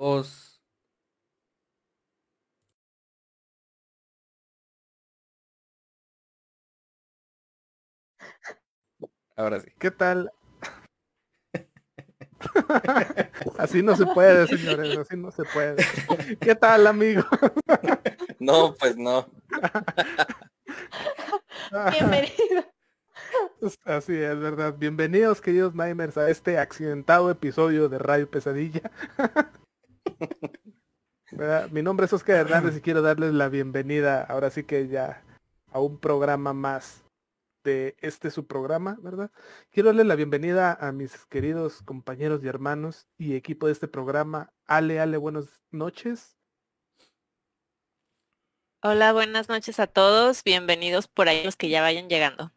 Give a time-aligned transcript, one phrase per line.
[0.00, 0.58] Dos.
[9.36, 9.68] Ahora sí.
[9.78, 10.32] ¿Qué tal?
[13.58, 15.84] así no se puede, señores, así no se puede.
[16.40, 17.22] ¿Qué tal, amigo?
[18.38, 19.30] no, pues no.
[21.90, 22.64] Bienvenido.
[23.84, 24.76] Así es, verdad.
[24.78, 28.90] Bienvenidos, queridos Nightmares, a este accidentado episodio de Radio Pesadilla.
[31.70, 35.22] Mi nombre es Oscar Hernández y quiero darles la bienvenida, ahora sí que ya,
[35.70, 37.04] a un programa más
[37.62, 39.30] de este su programa, ¿verdad?
[39.70, 44.52] Quiero darle la bienvenida a mis queridos compañeros y hermanos y equipo de este programa.
[44.66, 46.36] Ale, Ale, buenas noches.
[48.82, 50.42] Hola, buenas noches a todos.
[50.42, 52.50] Bienvenidos por ahí los que ya vayan llegando.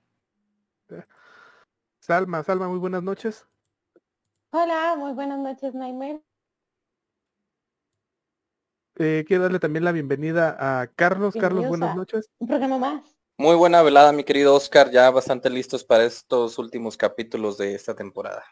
[1.99, 3.47] Salma, Salma, muy buenas noches.
[4.51, 6.21] Hola, muy buenas noches, Nightmare.
[8.99, 11.33] Eh, quiero darle también la bienvenida a Carlos.
[11.39, 12.29] Carlos, buenas noches.
[12.37, 13.15] Un programa más.
[13.37, 14.91] Muy buena velada, mi querido Oscar.
[14.91, 18.43] Ya bastante listos para estos últimos capítulos de esta temporada.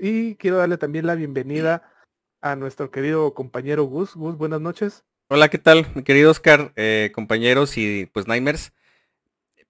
[0.00, 1.88] Y quiero darle también la bienvenida
[2.40, 4.16] a nuestro querido compañero Gus.
[4.16, 5.04] Gus, buenas noches.
[5.28, 8.72] Hola, ¿qué tal, mi querido Oscar, eh, compañeros y pues Nightmares?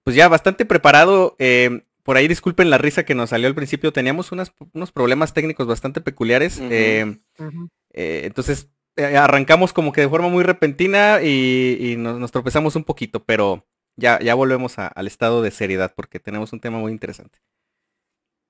[0.03, 1.35] Pues ya bastante preparado.
[1.37, 3.93] Eh, por ahí disculpen la risa que nos salió al principio.
[3.93, 4.51] Teníamos unos
[4.91, 6.59] problemas técnicos bastante peculiares.
[6.59, 7.19] Eh,
[7.93, 13.65] entonces arrancamos como que de forma muy repentina y, nos, tropezamos un poquito, pero
[13.95, 17.39] ya, ya volvemos al estado de seriedad porque tenemos un tema muy interesante.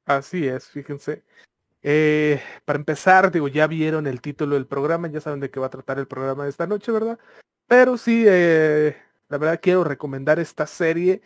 [0.05, 1.23] Así es, fíjense.
[1.81, 5.67] Eh, para empezar, digo, ya vieron el título del programa, ya saben de qué va
[5.67, 7.19] a tratar el programa de esta noche, ¿verdad?
[7.67, 8.95] Pero sí, eh,
[9.29, 11.21] la verdad quiero recomendar esta serie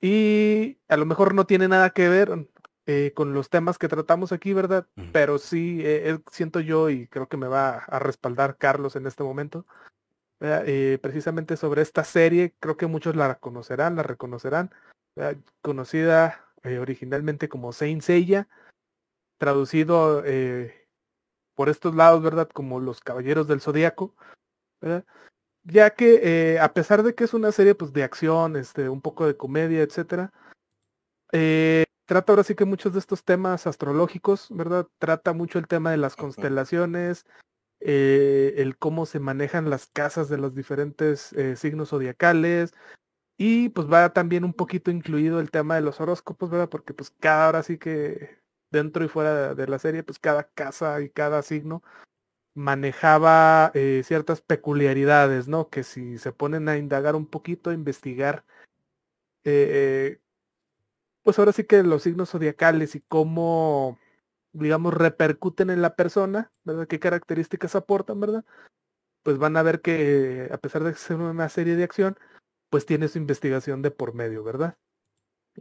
[0.00, 2.46] y a lo mejor no tiene nada que ver
[2.90, 4.86] eh, con los temas que tratamos aquí, ¿verdad?
[5.12, 5.84] Pero sí,
[6.32, 9.66] siento yo y creo que me va a respaldar Carlos en este momento,
[10.40, 12.54] eh, precisamente sobre esta serie.
[12.60, 14.70] Creo que muchos la conocerán, la reconocerán.
[15.60, 18.48] Conocida eh, originalmente como Saint Seiya,
[19.36, 20.88] traducido eh,
[21.54, 22.48] por estos lados, ¿verdad?
[22.48, 24.14] Como los Caballeros del Zodíaco,
[25.64, 29.26] Ya que a pesar de que es una serie pues, de acción, este, un poco
[29.26, 30.32] de comedia, etcétera,
[32.08, 34.88] trata ahora sí que muchos de estos temas astrológicos, ¿verdad?
[34.98, 37.26] Trata mucho el tema de las constelaciones,
[37.80, 42.72] eh, el cómo se manejan las casas de los diferentes eh, signos zodiacales.
[43.36, 46.70] Y pues va también un poquito incluido el tema de los horóscopos, ¿verdad?
[46.70, 51.02] Porque pues cada hora sí que dentro y fuera de la serie, pues cada casa
[51.02, 51.82] y cada signo
[52.54, 55.68] manejaba eh, ciertas peculiaridades, ¿no?
[55.68, 58.46] Que si se ponen a indagar un poquito, a investigar,
[61.28, 63.98] pues ahora sí que los signos zodiacales y cómo
[64.52, 66.86] digamos, repercuten en la persona, ¿verdad?
[66.86, 68.46] ¿Qué características aportan, verdad?
[69.22, 72.16] Pues van a ver que a pesar de ser una serie de acción,
[72.70, 74.78] pues tiene su investigación de por medio, ¿verdad?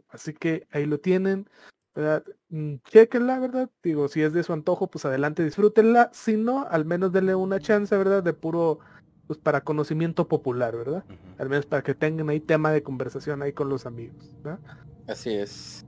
[0.07, 1.50] Así que ahí lo tienen,
[1.94, 2.23] ¿verdad?
[2.47, 3.69] Mm, chequenla, ¿verdad?
[3.83, 6.11] Digo, si es de su antojo, pues adelante, disfrútenla.
[6.13, 8.23] Si no, al menos denle una chance, ¿verdad?
[8.23, 8.79] De puro,
[9.27, 11.03] pues para conocimiento popular, ¿verdad?
[11.39, 14.59] Al menos para que tengan ahí tema de conversación ahí con los amigos, ¿verdad?
[15.07, 15.85] Así es.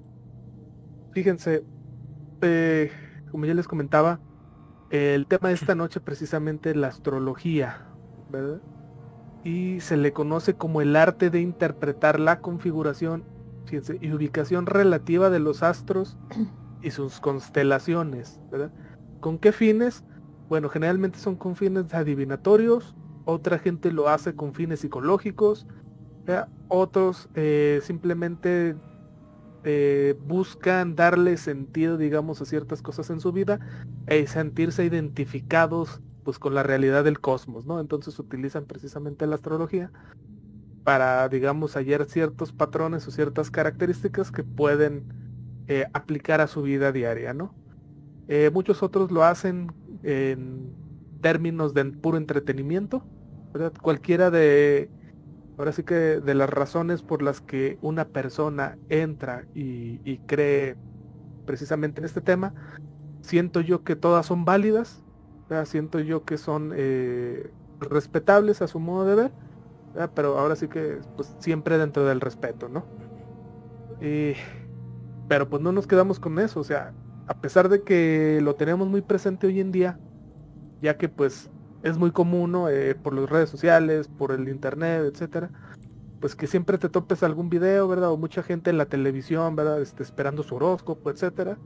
[1.12, 1.63] Fíjense,
[2.41, 2.91] eh,
[3.31, 4.19] como ya les comentaba,
[4.90, 7.85] el tema de esta noche precisamente la astrología,
[8.31, 8.62] ¿verdad?
[9.44, 13.24] Y se le conoce como el arte de interpretar la configuración
[14.02, 16.18] y ubicación relativa de los astros
[16.81, 18.72] y sus constelaciones, ¿verdad?
[19.19, 20.03] ¿Con qué fines?
[20.47, 25.68] Bueno, generalmente son con fines adivinatorios, otra gente lo hace con fines psicológicos,
[26.68, 28.75] otros eh, simplemente
[29.64, 33.59] eh, buscan darle sentido, digamos, a ciertas cosas en su vida
[34.09, 37.80] y sentirse identificados pues con la realidad del cosmos, ¿no?
[37.80, 39.92] Entonces utilizan precisamente la astrología
[40.84, 45.03] para, digamos, hallar ciertos patrones o ciertas características que pueden
[45.68, 47.54] eh, aplicar a su vida diaria, ¿no?
[48.28, 49.72] Eh, muchos otros lo hacen
[50.04, 50.74] en
[51.22, 53.04] términos de puro entretenimiento,
[53.54, 53.74] ¿verdad?
[53.81, 54.89] Cualquiera de
[55.59, 60.77] ahora sí que de las razones por las que una persona entra y, cree
[61.45, 62.53] precisamente en este tema,
[63.21, 65.03] siento yo que todas son válidas,
[65.65, 67.51] siento yo que son eh,
[67.81, 69.31] respetables a su modo de ver,
[70.15, 72.85] pero ahora sí que pues, siempre dentro del respeto, ¿no?
[75.27, 76.94] pero pues no nos quedamos con eso, o sea,
[77.27, 80.00] a pesar de que lo tenemos muy presente hoy en día,
[80.81, 81.51] ya que pues
[81.84, 82.70] es muy común, ¿no?
[82.70, 85.52] Eh, por las redes sociales, por el internet, etcétera,
[86.20, 88.12] pues que siempre te topes algún video, ¿verdad?
[88.12, 89.81] O mucha gente en la televisión, ¿verdad?
[89.81, 91.58] Este, esperando su horóscopo, etcétera.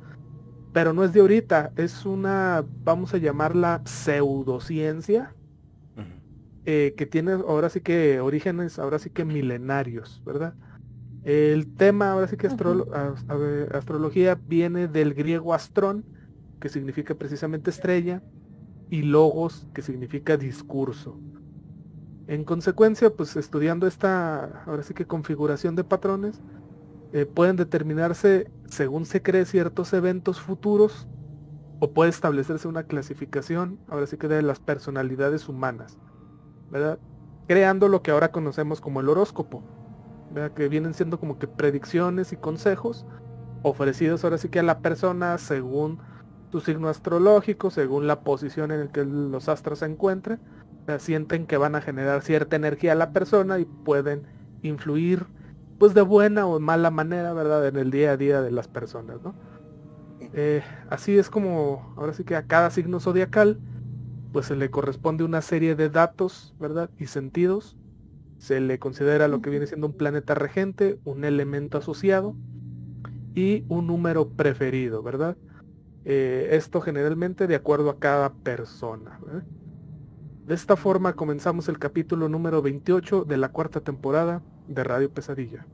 [0.74, 5.36] pero no es de ahorita, es una, vamos a llamarla pseudociencia,
[6.66, 10.56] eh, que tiene ahora sí que orígenes, ahora sí que milenarios, ¿verdad?
[11.24, 16.06] El tema, ahora sí que astrología viene del griego astrón,
[16.60, 18.24] que significa precisamente estrella,
[18.90, 21.20] y logos, que significa discurso.
[22.28, 26.42] En consecuencia, pues estudiando esta, ahora sí que configuración de patrones,
[27.12, 31.08] eh, pueden determinarse, según se cree, ciertos eventos futuros,
[31.80, 35.98] o puede establecerse una clasificación, ahora sí que de las personalidades humanas,
[36.72, 36.98] ¿verdad?
[37.48, 39.64] Creando lo que ahora conocemos como el horóscopo.
[40.56, 43.06] Que vienen siendo como que predicciones y consejos
[43.62, 46.00] ofrecidos ahora sí que a la persona según
[46.54, 50.40] su signo astrológico, según la posición en la que los astros se encuentren,
[51.00, 54.28] sienten que van a generar cierta energía a la persona y pueden
[54.62, 55.26] influir
[55.80, 57.68] pues de buena o mala manera, ¿verdad?
[57.68, 59.34] En el día a día de las personas, ¿no?
[60.34, 60.62] Eh,
[60.92, 63.60] así es como, ahora sí que a cada signo zodiacal,
[64.32, 66.92] pues se le corresponde una serie de datos, ¿verdad?
[67.00, 67.78] Y sentidos.
[68.38, 72.36] Se le considera lo que viene siendo un planeta regente, un elemento asociado
[73.34, 75.36] y un número preferido, ¿verdad?
[76.06, 79.20] Eh, esto generalmente de acuerdo a cada persona.
[80.46, 85.66] De esta forma comenzamos el capítulo número 28 de la cuarta temporada de Radio Pesadilla.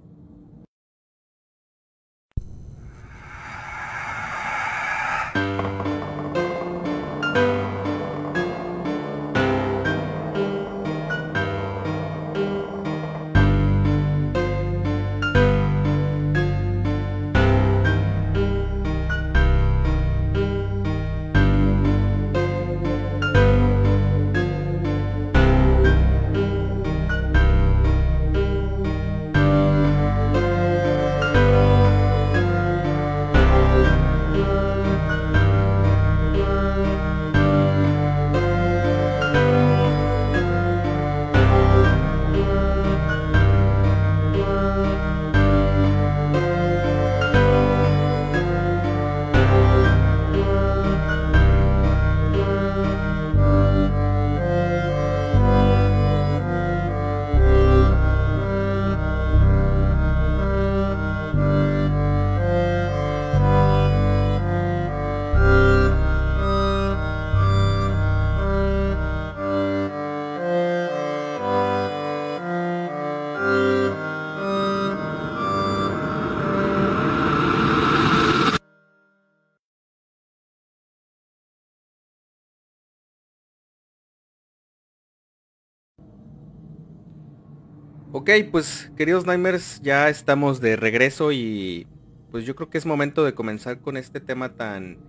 [88.30, 91.88] Ok, pues queridos Nightmares, ya estamos de regreso y
[92.30, 95.00] pues yo creo que es momento de comenzar con este tema tan,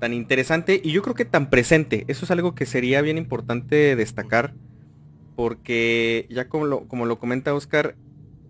[0.00, 2.04] tan interesante y yo creo que tan presente.
[2.08, 4.54] Eso es algo que sería bien importante destacar
[5.36, 7.94] porque ya como lo, como lo comenta Oscar,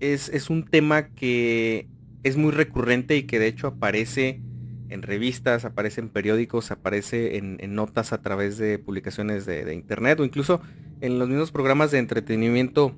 [0.00, 1.86] es, es, un tema que
[2.22, 4.40] es muy recurrente y que de hecho aparece
[4.88, 10.18] en revistas, aparece en periódicos, aparece en, notas a través de publicaciones de, de internet
[10.18, 10.62] o incluso
[11.02, 12.96] en los mismos programas de entretenimiento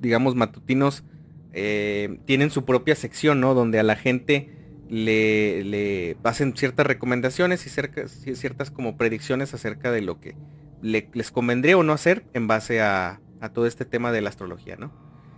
[0.00, 1.04] digamos, matutinos
[1.52, 3.54] eh, tienen su propia sección, ¿no?
[3.54, 4.50] Donde a la gente
[4.88, 10.36] le, le hacen ciertas recomendaciones y ciertas como predicciones acerca de lo que
[10.82, 13.20] les convendría o no hacer en base a,
[13.52, 14.92] todo este tema de la astrología, ¿no?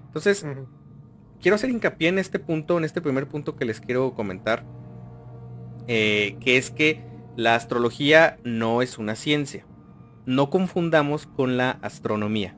[0.07, 0.45] Entonces,
[1.41, 4.65] quiero hacer hincapié en este punto, en este primer punto que les quiero comentar,
[5.87, 7.05] eh, que es que
[7.37, 9.67] la astrología no es una ciencia.
[10.27, 12.57] No confundamos con la astronomía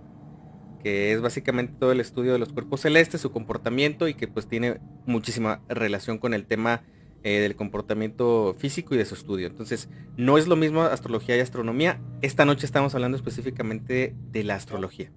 [0.82, 4.46] que es básicamente todo el estudio de los cuerpos celestes, su comportamiento y que pues
[4.46, 6.82] tiene muchísima relación con el tema
[7.24, 9.46] eh, del comportamiento físico y de su estudio.
[9.46, 12.00] Entonces, no es lo mismo astrología y astronomía.
[12.20, 15.12] Esta noche estamos hablando específicamente de la astrología.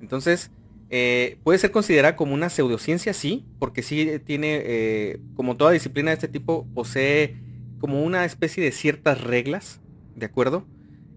[0.00, 0.50] Entonces,
[0.90, 6.10] eh, puede ser considerada como una pseudociencia, sí, porque sí tiene, eh, como toda disciplina
[6.10, 7.36] de este tipo, posee
[7.78, 9.80] como una especie de ciertas reglas,
[10.16, 10.66] ¿de acuerdo?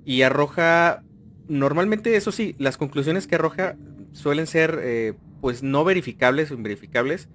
[0.06, 1.04] Y arroja
[1.48, 3.76] normalmente, eso sí, las conclusiones que arroja
[4.12, 7.30] suelen ser eh, pues no verificables o inverificables.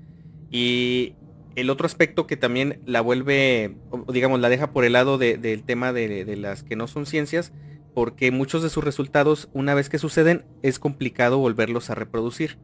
[0.50, 1.14] Y
[1.56, 3.76] el otro aspecto que también la vuelve,
[4.12, 7.52] digamos, la deja por el lado del tema de, las que no son ciencias,
[7.94, 12.58] porque muchos de sus resultados, una vez que suceden, es complicado volverlos a reproducir.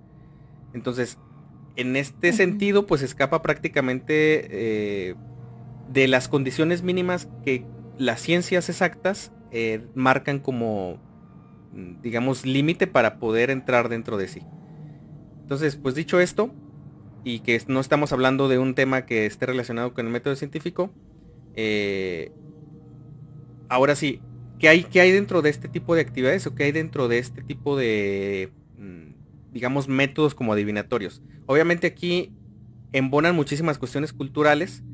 [0.72, 1.18] Entonces,
[1.76, 5.14] en este sentido, pues escapa prácticamente eh,
[5.92, 7.64] de las condiciones mínimas que
[7.98, 10.98] las ciencias exactas eh, marcan como
[12.02, 14.42] digamos, límite para poder entrar dentro de sí.
[15.42, 16.54] Entonces, pues dicho esto,
[17.25, 20.92] y que no estamos hablando de un tema que esté relacionado con el método científico,
[21.59, 22.33] Eh,
[23.68, 24.21] ahora sí,
[24.59, 27.18] ¿qué hay, ¿qué hay dentro de este tipo de actividades o qué hay dentro de
[27.18, 31.23] este tipo de, mm, digamos, métodos como adivinatorios?
[31.47, 32.33] Obviamente aquí
[32.92, 34.85] embonan muchísimas cuestiones culturales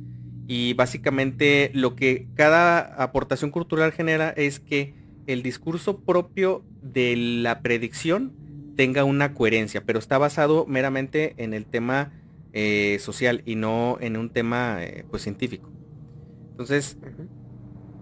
[0.46, 4.94] y básicamente lo que cada aportación cultural genera es que
[5.26, 8.32] el discurso propio de la predicción
[8.76, 12.12] tenga una coherencia, pero está basado meramente en el tema
[12.52, 15.70] eh, social y no en un tema eh, pues científico.
[16.50, 16.98] Entonces,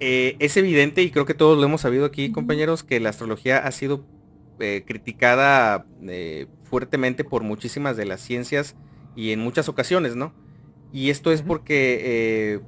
[0.00, 3.58] eh, es evidente y creo que todos lo hemos sabido aquí, compañeros, que la astrología
[3.58, 4.04] ha sido
[4.84, 5.86] criticada
[6.64, 8.76] fuertemente por muchísimas de las ciencias
[9.16, 10.34] y en muchas ocasiones, ¿no?
[10.92, 12.60] Y esto es porque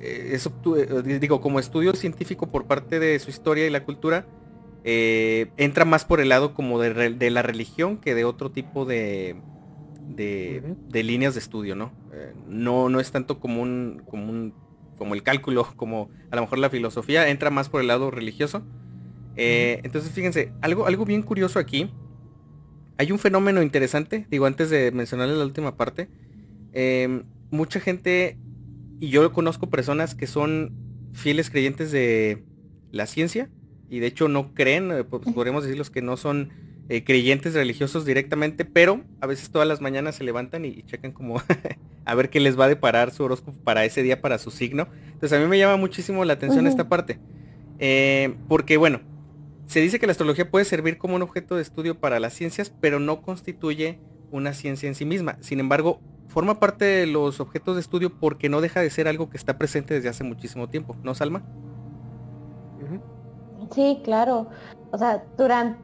[0.00, 4.26] digo, como estudio científico por parte de su historia y la cultura,
[4.82, 9.36] entra más por el lado como de, la religión que de otro tipo de,
[10.16, 11.92] de, líneas de estudio, ¿no?
[12.12, 12.88] Eh, ¿no?
[12.88, 14.54] No es tanto como un, como un,
[14.96, 18.62] como el cálculo, como a lo mejor la filosofía, entra más por el lado religioso.
[19.36, 21.90] Eh, entonces, fíjense, algo, algo bien curioso aquí.
[22.98, 26.10] Hay un fenómeno interesante, digo, antes de mencionarles la última parte.
[27.50, 28.38] Mucha gente,
[29.00, 30.72] y yo conozco personas que son
[31.12, 32.44] fieles creyentes de
[32.92, 33.50] la ciencia,
[33.88, 36.50] y de hecho no creen, eh, podríamos decir los que no son
[36.88, 41.40] eh, creyentes religiosos directamente, pero a veces todas las mañanas se levantan y, checan como
[42.04, 44.88] a ver qué les va a deparar su horóscopo para ese día, para su signo.
[45.06, 47.18] Entonces a mí me llama muchísimo la atención esta parte.
[47.78, 49.00] Eh, porque bueno,
[49.66, 52.72] se dice que la astrología puede servir como un objeto de estudio para las ciencias,
[52.80, 54.00] pero no constituye
[54.32, 55.38] una ciencia en sí misma.
[55.40, 56.00] Sin embargo,
[56.30, 59.58] forma parte de los objetos de estudio porque no deja de ser algo que está
[59.58, 61.42] presente desde hace muchísimo tiempo, ¿no, Salma?
[63.72, 64.48] Sí, claro.
[64.92, 65.78] O sea, durante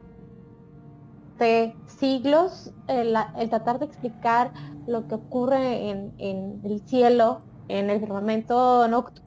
[1.85, 3.17] siglos el,
[3.49, 4.51] tratar de explicar
[4.87, 6.13] lo que ocurre en,
[6.63, 9.25] el cielo, en el firmamento nocturno,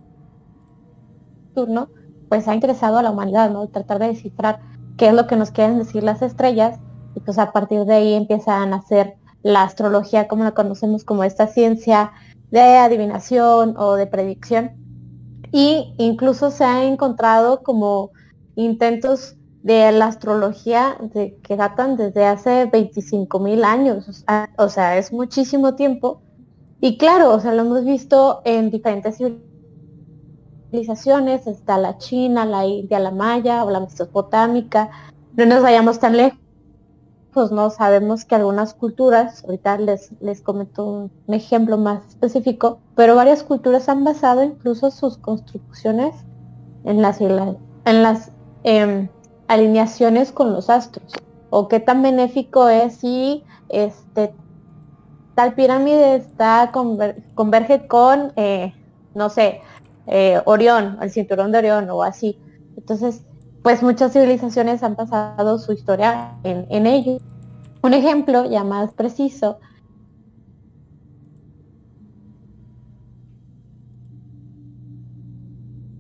[2.29, 3.69] pues ha interesado a la humanidad, ¿no?
[3.69, 4.61] Tratar de descifrar
[4.97, 6.81] qué es lo que nos quieren decir las estrellas
[7.15, 11.25] y pues a partir de ahí empiezan a nacer la astrología como la conocemos como
[11.25, 12.13] esta ciencia
[12.51, 14.73] de adivinación o de predicción.
[15.53, 18.11] Y incluso se ha encontrado como
[18.55, 20.97] intentos de la astrología
[21.43, 24.25] que datan desde hace 25 mil años,
[24.57, 26.23] o sea, es muchísimo tiempo.
[26.81, 29.19] Y claro, o sea, lo hemos visto en diferentes
[30.71, 34.89] civilizaciones, está la China, la India, la Maya o la Mesopotámica,
[35.37, 36.39] no nos vayamos tan lejos,
[37.35, 43.43] no sabemos que algunas culturas, ahorita les, les comento un, ejemplo más específico, pero varias
[43.43, 46.15] culturas han basado incluso sus construcciones
[46.85, 48.33] en las, en las
[48.65, 49.09] em,
[49.49, 51.13] alineaciones con los astros.
[51.51, 54.35] O qué tan benéfico es si este
[55.35, 56.71] tal pirámide está
[57.35, 58.75] converge con eh,
[59.15, 59.61] no sé
[60.07, 62.39] eh, Orión el cinturón de Orión o así.
[62.77, 63.25] Entonces
[63.63, 67.19] pues muchas civilizaciones han pasado su historia en, en ello.
[67.83, 69.59] Un ejemplo ya más preciso.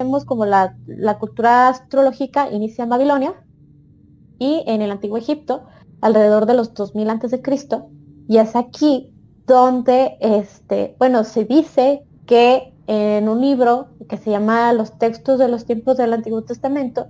[0.01, 0.77] Vemos como la,
[1.19, 3.35] cultura astrológica inicia en Babilonia
[4.39, 5.65] y en el Antiguo Egipto,
[6.01, 7.91] alrededor de los 2000 antes de Cristo,
[8.27, 9.13] y es aquí
[9.47, 15.49] donde, este, bueno, se dice que en un libro que se llama Los textos de
[15.49, 17.09] los tiempos del Antiguo Testamento,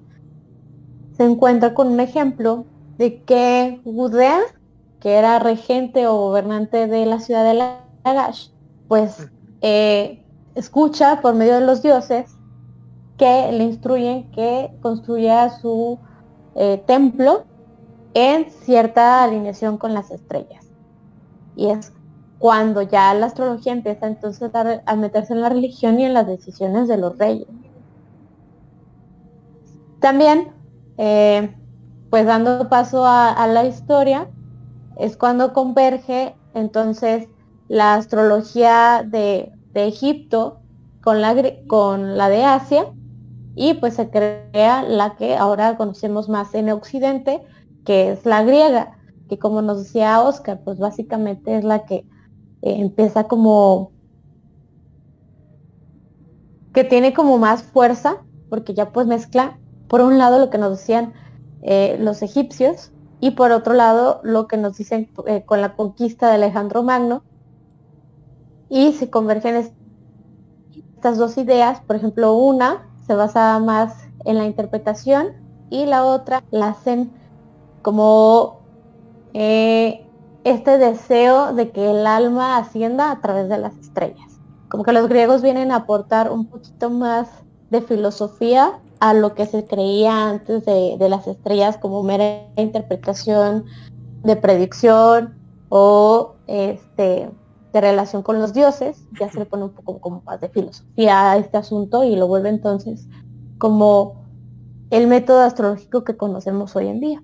[1.20, 2.64] se encuentra con un ejemplo
[2.96, 4.40] de que Gudea,
[5.00, 7.52] que era regente o gobernante de la ciudad de
[8.06, 8.48] Lagash,
[8.88, 9.28] pues
[9.60, 10.24] eh,
[10.54, 12.38] escucha por medio de los dioses
[13.18, 15.98] que le instruyen que construya su
[16.54, 17.44] eh, templo
[18.14, 20.68] en cierta alineación con las estrellas.
[21.54, 21.92] Y es
[22.38, 26.88] cuando ya la astrología empieza entonces a, meterse en la religión y en las decisiones
[26.88, 27.46] de los reyes.
[30.00, 30.58] También,
[31.02, 31.56] eh,
[32.10, 34.28] pues dando paso a, la historia,
[34.98, 37.26] es cuando converge entonces
[37.68, 40.60] la astrología de, Egipto
[41.00, 41.34] con la,
[41.68, 42.92] con la de Asia
[43.54, 47.40] y pues se crea la que ahora conocemos más en Occidente,
[47.86, 48.98] que es la griega,
[49.30, 52.04] que como nos decía Oscar, pues básicamente es la que eh,
[52.62, 53.90] empieza como
[56.74, 58.18] que tiene como más fuerza,
[58.50, 59.56] porque ya pues mezcla
[59.90, 61.12] por un lado lo que nos decían
[61.62, 66.28] eh, los egipcios y por otro lado lo que nos dicen eh, con la conquista
[66.28, 67.24] de Alejandro Magno
[68.68, 69.74] y se convergen
[70.94, 75.32] estas dos ideas, por ejemplo, una se basa más en la interpretación
[75.70, 77.10] y la otra la hacen
[77.82, 78.60] como
[79.34, 80.06] eh,
[80.44, 84.38] este deseo de que el alma ascienda a través de las estrellas.
[84.68, 87.28] como que los griegos vienen a aportar un poquito más
[87.70, 93.64] de filosofía a lo que se creía antes de, las estrellas como mera interpretación
[94.22, 95.34] de predicción
[95.70, 97.30] o este
[97.72, 101.30] de relación con los dioses, ya se le pone un poco como más de filosofía
[101.30, 103.06] a este asunto y lo vuelve entonces
[103.58, 104.24] como
[104.90, 107.22] el método astrológico que conocemos hoy en día.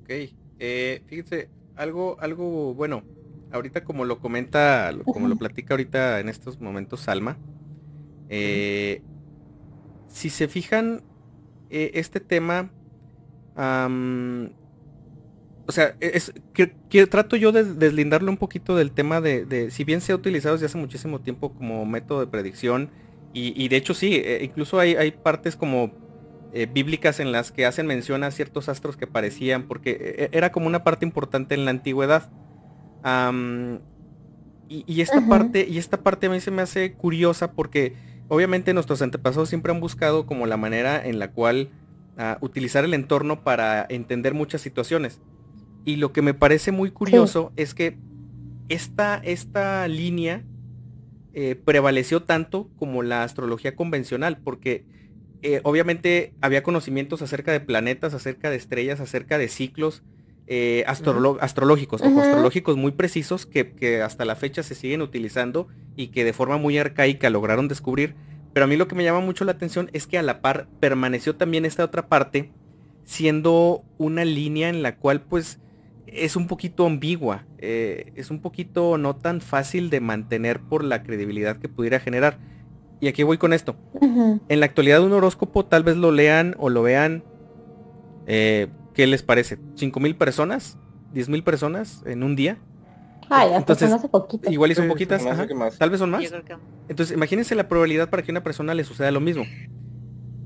[0.00, 0.08] Ok,
[0.58, 3.02] eh, fíjense, algo, algo bueno,
[3.52, 7.36] ahorita como lo comenta, como lo platica ahorita en estos momentos Salma,
[8.28, 9.02] eh,
[10.08, 11.02] si se fijan,
[11.70, 12.70] eh, este tema,
[13.56, 20.00] o sea, es, que, trato yo de deslindarlo un poquito del tema de, si bien
[20.00, 22.90] se ha utilizado desde hace muchísimo tiempo como método de predicción,
[23.32, 25.92] y, de hecho sí, incluso hay, hay partes como
[26.52, 30.50] eh, bíblicas en las que hacen mención a ciertos astros que parecían, porque eh, era
[30.50, 32.28] como una parte importante en la antigüedad.
[34.68, 37.94] Y, esta parte, y esta parte a mí se me hace curiosa porque
[38.28, 41.70] obviamente nuestros antepasados siempre han buscado como la manera en la cual
[42.16, 45.20] ah, utilizar el entorno para entender muchas situaciones.
[45.84, 47.98] Y lo que me parece muy curioso es que
[48.68, 50.44] esta, esta línea
[51.32, 54.84] eh, prevaleció tanto como la astrología convencional, porque
[55.42, 60.02] eh, obviamente había conocimientos acerca de planetas, acerca de estrellas, acerca de ciclos
[60.52, 66.32] eh, astrológicos, astrológicos muy precisos que, hasta la fecha se siguen utilizando y que de
[66.32, 68.16] forma muy arcaica lograron descubrir.
[68.52, 70.66] Pero a mí lo que me llama mucho la atención es que a la par
[70.80, 72.50] permaneció también esta otra parte,
[73.04, 75.60] siendo una línea en la cual pues
[76.08, 81.04] es un poquito ambigua, eh, es un poquito no tan fácil de mantener por la
[81.04, 82.38] credibilidad que pudiera generar
[83.00, 83.76] y aquí voy con esto.
[84.48, 87.22] En la actualidad un horóscopo tal vez lo lean o lo vean,
[88.26, 89.58] eh, ¿qué les parece?
[89.76, 90.78] ¿5 mil personas?
[91.14, 92.58] ¿10 mil personas en un día?
[93.28, 94.10] Ah, ya, pues Entonces,
[94.50, 95.22] igual y son poquitas,
[95.78, 96.22] tal vez son más.
[96.88, 99.44] Entonces, imagínense la probabilidad para que a una persona le suceda lo mismo.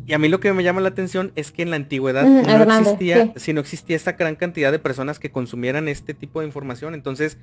[0.06, 2.78] Y a mí lo que me llama la atención es que en la antigüedad no
[2.78, 6.92] existía, si no existía esta gran cantidad de personas que consumieran este tipo de información.
[6.92, 7.38] Entonces,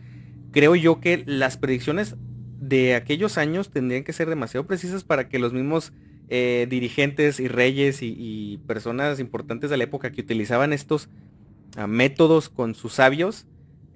[0.51, 2.15] creo yo que las predicciones
[2.59, 5.91] de aquellos años tendrían que ser demasiado precisas para que los mismos
[6.33, 11.09] eh, dirigentes y reyes y, personas importantes de la época que utilizaban estos
[11.75, 13.47] ah, métodos con sus sabios,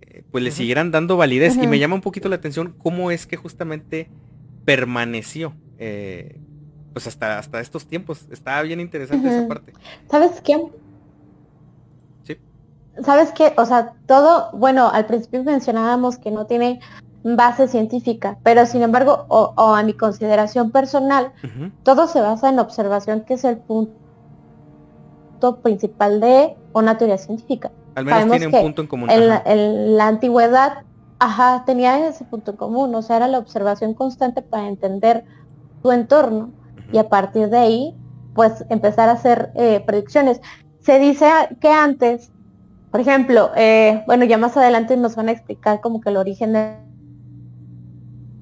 [0.01, 1.55] eh, pues le siguieran dando validez.
[1.55, 4.09] Y me llama un poquito la atención cómo es que justamente
[4.65, 5.55] permaneció.
[5.79, 6.37] Eh,
[6.91, 8.25] pues hasta, hasta estos tiempos.
[8.29, 9.71] Está bien interesante esa parte.
[10.11, 10.61] ¿Sabes qué?
[12.23, 12.37] Sí.
[13.01, 13.53] ¿Sabes qué?
[13.55, 16.81] O sea, todo, bueno, al principio mencionábamos que no tiene
[17.25, 21.33] base científica, pero sin embargo, o, a mi consideración personal,
[21.81, 23.95] todo se basa en observación, que es el punto
[25.63, 27.71] principal de una teoría científica.
[27.95, 29.09] Al menos tiene un punto en común.
[29.09, 30.83] En la, antigüedad,
[31.17, 35.25] ajá, tenía ese punto en común, o sea, era la observación constante para entender
[35.81, 36.51] tu entorno
[36.91, 37.95] y a partir de ahí,
[38.35, 40.41] pues empezar a hacer eh, predicciones.
[40.79, 41.25] Se dice
[41.59, 42.31] que antes,
[42.91, 46.53] por ejemplo, eh, bueno, ya más adelante nos van a explicar como que el origen
[46.53, 46.84] de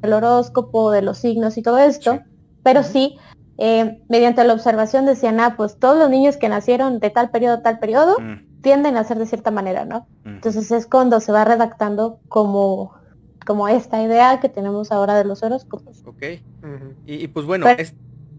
[0.03, 2.19] el horóscopo, de los signos y todo esto,
[2.63, 3.17] pero sí,
[3.57, 7.61] eh, mediante la observación decían, ah, pues todos los niños que nacieron de tal periodo
[7.61, 8.61] tal periodo mm.
[8.61, 10.07] tienden a ser de cierta manera, ¿no?
[10.25, 12.93] Entonces es cuando se va redactando como,
[13.45, 16.03] como esta idea que tenemos ahora de los horóscopos.
[16.05, 16.23] Ok.
[17.05, 17.65] y, pues bueno,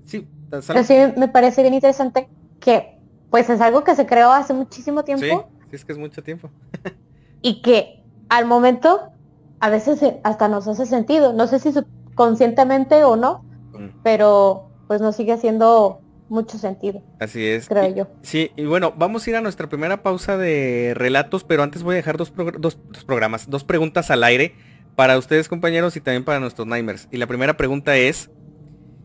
[0.04, 0.26] sí,
[0.60, 2.28] sí me parece bien interesante
[2.60, 2.98] que
[3.30, 5.24] pues es algo que se creó hace muchísimo tiempo.
[5.24, 6.50] Sí es que es mucho tiempo.
[7.42, 9.10] y que al momento
[9.60, 11.32] a veces hasta nos hace sentido.
[11.32, 11.72] No sé si
[12.14, 14.00] conscientemente o no, mm.
[14.02, 17.02] pero pues nos sigue haciendo mucho sentido.
[17.20, 17.68] Así es.
[17.68, 18.08] Creo yo.
[18.22, 21.94] Sí, y bueno, vamos a ir a nuestra primera pausa de relatos, pero antes voy
[21.94, 24.54] a dejar dos, dos, programas, dos preguntas al aire
[24.96, 27.08] para ustedes compañeros y también para nuestros Nightmares.
[27.10, 28.30] Y la primera pregunta es,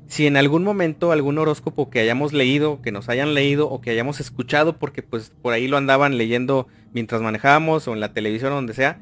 [0.07, 3.91] si en algún momento algún horóscopo que hayamos leído, que nos hayan leído o que
[3.91, 8.51] hayamos escuchado, porque pues por ahí lo andaban leyendo mientras manejábamos o en la televisión
[8.51, 8.99] o donde sea,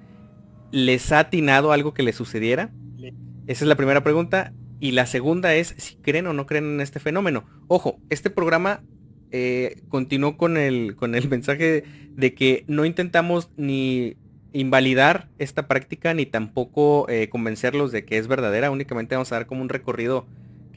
[0.72, 2.72] ¿les ha atinado algo que le sucediera?
[3.48, 4.54] Esa es la primera pregunta.
[4.80, 7.46] Y la segunda es si creen o no creen en este fenómeno.
[7.68, 8.84] Ojo, este programa
[9.32, 14.18] eh, continuó con el, con el mensaje de que no intentamos ni
[14.54, 18.72] invalidar esta práctica ni tampoco eh, convencerlos de que es verdadera.
[18.72, 20.26] Únicamente vamos a dar como un recorrido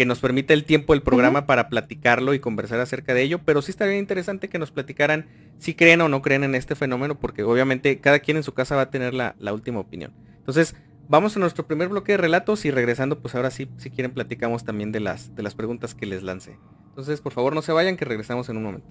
[0.01, 3.61] que nos permita el tiempo del programa para platicarlo y conversar acerca de ello, pero
[3.61, 5.27] sí estaría interesante que nos platicaran
[5.59, 8.77] si creen o no creen en este fenómeno, porque obviamente cada quien en su casa
[8.77, 10.15] va a tener la, última opinión.
[10.39, 10.75] Entonces,
[11.07, 14.65] vamos a nuestro primer bloque de relatos y regresando, pues ahora sí, si quieren, platicamos
[14.65, 16.57] también de las, de las preguntas que les lancé.
[16.89, 18.89] Entonces, por favor, no se vayan, que regresamos en un momento.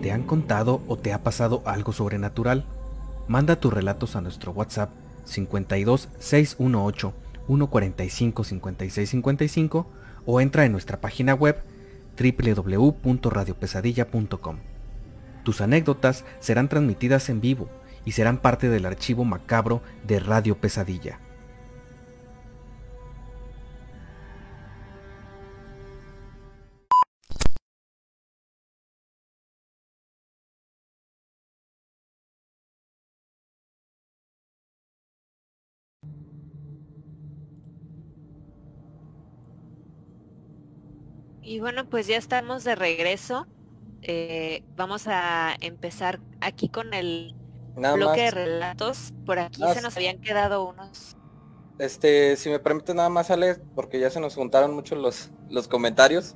[0.00, 2.64] ¿Te han contado o te ha pasado algo sobrenatural?
[3.26, 4.90] Manda tus relatos a nuestro WhatsApp
[5.24, 7.14] 52 618
[7.46, 9.86] 145 56 55
[10.26, 11.62] o entra en nuestra página web
[12.18, 14.56] www.radiopesadilla.com.
[15.42, 17.68] Tus anécdotas serán transmitidas en vivo
[18.04, 21.18] y serán parte del archivo macabro de Radio Pesadilla.
[41.44, 43.46] Y bueno, pues ya estamos de regreso.
[44.02, 47.34] Eh, vamos a empezar aquí con el
[47.76, 49.12] bloque de relatos.
[49.26, 51.16] Por aquí se nos habían quedado unos.
[51.78, 55.68] Este, si me permite nada más, Ale, porque ya se nos juntaron mucho los, los
[55.68, 56.34] comentarios.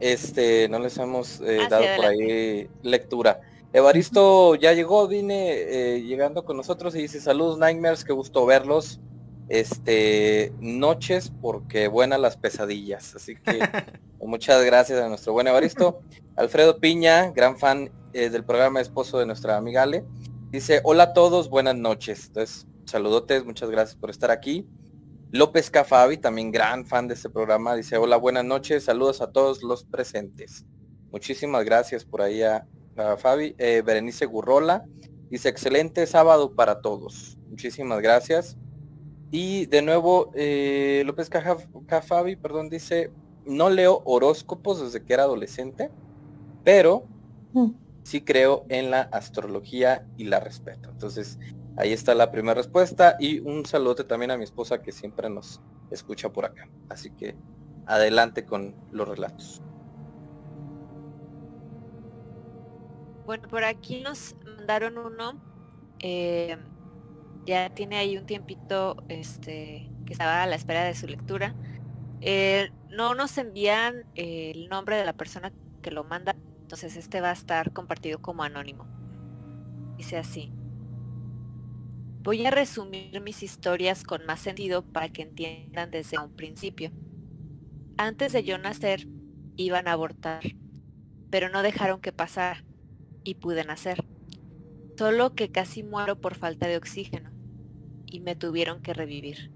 [0.00, 3.40] Este, no les hemos eh, ah, dado por ahí lectura.
[3.72, 9.00] Evaristo ya llegó, vine eh, llegando con nosotros y dice saludos Nightmares, qué gusto verlos.
[9.48, 13.14] Este, noches porque buenas las pesadillas.
[13.14, 13.60] Así que
[14.20, 16.00] muchas gracias a nuestro buen Evaristo.
[16.36, 20.04] Alfredo Piña, gran fan eh, del programa esposo de nuestra amiga Ale.
[20.50, 22.26] Dice, hola a todos, buenas noches.
[22.28, 24.66] Entonces, saludotes, muchas gracias por estar aquí.
[25.30, 29.62] López Cafabi, también gran fan de este programa, dice, hola, buenas noches, saludos a todos
[29.62, 30.64] los presentes.
[31.10, 32.66] Muchísimas gracias por ahí a,
[33.18, 33.54] Fabi.
[33.58, 34.84] Eh, Berenice Gurrola,
[35.30, 37.38] dice, excelente sábado para todos.
[37.48, 38.56] Muchísimas gracias.
[39.30, 43.10] Y de nuevo, eh, López Cafabi, perdón, dice,
[43.44, 45.90] no leo horóscopos desde que era adolescente,
[46.64, 47.04] pero
[47.52, 47.70] mm.
[48.02, 50.88] sí creo en la astrología y la respeto.
[50.90, 51.38] Entonces,
[51.76, 55.60] ahí está la primera respuesta y un saludo también a mi esposa que siempre nos
[55.90, 56.68] escucha por acá.
[56.88, 57.36] Así que
[57.86, 59.62] adelante con los relatos.
[63.26, 65.38] Bueno, por aquí nos mandaron uno.
[65.98, 66.56] Eh,
[67.48, 71.54] ya tiene ahí un tiempito este, que estaba a la espera de su lectura.
[72.20, 77.30] Eh, no nos envían el nombre de la persona que lo manda, entonces este va
[77.30, 78.86] a estar compartido como anónimo.
[79.96, 80.52] Dice así.
[82.20, 86.90] Voy a resumir mis historias con más sentido para que entiendan desde un principio.
[87.96, 89.08] Antes de yo nacer,
[89.56, 90.42] iban a abortar,
[91.30, 92.62] pero no dejaron que pasara
[93.24, 94.04] y pude nacer.
[94.98, 97.37] Solo que casi muero por falta de oxígeno
[98.10, 99.52] y me tuvieron que revivir.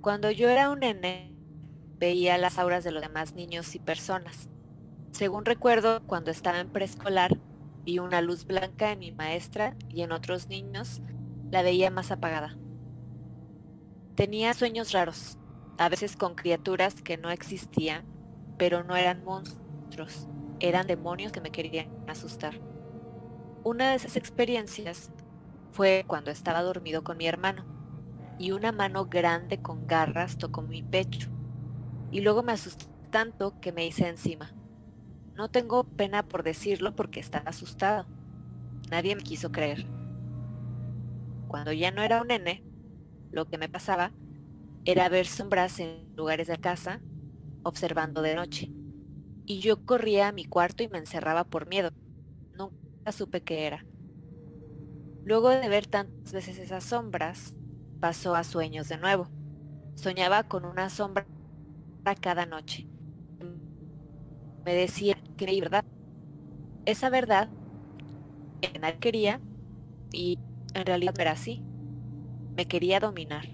[0.00, 1.34] Cuando yo era un nene,
[1.98, 4.48] veía las auras de los demás niños y personas.
[5.12, 7.38] Según recuerdo, cuando estaba en preescolar,
[7.84, 11.02] vi una luz blanca en mi maestra y en otros niños
[11.50, 12.56] la veía más apagada.
[14.14, 15.38] Tenía sueños raros,
[15.78, 18.04] a veces con criaturas que no existían,
[18.58, 20.28] pero no eran monstruos,
[20.60, 22.54] eran demonios que me querían asustar.
[23.64, 25.12] Una de esas experiencias
[25.72, 27.64] fue cuando estaba dormido con mi hermano
[28.38, 31.28] y una mano grande con garras tocó mi pecho
[32.10, 34.52] y luego me asusté tanto que me hice encima.
[35.34, 38.06] No tengo pena por decirlo porque estaba asustado.
[38.90, 39.86] Nadie me quiso creer.
[41.48, 42.62] Cuando ya no era un nene,
[43.30, 44.12] lo que me pasaba
[44.84, 47.00] era ver sombras en lugares de casa,
[47.62, 48.70] observando de noche.
[49.46, 51.92] Y yo corría a mi cuarto y me encerraba por miedo.
[52.56, 53.86] Nunca supe qué era.
[55.24, 57.54] Luego de ver tantas veces esas sombras,
[58.00, 59.28] pasó a sueños de nuevo.
[59.94, 61.26] Soñaba con una sombra
[62.20, 62.88] cada noche.
[64.64, 65.84] Me decía que era verdad.
[66.84, 67.48] Esa verdad
[68.60, 69.40] que nadie quería
[70.12, 70.38] y
[70.74, 71.62] en realidad era así.
[72.56, 73.46] Me quería dominar.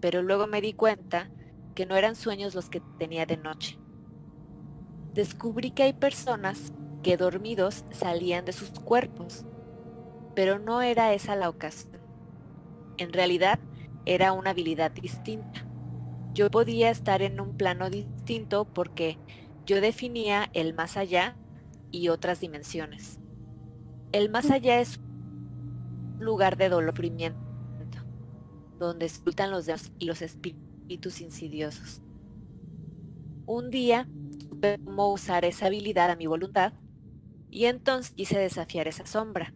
[0.00, 1.30] Pero luego me di cuenta
[1.74, 3.78] que no eran sueños los que tenía de noche.
[5.14, 9.44] Descubrí que hay personas que dormidos salían de sus cuerpos,
[10.38, 11.98] pero no era esa la ocasión.
[12.96, 13.58] En realidad
[14.06, 15.68] era una habilidad distinta
[16.38, 19.18] yo podía estar en un plano distinto porque
[19.66, 21.36] yo definía el más allá
[21.90, 23.18] y otras dimensiones.
[24.12, 26.94] El más allá es un lugar de dolor
[28.78, 32.02] donde escultan los dedos y los espíritus insidiosos.
[33.44, 34.06] Un día
[34.48, 36.72] supe cómo usar esa habilidad a mi voluntad
[37.50, 39.52] y entonces quise desafiar esa sombra,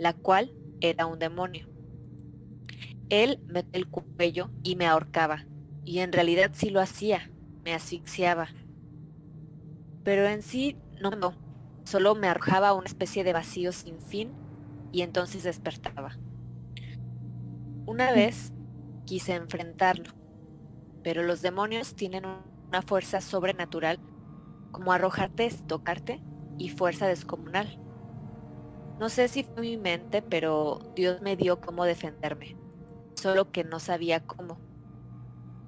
[0.00, 1.68] la cual era un demonio.
[3.10, 5.44] Él me el cuello y me ahorcaba,
[5.84, 7.30] y en realidad sí lo hacía,
[7.64, 8.48] me asfixiaba.
[10.02, 11.34] Pero en sí no, no,
[11.84, 14.32] solo me arrojaba una especie de vacío sin fin
[14.90, 16.16] y entonces despertaba.
[17.84, 18.52] Una vez
[19.04, 20.14] quise enfrentarlo,
[21.02, 22.24] pero los demonios tienen
[22.68, 23.98] una fuerza sobrenatural
[24.72, 26.22] como arrojarte, tocarte
[26.56, 27.78] y fuerza descomunal.
[29.00, 32.54] No sé si fue mi mente, pero Dios me dio cómo defenderme,
[33.14, 34.60] solo que no sabía cómo.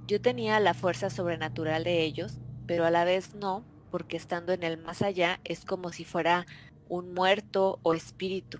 [0.07, 4.63] Yo tenía la fuerza sobrenatural de ellos, pero a la vez no, porque estando en
[4.63, 6.45] el más allá es como si fuera
[6.91, 8.59] un muerto o espíritu.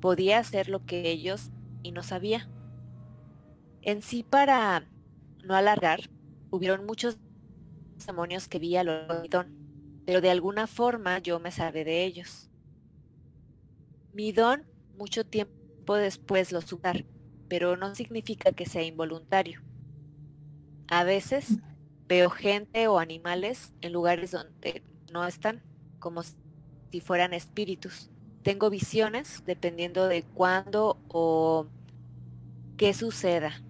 [0.00, 1.50] Podía hacer lo que ellos
[1.82, 2.48] y no sabía.
[3.82, 4.88] En sí, para
[5.44, 6.08] no alargar,
[6.50, 7.18] hubieron muchos
[8.06, 8.94] demonios que vi a lo
[10.06, 12.50] pero de alguna forma yo me salvé de ellos.
[14.14, 14.64] Mi don
[14.96, 17.04] mucho tiempo después lo usar,
[17.48, 19.60] pero no significa que sea involuntario.
[20.86, 21.58] A veces
[22.06, 25.64] veo gente o animales en lugares donde no están,
[25.98, 28.08] como si fueran espíritus.
[28.42, 31.66] Tengo visiones dependiendo de cuándo o
[32.76, 33.62] qué suceda.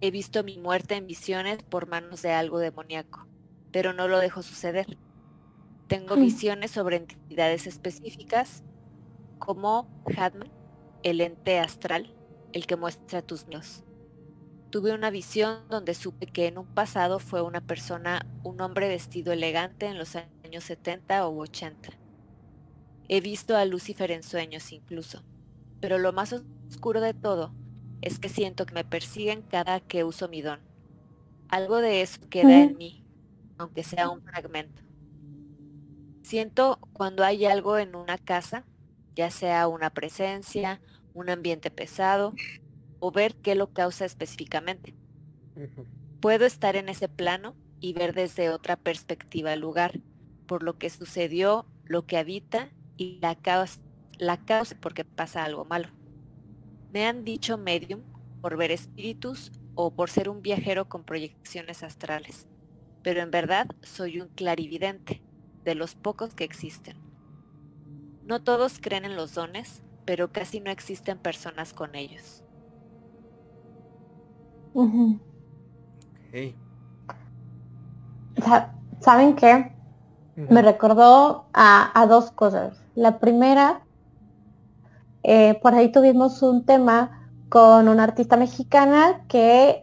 [0.00, 3.26] He visto mi muerte en visiones por manos de algo demoníaco,
[3.72, 4.98] pero no lo dejo suceder.
[5.88, 6.20] Tengo mm.
[6.20, 8.62] visiones sobre entidades específicas
[9.40, 10.52] como Hadman,
[11.02, 12.14] el ente astral,
[12.52, 13.82] el que muestra tus miedos.
[14.70, 19.32] Tuve una visión donde supe que en un pasado fue una persona, un hombre vestido
[19.32, 21.90] elegante en los años 70 o 80.
[23.08, 25.24] He visto a Lucifer en sueños incluso,
[25.80, 26.32] pero lo más
[26.68, 27.52] oscuro de todo
[28.02, 30.60] es que siento que me persiguen cada que uso mi don.
[31.48, 33.04] Algo de eso queda en mí,
[33.58, 34.82] aunque sea un fragmento.
[36.22, 38.64] Siento cuando hay algo en una casa,
[39.14, 40.80] ya sea una presencia,
[41.14, 42.34] un ambiente pesado,
[42.98, 44.94] o ver qué lo causa específicamente.
[46.20, 50.00] Puedo estar en ese plano y ver desde otra perspectiva el lugar,
[50.46, 53.80] por lo que sucedió, lo que habita y la causa,
[54.18, 55.88] la causa porque pasa algo malo.
[56.92, 58.02] Me han dicho medium
[58.40, 62.46] por ver espíritus o por ser un viajero con proyecciones astrales,
[63.02, 65.22] pero en verdad soy un clarividente,
[65.64, 67.09] de los pocos que existen.
[68.30, 72.44] No todos creen en los dones, pero casi no existen personas con ellos.
[79.00, 79.72] ¿Saben qué?
[80.36, 82.80] Me recordó a, dos cosas.
[82.94, 83.80] La primera,
[85.24, 89.82] eh, por ahí tuvimos un tema con una artista mexicana que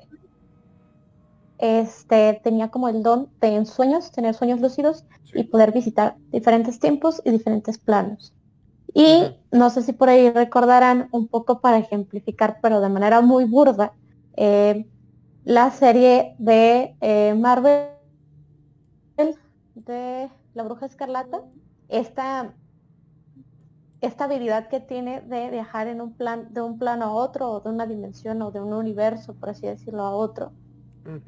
[1.57, 6.79] este, tenía como el don de en sueños, tener sueños lúcidos y poder visitar diferentes
[6.79, 8.33] tiempos y diferentes planos.
[8.97, 13.45] Y no sé si por ahí recordarán un poco para ejemplificar, pero de manera muy
[13.45, 13.93] burda,
[14.35, 14.87] eh,
[15.45, 17.89] la serie de eh, Marvel
[19.75, 21.41] de la Bruja Escarlata,
[21.89, 22.55] esta,
[24.01, 27.59] esta habilidad que tiene de viajar en un plan, de un plano a otro, o
[27.59, 30.53] de una dimensión, o de un universo, por así decirlo, a otro,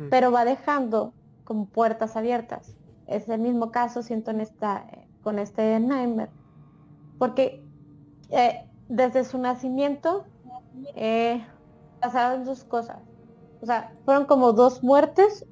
[0.10, 2.76] pero va dejando como puertas abiertas.
[3.06, 4.88] Es el mismo caso, siento, en esta,
[5.22, 6.32] con este Nightmare,
[7.20, 7.64] porque
[8.30, 10.26] eh, desde su nacimiento
[10.96, 11.46] eh,
[12.02, 12.98] pasaron dos cosas.
[13.62, 15.46] O sea, fueron como dos muertes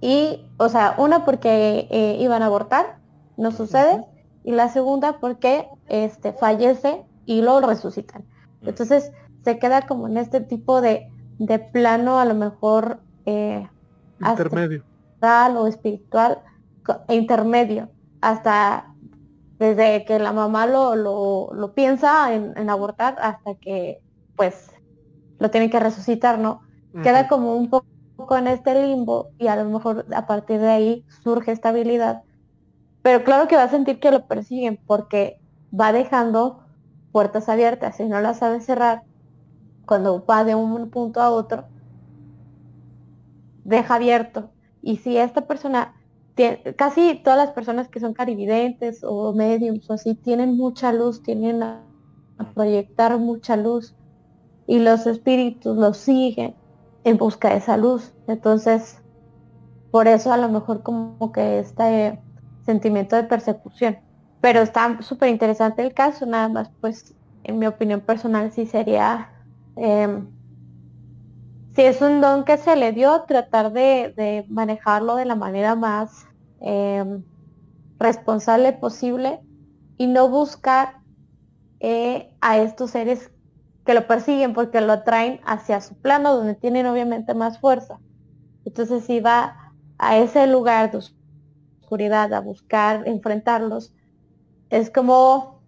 [0.00, 2.98] y, o sea, una porque eh, iban a abortar,
[3.36, 4.04] no sucede,
[4.44, 8.24] y la segunda porque este, fallece y lo resucitan.
[8.62, 9.10] Entonces
[9.42, 13.00] se queda como en este tipo de, de plano a lo mejor
[14.20, 14.84] intermedio
[15.56, 16.42] o espiritual
[17.08, 17.88] e intermedio
[18.20, 18.94] hasta
[19.58, 24.00] desde que la mamá lo, lo, piensa en, abortar hasta que
[24.36, 24.70] pues
[25.38, 26.62] lo tiene que resucitar, ¿no?
[27.02, 31.04] Queda como un poco en este limbo y a lo mejor a partir de ahí
[31.22, 32.22] surge esta habilidad.
[33.02, 35.40] Pero claro que va a sentir que lo persiguen porque
[35.78, 36.60] va dejando
[37.12, 39.02] puertas abiertas y no las sabe cerrar
[39.86, 41.64] cuando va de un punto a otro
[43.68, 44.50] deja abierto.
[44.82, 45.94] Y si esta persona,
[46.76, 51.62] casi todas las personas que son carividentes o mediums o así, tienen mucha luz, tienen
[51.62, 51.84] a,
[52.54, 53.96] proyectar mucha luz
[54.66, 56.54] y los espíritus los siguen
[57.02, 58.12] en busca de esa luz.
[58.28, 59.02] Entonces,
[59.90, 62.20] por eso a lo mejor como que este
[62.64, 63.98] sentimiento de persecución.
[64.40, 69.32] Pero está súper interesante el caso, nada más pues en mi opinión personal sí sería
[69.74, 70.28] em,
[71.78, 76.26] si es un don que se le dio, tratar de, manejarlo de la manera más
[76.60, 77.22] em,
[77.98, 79.40] responsable posible
[79.96, 81.00] y no buscar
[81.80, 83.30] eh, a estos seres
[83.84, 87.98] que lo persiguen porque lo traen hacia su plano donde tienen obviamente más fuerza.
[88.64, 90.98] Entonces si va a ese lugar de
[91.80, 93.94] oscuridad a buscar enfrentarlos,
[94.70, 95.62] es como,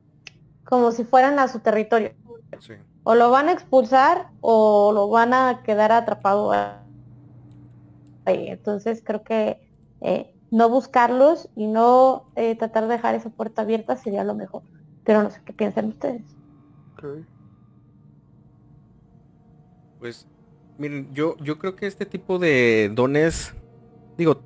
[0.64, 2.12] como si fueran a su territorio
[3.03, 8.48] o lo van a expulsar o lo van a quedar atrapado ahí.
[8.48, 9.61] Entonces creo que
[10.00, 14.63] eh, no buscarlos y no eh, tratar de dejar esa puerta abierta sería lo mejor.
[15.05, 16.23] Pero no sé qué piensan ustedes.
[19.99, 20.27] Pues,
[20.79, 23.55] miren, yo, yo creo que este tipo de dones,
[24.17, 24.43] digo,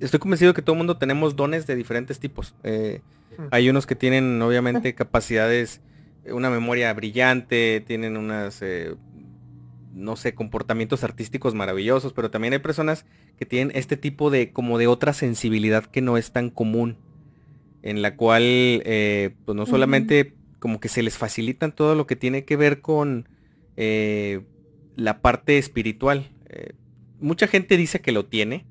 [0.00, 2.54] estoy convencido que todo el mundo tenemos dones de diferentes tipos.
[2.62, 3.02] Eh,
[3.50, 5.80] hay unos que tienen, obviamente, capacidades,
[6.26, 8.96] una memoria brillante, tienen unas eh,
[9.92, 13.06] no sé, comportamientos artísticos maravillosos, pero también hay personas
[13.38, 16.96] que tienen este tipo de, como de otra sensibilidad que no es tan común,
[17.82, 22.16] en la cual, eh, pues no solamente como que se les facilitan todo lo que
[22.16, 23.28] tiene que ver con
[23.76, 24.42] eh,
[24.96, 26.30] la parte espiritual.
[26.48, 26.74] Eh,
[27.18, 28.66] mucha gente dice que lo tiene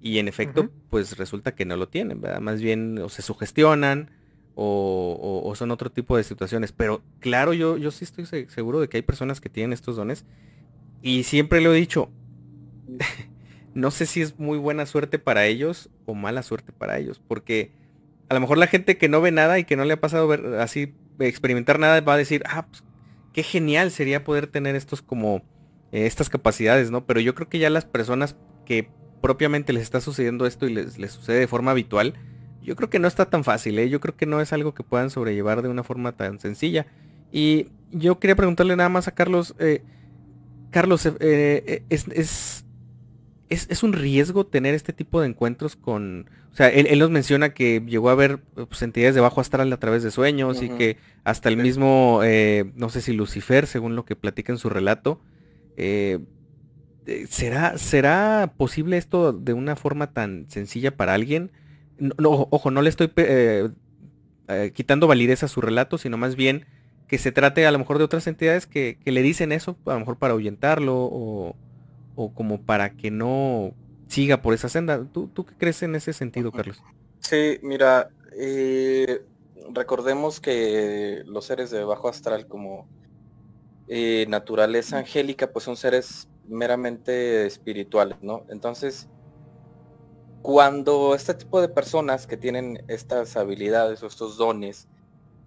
[0.00, 2.40] y en efecto, pues resulta que no lo tienen, ¿verdad?
[2.40, 4.10] Más bien o se sugestionan
[4.60, 6.72] o, son otro tipo de situaciones.
[6.72, 10.24] Pero claro, yo, yo sí estoy seguro de que hay personas que tienen estos dones
[11.00, 12.10] y siempre lo he dicho,
[13.74, 17.70] no sé si es muy buena suerte para ellos o mala suerte para ellos, porque
[18.28, 20.26] a lo mejor la gente que no ve nada y que no le ha pasado
[20.26, 22.82] ver así experimentar nada va a decir, ah, pues,
[23.32, 25.36] qué genial sería poder tener estos como
[25.92, 27.06] eh, estas capacidades, ¿no?
[27.06, 28.90] Pero yo creo que ya las personas que
[29.22, 32.14] propiamente les está sucediendo esto y les, les sucede de forma habitual,
[32.68, 33.88] yo creo que no está tan fácil, ¿eh?
[33.88, 36.86] Yo creo que no es algo que puedan sobrellevar de una forma tan sencilla.
[37.32, 39.80] Y yo quería preguntarle nada más a Carlos, eh,
[40.70, 42.66] Carlos, eh, eh, es,
[43.48, 46.28] es, un riesgo tener este tipo de encuentros con...
[46.52, 49.78] O sea, él, nos menciona que llegó a ver pues, entidades de bajo astral a
[49.78, 54.04] través de sueños y que hasta el mismo, eh, no sé si Lucifer, según lo
[54.04, 55.22] que platica en su relato,
[57.30, 61.50] ¿será, ¿será posible esto de una forma tan sencilla para alguien?
[61.98, 63.10] No, ojo, no le estoy
[64.72, 66.64] quitando validez a su relato, sino más bien
[67.08, 70.00] que se trate a lo mejor de otras entidades que, le dicen eso, a lo
[70.00, 71.54] mejor para ahuyentarlo o,
[72.34, 73.72] como para que no
[74.08, 75.04] siga por esa senda.
[75.12, 76.82] ¿Tú, qué crees en ese sentido, Carlos?
[77.20, 79.22] Sí, mira, eh,
[79.72, 82.86] recordemos que los seres de bajo astral como
[83.88, 88.44] eh, naturaleza angélica, pues son seres meramente espirituales, ¿no?
[88.50, 89.08] Entonces,
[90.42, 94.88] cuando este tipo de personas que tienen estas habilidades o estos dones,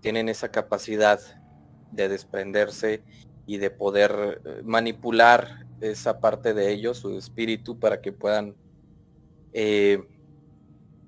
[0.01, 1.19] tienen esa capacidad
[1.91, 3.03] de desprenderse
[3.45, 8.55] y de poder eh, manipular esa parte de ellos, su espíritu, para que puedan,
[9.53, 10.03] eh,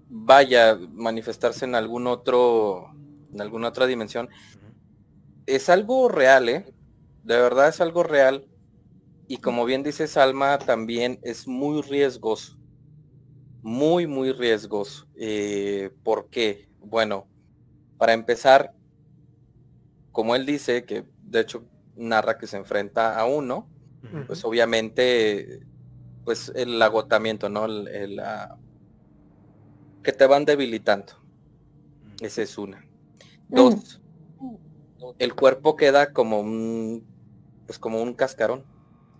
[0.09, 2.91] vaya, manifestarse en algún otro,
[3.31, 4.29] en alguna otra dimensión.
[5.45, 6.73] Es algo real, ¿eh?
[7.23, 8.47] De verdad es algo real.
[9.27, 12.57] Y como bien dice Salma, también es muy riesgoso.
[13.63, 15.07] Muy, muy riesgoso.
[15.15, 16.67] Eh, ¿Por qué?
[16.81, 17.25] Bueno,
[17.97, 18.73] para empezar,
[20.11, 21.63] como él dice, que de hecho
[21.95, 23.69] narra que se enfrenta a uno,
[24.27, 25.61] pues obviamente,
[26.25, 27.65] pues el agotamiento, ¿no?
[27.65, 28.21] El,
[30.03, 31.13] que te van debilitando.
[32.19, 32.85] Esa es una.
[33.47, 34.01] Dos,
[35.19, 37.05] el cuerpo queda como un,
[37.65, 38.65] pues como un cascarón.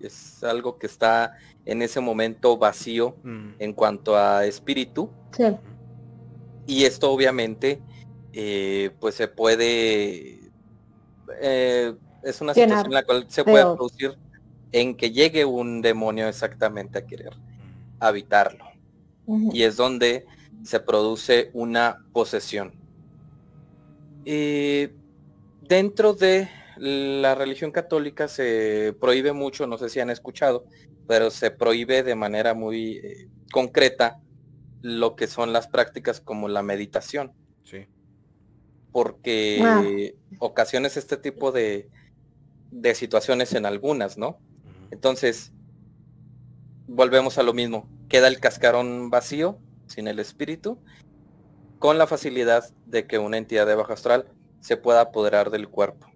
[0.04, 3.16] Es algo que está en ese momento vacío
[3.60, 5.10] en cuanto a espíritu.
[6.66, 7.82] Y esto obviamente,
[8.32, 10.44] eh, pues se puede
[11.42, 14.18] eh, es una situación en la cual se puede producir
[14.72, 17.34] en que llegue un demonio exactamente a querer
[18.00, 18.66] habitarlo.
[19.28, 20.26] Y es donde
[20.64, 22.74] se produce una posesión.
[24.26, 24.90] Y
[25.62, 30.66] dentro de la religión católica se prohíbe mucho, no sé si han escuchado,
[31.08, 34.20] pero se prohíbe de manera muy eh, concreta
[34.82, 37.34] lo que son las prácticas como la meditación.
[37.64, 37.88] Sí
[38.94, 39.84] porque ah.
[40.40, 41.90] ocasiones este tipo de,
[42.72, 44.40] de situaciones en algunas, ¿no?
[44.92, 45.52] Entonces,
[46.88, 47.90] volvemos a lo mismo.
[48.08, 49.58] Queda el cascarón vacío,
[49.88, 50.80] sin el espíritu,
[51.80, 54.28] con la facilidad de que una entidad de bajo astral
[54.62, 56.08] se pueda apoderar del cuerpo.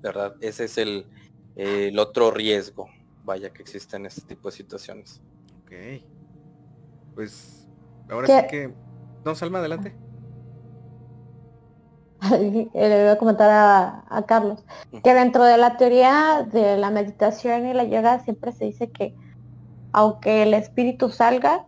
[0.00, 0.34] ¿Verdad?
[0.40, 1.06] Ese es el,
[1.56, 2.88] el otro riesgo,
[3.24, 5.20] vaya, que existe en este tipo de situaciones.
[5.62, 6.02] Ok.
[7.14, 7.68] Pues,
[8.08, 8.74] ahora sí que...
[9.24, 9.94] No, Salma, adelante.
[12.38, 14.62] le voy a comentar a, Carlos,
[15.02, 19.14] que dentro de la teoría de la meditación y la yoga siempre se dice que
[19.92, 21.66] aunque el espíritu salga,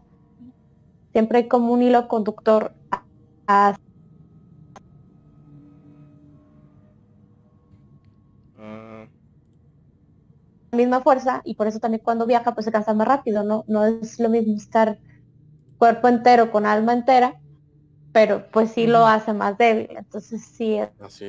[1.13, 2.75] siempre hay como un hilo conductor
[3.47, 3.77] a.
[10.73, 13.65] misma fuerza y por eso también cuando viaja pues se cansa más rápido, ¿no?
[13.69, 14.99] No es lo mismo estar
[15.79, 17.39] cuerpo entero con alma entera
[18.13, 19.89] pero pues sí lo hace más débil.
[19.97, 21.23] Entonces sí es,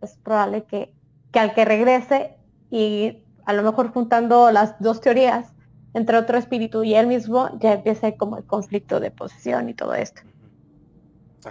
[0.00, 0.16] es.
[0.22, 0.94] probable que,
[1.30, 2.36] que, al que regrese
[2.70, 5.52] y a lo mejor juntando las dos teorías,
[5.94, 9.94] entre otro espíritu y él mismo, ya empieza como el conflicto de posesión y todo
[9.94, 10.22] esto.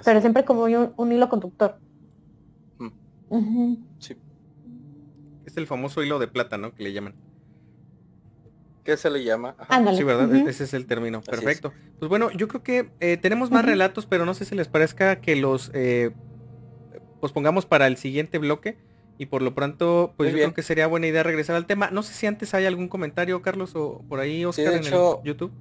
[0.03, 1.77] Pero siempre como un, hilo conductor.
[3.29, 3.75] Mm.
[3.99, 4.17] Sí.
[5.45, 6.73] Es el famoso hilo de plata, ¿no?
[6.73, 7.13] Que le llaman.
[8.83, 9.55] ¿Qué se le llama?
[9.95, 10.33] Sí, ¿verdad?
[10.47, 11.21] Ese es el término.
[11.21, 11.71] Perfecto.
[11.99, 15.21] Pues bueno, yo creo que eh, tenemos más relatos, pero no sé si les parezca
[15.21, 16.11] que los eh,
[17.19, 18.77] pues pongamos para el siguiente bloque.
[19.17, 21.91] Y por lo pronto, pues yo creo que sería buena idea regresar al tema.
[21.91, 24.81] No sé si antes hay algún comentario, Carlos, o por ahí, Oscar, en
[25.23, 25.51] YouTube.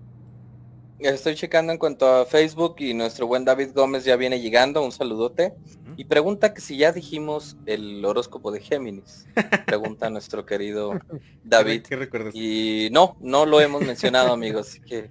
[0.98, 4.92] Estoy checando en cuanto a Facebook y nuestro buen David Gómez ya viene llegando, un
[4.92, 5.54] saludote.
[5.96, 9.26] Y pregunta que si ya dijimos el horóscopo de Géminis.
[9.66, 10.98] Pregunta nuestro querido
[11.44, 11.82] David.
[11.82, 12.34] ¿Qué, recuerdas?
[12.34, 15.10] Y no, no lo hemos mencionado, amigos, así que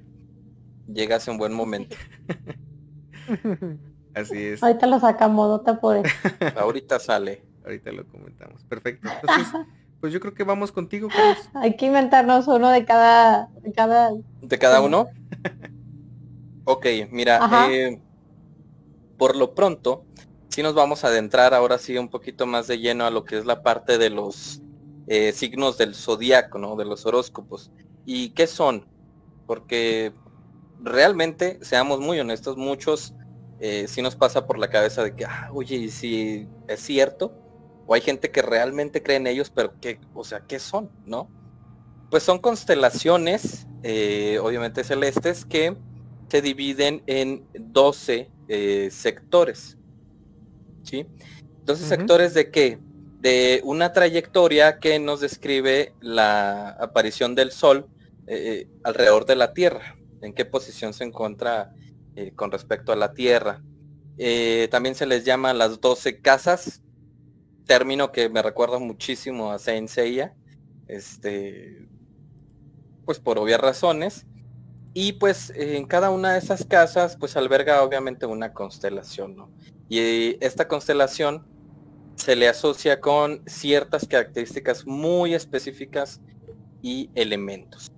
[0.87, 1.95] llega un buen momento.
[4.13, 4.63] Así es.
[4.63, 6.15] Ahorita lo saca modota por eso.
[6.57, 7.43] Ahorita sale.
[7.63, 8.63] Ahorita lo comentamos.
[8.63, 9.07] Perfecto.
[9.21, 9.47] Entonces,
[9.99, 11.49] pues yo creo que vamos contigo, Carlos.
[11.53, 13.49] Hay que inventarnos uno de cada...
[13.61, 14.11] ¿De cada,
[14.41, 15.07] ¿De cada uno?
[16.63, 18.01] ok, mira, eh,
[19.17, 20.05] por lo pronto,
[20.49, 23.37] sí nos vamos a adentrar ahora sí un poquito más de lleno a lo que
[23.37, 24.61] es la parte de los
[25.07, 26.75] eh, signos del zodiaco, ¿no?
[26.75, 27.71] De los horóscopos.
[28.05, 28.85] ¿Y qué son?
[29.47, 30.13] Porque
[30.81, 33.13] realmente, seamos muy honestos, muchos
[33.59, 37.33] eh, sí nos pasa por la cabeza de que, ah, oye, ¿y si es cierto?
[37.87, 40.89] O hay gente que realmente cree en ellos, pero que, o sea, ¿qué son?
[41.05, 41.29] ¿No?
[42.09, 45.75] Pues son constelaciones, eh, obviamente celestes, que
[46.29, 49.78] se dividen en 12 eh, sectores.
[50.83, 51.05] ¿Sí?
[51.65, 52.79] 12 sectores de qué?
[53.19, 57.87] De una trayectoria que nos describe la aparición del Sol
[58.83, 59.95] alrededor de la Tierra.
[60.21, 61.73] En qué posición se encuentra
[62.15, 63.61] eh, con respecto a la tierra.
[64.17, 66.81] Eh, también se les llama las 12 casas,
[67.65, 70.35] término que me recuerda muchísimo a Saint Seiya,
[70.89, 71.87] este,
[73.05, 74.25] pues por obvias razones.
[74.93, 79.49] Y pues en cada una de esas casas pues alberga obviamente una constelación, ¿no?
[79.89, 81.45] Y esta constelación
[82.15, 86.21] se le asocia con ciertas características muy específicas
[86.81, 87.91] y elementos.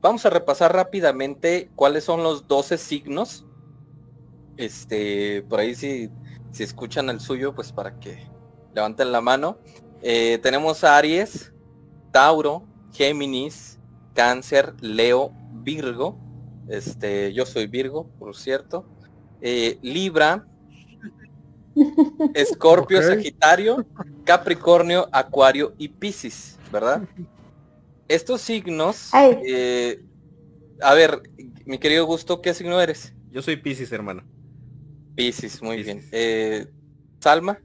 [0.00, 3.46] Vamos a repasar rápidamente cuáles son los 12 signos
[4.56, 6.10] este, por ahí si,
[6.50, 8.28] si escuchan el suyo, pues para que
[8.74, 9.58] levanten la mano.
[10.02, 11.52] Eh, tenemos Aries,
[12.10, 13.78] Tauro, Géminis,
[14.14, 16.18] Cáncer, Leo, Virgo.
[16.68, 18.86] Este, yo soy Virgo, por cierto.
[19.40, 20.46] Eh, Libra,
[22.34, 23.84] Escorpio, Sagitario,
[24.24, 27.02] Capricornio, Acuario y Piscis, ¿verdad?
[28.08, 30.04] Estos signos, eh,
[30.80, 31.22] a ver,
[31.64, 33.14] mi querido Gusto, ¿qué signo eres?
[33.30, 34.22] Yo soy Piscis, hermano.
[35.14, 36.06] Piscis, muy bien.
[36.12, 36.66] Eh,
[37.20, 37.58] Salma.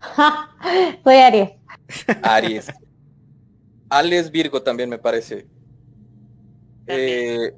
[1.04, 1.50] Soy Aries.
[2.22, 2.72] Aries.
[3.88, 5.46] Alex Virgo también me parece.
[6.86, 7.54] Eh,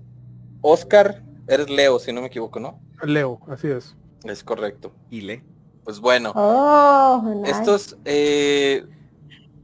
[0.60, 2.80] Oscar, eres Leo, si no me equivoco, ¿no?
[3.02, 3.96] Leo, así es.
[4.24, 4.92] Es correcto.
[5.10, 5.44] Y Le.
[5.84, 6.32] Pues bueno.
[6.34, 8.84] Oh, estos eh,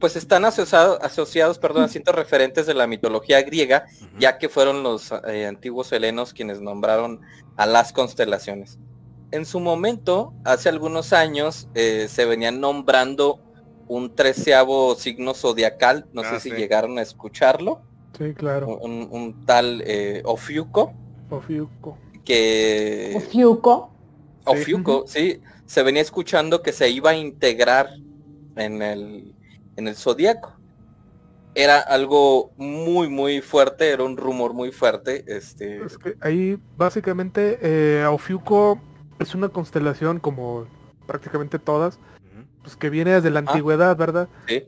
[0.03, 3.85] pues están asociados, asociados perdón, a ciertos referentes de la mitología griega,
[4.19, 7.21] ya que fueron los eh, antiguos helenos quienes nombraron
[7.55, 8.79] a las constelaciones.
[9.31, 13.39] En su momento, hace algunos años, eh, se venían nombrando
[13.87, 17.81] un treceavo signo zodiacal, no sé ah, si llegaron a escucharlo.
[18.17, 18.77] Sí, claro.
[18.77, 20.93] Un, tal eh, Ofiuco.
[21.29, 21.97] Ofiuco.
[22.25, 23.13] Que...
[23.15, 23.92] Ofiuco.
[24.45, 25.41] Ofiuco, sí.
[25.65, 27.89] Se venía escuchando que se iba a integrar
[28.55, 29.33] en el
[29.75, 30.53] en el zodiaco.
[31.55, 35.23] Era algo muy, muy fuerte, era un rumor muy fuerte.
[35.27, 35.81] Este...
[36.21, 38.81] ahí básicamente eh, Ofiuco
[39.19, 40.65] es una constelación como
[41.05, 41.99] prácticamente todas,
[42.63, 43.43] pues que viene desde la ah.
[43.47, 44.29] antigüedad, ¿verdad?
[44.47, 44.63] Sí.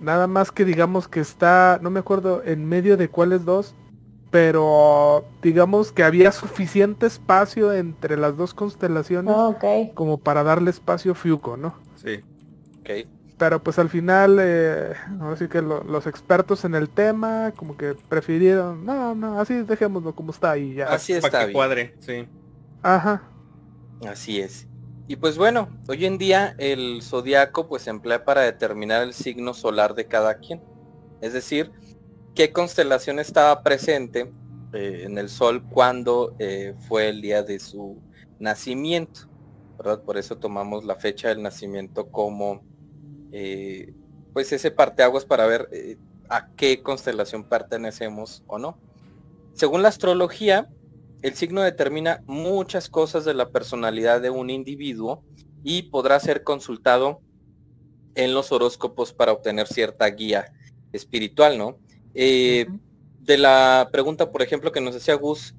[0.00, 3.74] Nada más que digamos que está, no me acuerdo en medio de cuáles dos,
[4.30, 9.56] pero digamos que había suficiente espacio entre las dos constelaciones ah,
[9.94, 11.74] como para darle espacio a Fiuco, ¿no?
[11.96, 12.20] Sí.
[12.80, 13.08] Okay
[13.38, 14.94] pero pues al final, eh,
[15.32, 20.32] así que los expertos en el tema como que prefirieron, no, no, así dejémoslo como
[20.32, 20.86] está y ya.
[20.86, 21.30] Así está.
[21.30, 22.26] Para que cuadre, sí.
[22.82, 23.22] Ajá.
[24.06, 24.66] Así es.
[25.06, 29.54] Y pues bueno, hoy en día el zodiaco pues se emplea para determinar el signo
[29.54, 30.60] solar de cada quien.
[31.20, 31.72] Es decir,
[32.38, 34.32] qué constelación estaba presente
[34.72, 38.00] eh, en el sol cuando eh, fue el día de su
[38.38, 39.22] nacimiento.
[39.76, 40.02] ¿verdad?
[40.04, 42.62] Por eso tomamos la fecha del nacimiento como
[43.32, 43.92] eh,
[44.32, 48.78] pues ese parteaguas para ver a qué constelación pertenecemos o no.
[49.52, 50.68] Según la astrología,
[51.22, 55.24] el signo determina muchas cosas de la personalidad de un individuo
[55.64, 57.20] y podrá ser consultado
[58.14, 60.52] en los horóscopos para obtener cierta guía
[60.92, 61.78] espiritual, ¿no?
[62.14, 62.66] Eh,
[63.20, 65.54] de la pregunta, por ejemplo, que nos decía Gus,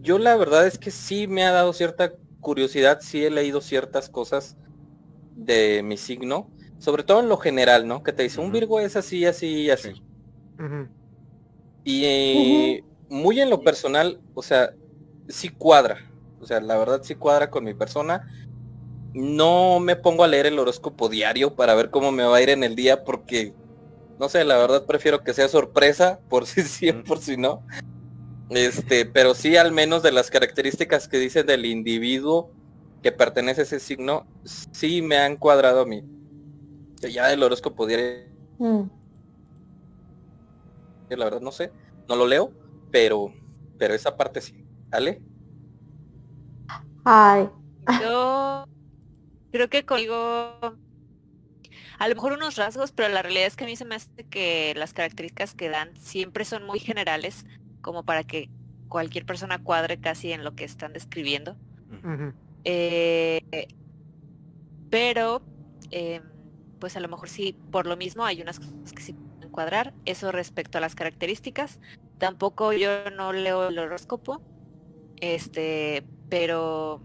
[0.00, 4.08] yo la verdad es que sí me ha dado cierta curiosidad, sí he leído ciertas
[4.08, 4.56] cosas
[5.36, 8.02] de mi signo, sobre todo en lo general, ¿no?
[8.02, 10.02] Que te dice, un Virgo es así, así, así.
[11.84, 14.74] Y muy en lo personal, o sea,
[15.28, 15.98] sí cuadra.
[16.40, 18.28] O sea, la verdad sí cuadra con mi persona.
[19.14, 22.50] No me pongo a leer el horóscopo diario para ver cómo me va a ir
[22.50, 23.54] en el día porque,
[24.18, 27.62] no sé, la verdad prefiero que sea sorpresa por si sí, por si no.
[28.50, 32.50] Este, pero sí al menos de las características que dicen del individuo
[33.02, 36.04] que pertenece a ese signo, sí me han cuadrado a mí.
[37.00, 38.26] Ya el horóscopo diario.
[38.58, 38.82] Mm.
[41.08, 41.72] La verdad no sé,
[42.08, 42.52] no lo leo,
[42.90, 43.32] pero,
[43.76, 44.64] pero esa parte sí.
[44.88, 45.20] ¿Vale?
[47.04, 47.48] Ay.
[48.00, 48.64] Yo
[49.50, 50.76] creo que conmigo
[52.02, 54.24] a lo mejor unos rasgos, pero la realidad es que a mí se me hace
[54.28, 57.46] que las características que dan siempre son muy generales,
[57.80, 58.50] como para que
[58.88, 61.56] cualquier persona cuadre casi en lo que están describiendo.
[62.64, 63.68] Eh,
[64.90, 65.42] pero,
[65.92, 66.24] em,
[66.80, 69.94] pues a lo mejor sí, por lo mismo hay unas cosas que sí pueden cuadrar.
[70.04, 71.78] Eso respecto a las características.
[72.18, 74.42] Tampoco yo no leo el horóscopo,
[75.20, 77.00] este, pero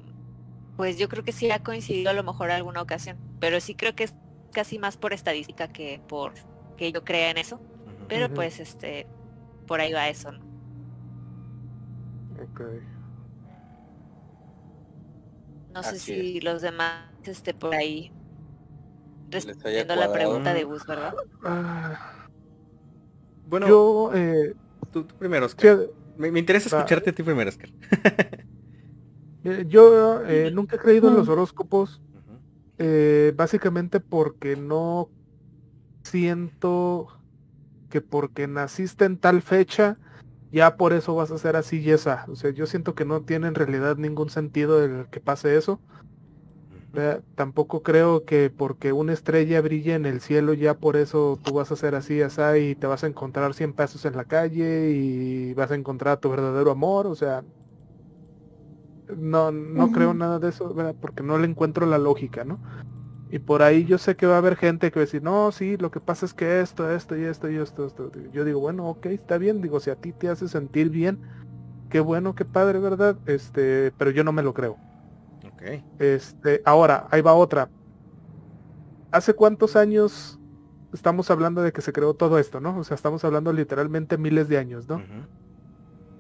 [0.75, 3.93] pues yo creo que sí ha coincidido a lo mejor alguna ocasión, pero sí creo
[3.95, 4.15] que es
[4.57, 6.33] casi más por estadística que por
[6.77, 7.61] que yo crea en eso.
[8.07, 9.05] Pero pues este,
[9.67, 10.39] por ahí va eso, ¿no?
[15.75, 18.11] No sé si los demás este por ahí
[19.29, 21.13] respondiendo la pregunta de Gus, ¿verdad?
[21.43, 22.27] Ah.
[23.45, 24.55] bueno, yo eh,
[24.91, 25.81] tú, primero, Oscar.
[26.17, 27.69] me, interesa escucharte a ti primero, Oscar.
[29.43, 32.01] Eh, yo eh, nunca he creído en los horóscopos,
[33.35, 35.09] básicamente porque no
[36.03, 37.07] siento
[37.89, 39.97] que porque naciste en tal fecha
[40.51, 42.25] ya por eso vas a ser así y esa.
[42.29, 45.79] O sea, yo siento que no tiene en realidad ningún sentido el que pase eso.
[47.35, 51.71] tampoco creo que porque una estrella brille en el cielo ya por eso tú vas
[51.71, 55.53] a ser así, esa y te vas a encontrar 100 pesos en la calle y
[55.53, 57.07] vas a encontrar tu verdadero amor.
[57.07, 57.43] O sea,
[59.15, 62.59] no, no creo nada de eso, porque no le encuentro la lógica, ¿no?
[63.29, 65.51] Y por ahí yo sé que va a haber gente que va a decir, no,
[65.51, 68.11] sí, lo que pasa es que esto, esto y esto y esto, esto.
[68.31, 69.61] Yo digo, bueno, ok, está bien.
[69.61, 71.19] Digo, si a ti te hace sentir bien,
[71.89, 73.17] qué bueno, qué padre, ¿verdad?
[73.25, 74.77] Este, pero yo no me lo creo.
[75.45, 75.83] Ok.
[75.99, 77.69] Este, ahora, ahí va otra.
[79.11, 80.39] ¿Hace cuántos años
[80.93, 82.77] estamos hablando de que se creó todo esto, no?
[82.77, 85.01] O sea, estamos hablando literalmente miles de años, ¿no?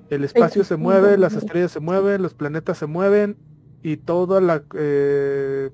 [0.09, 3.37] El espacio se mueve, las estrellas se mueven, los planetas se mueven
[3.83, 4.63] y toda la...
[4.73, 5.69] Eh,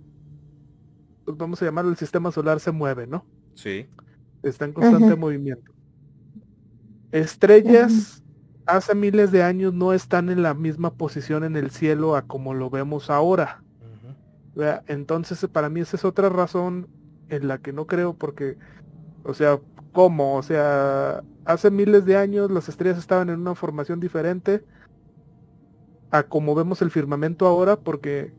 [1.25, 3.25] vamos a llamarlo el sistema solar se mueve, ¿no?
[3.53, 3.87] Sí.
[4.41, 5.71] Está en constante movimiento.
[7.11, 8.23] Estrellas
[8.65, 12.53] hace miles de años no están en la misma posición en el cielo a como
[12.53, 13.63] lo vemos ahora.
[14.87, 16.87] Entonces para mí esa es otra razón
[17.29, 18.57] en la que no creo porque,
[19.23, 19.59] o sea,
[19.91, 20.35] ¿cómo?
[20.35, 24.63] O sea, hace miles de años las estrellas estaban en una formación diferente
[26.11, 28.33] a como vemos el firmamento ahora porque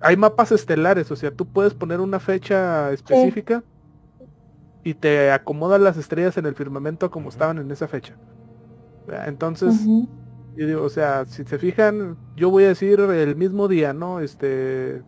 [0.00, 3.64] hay mapas estelares, o sea, tú puedes poner una fecha específica
[4.84, 8.14] y te acomodan las estrellas en el firmamento como estaban en esa fecha.
[9.26, 9.74] Entonces,
[10.56, 14.20] yo digo, o sea, si se fijan, yo voy a decir el mismo día, ¿no?
[14.20, 15.02] Este,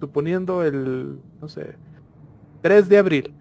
[0.00, 1.76] suponiendo el, no sé,
[2.62, 3.34] 3 de abril.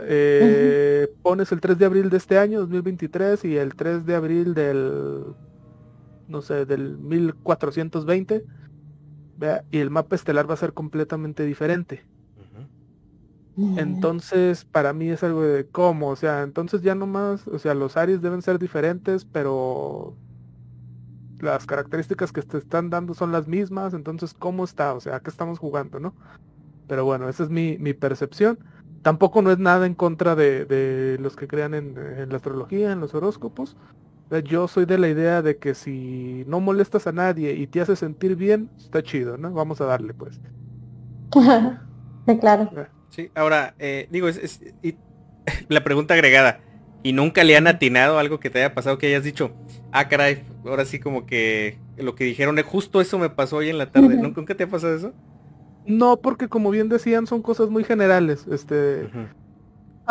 [0.00, 4.54] Eh, pones el 3 de abril de este año, 2023, y el 3 de abril
[4.54, 5.24] del,
[6.28, 8.44] no sé, del 1420
[9.70, 12.04] y el mapa estelar va a ser completamente diferente.
[13.76, 17.74] Entonces, para mí es algo de cómo, o sea, entonces ya no más, o sea,
[17.74, 20.14] los Aries deben ser diferentes, pero
[21.40, 24.94] las características que te están dando son las mismas, entonces, ¿cómo está?
[24.94, 26.14] O sea, ¿qué estamos jugando, no?
[26.86, 28.60] Pero bueno, esa es mi, mi percepción.
[29.02, 32.92] Tampoco no es nada en contra de, de los que crean en, en, la astrología,
[32.92, 33.76] en los horóscopos.
[34.44, 37.96] Yo soy de la idea de que si no molestas a nadie y te hace
[37.96, 39.52] sentir bien, está chido, ¿no?
[39.52, 40.38] Vamos a darle, pues.
[42.26, 42.70] sí, claro.
[43.08, 44.60] Sí, ahora, eh, digo, es,
[45.68, 46.60] la pregunta agregada.
[47.02, 49.52] ¿Y nunca le han atinado algo que te haya pasado que hayas dicho,
[49.92, 53.78] ah, caray, ahora sí como que lo que dijeron, justo eso me pasó hoy en
[53.78, 54.16] la tarde.
[54.16, 55.14] ¿Nunca te ha pasado eso?
[55.88, 58.46] No, porque como bien decían, son cosas muy generales.
[58.50, 59.08] Este,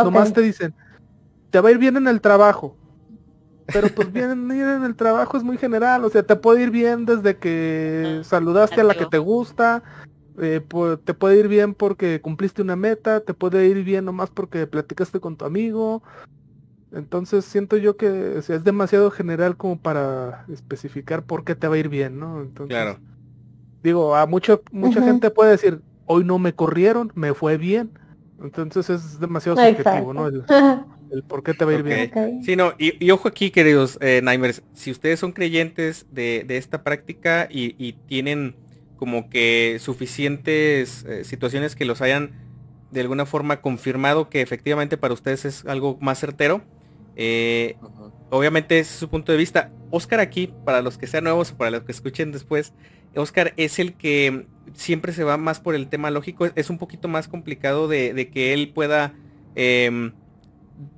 [0.03, 0.73] nomás te dicen,
[1.49, 2.77] te va a ir bien en el trabajo
[3.73, 6.71] pero pues bien ir en el trabajo es muy general, o sea, te puede ir
[6.71, 9.83] bien desde que saludaste a la que te gusta,
[10.39, 10.61] Eh,
[11.03, 15.19] te puede ir bien porque cumpliste una meta, te puede ir bien nomás porque platicaste
[15.19, 16.03] con tu amigo.
[16.91, 21.79] Entonces siento yo que es demasiado general como para especificar por qué te va a
[21.79, 22.41] ir bien, ¿no?
[22.41, 22.99] Entonces, claro.
[23.87, 27.91] Digo, a mucho, mucha gente puede decir, hoy no me corrieron, me fue bien.
[28.43, 30.27] Entonces es demasiado subjetivo, ¿no?
[30.27, 30.43] El,
[31.29, 32.11] por qué te va a ir bien.
[32.43, 37.47] Sí, no, y, ojo aquí, queridos eh, Nimers, si ustedes son creyentes de, esta práctica
[37.49, 38.57] y, tienen
[38.97, 42.31] como que suficientes eh, situaciones que los hayan
[42.91, 46.61] de alguna forma confirmado que efectivamente para ustedes es algo más certero,
[47.15, 47.77] eh,
[48.31, 49.71] obviamente ese es su punto de vista.
[49.91, 52.73] Oscar aquí, para los que sean nuevos o para los que escuchen después,
[53.17, 56.47] Oscar es el que siempre se va más por el tema lógico.
[56.55, 59.13] Es un poquito más complicado de, que él pueda
[59.55, 60.13] em,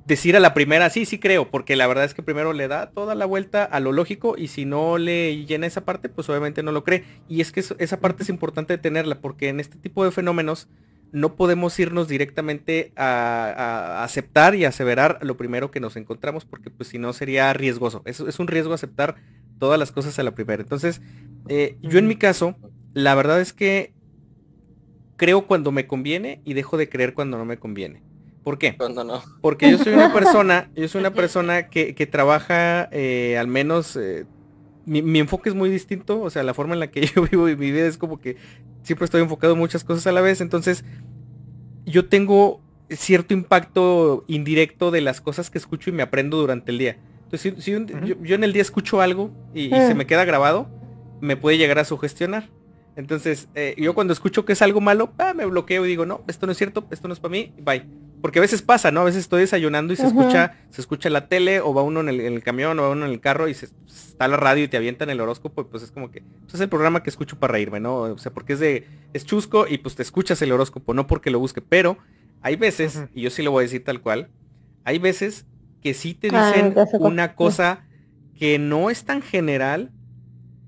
[0.06, 2.92] decir a la primera, sí, sí creo, porque la verdad es que primero le da
[2.92, 6.64] toda la vuelta a lo lógico y si no le llena esa parte, pues obviamente
[6.64, 7.06] no lo cree.
[7.28, 10.68] Y es que esa parte es importante tenerla, porque en este tipo de fenómenos
[11.12, 16.90] no podemos irnos directamente a, aceptar y aseverar lo primero que nos encontramos, porque pues
[16.90, 18.02] si no sería riesgoso.
[18.06, 19.16] Es, es un riesgo aceptar
[19.60, 20.62] todas las cosas a la primera.
[20.62, 21.02] Entonces,
[21.48, 22.56] eh, yo en mi caso,
[22.94, 23.94] la verdad es que
[25.18, 28.02] creo cuando me conviene y dejo de creer cuando no me conviene.
[28.44, 28.78] ¿Por qué?
[28.78, 29.22] Cuando no.
[29.42, 34.26] Porque yo soy una persona, yo soy una persona que, trabaja eh, al menos eh,
[34.86, 37.56] mi, enfoque es muy distinto, o sea, la forma en la que yo vivo mi
[37.56, 38.38] vida es como que
[38.84, 40.84] siempre estoy enfocado en muchas cosas a la vez, entonces
[41.86, 46.80] yo tengo cierto impacto indirecto de las cosas que escucho y me aprendo durante el
[46.80, 46.98] día.
[47.32, 50.68] Entonces, si, yo, en el día escucho algo y, se me queda grabado,
[51.22, 52.50] me puede llegar a sugestionar.
[52.96, 56.24] Entonces, eh, yo cuando escucho que es algo malo, ah, me bloqueo y digo, no,
[56.28, 57.86] esto no es cierto, esto no es para mí, bye.
[58.22, 59.02] Porque a veces pasa, ¿no?
[59.02, 62.10] A veces estoy desayunando y se escucha, se escucha la tele, o va uno en
[62.10, 64.76] el, camión, o va uno en el carro y se, está la radio y te
[64.76, 67.80] avientan el horóscopo, pues es como que, pues es el programa que escucho para reírme,
[67.80, 68.00] ¿no?
[68.00, 71.30] O sea, porque es de, es chusco y pues te escuchas el horóscopo, no porque
[71.30, 72.00] lo busque, pero
[72.42, 74.30] hay veces, y yo sí lo voy a decir tal cual,
[74.84, 75.46] hay veces
[75.82, 77.86] que sí te dicen una cosa
[78.38, 79.92] que no es tan general,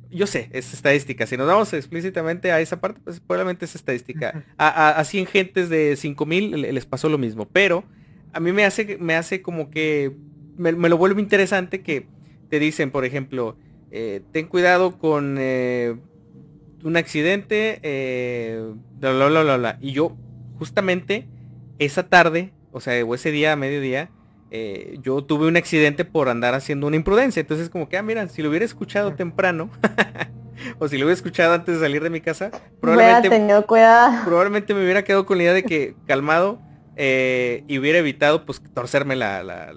[0.09, 1.25] yo sé, es estadística.
[1.25, 4.43] Si nos vamos explícitamente a esa parte, pues probablemente es estadística.
[4.57, 7.47] A, a, 100 gentes de 5000 les pasó lo mismo.
[7.47, 7.85] Pero
[8.33, 10.15] a mí me hace, me hace como que
[10.57, 12.07] me, lo vuelve interesante que
[12.49, 13.57] te dicen, por ejemplo,
[13.89, 15.95] eh, ten cuidado con eh,
[16.83, 19.77] un accidente, eh, bla, bla, bla, bla, bla.
[19.81, 20.17] Y yo,
[20.57, 21.27] justamente,
[21.79, 24.11] esa tarde, o sea, o ese día, a mediodía,
[24.53, 27.39] eh, yo tuve un accidente por andar haciendo una imprudencia.
[27.39, 29.69] Entonces como que, ah, mira, si lo hubiera escuchado temprano,
[30.79, 33.29] o si lo hubiera escuchado antes de salir de mi casa, probablemente,
[34.25, 36.61] probablemente me hubiera quedado con la idea de que calmado
[36.97, 39.73] eh, y hubiera evitado pues torcerme la,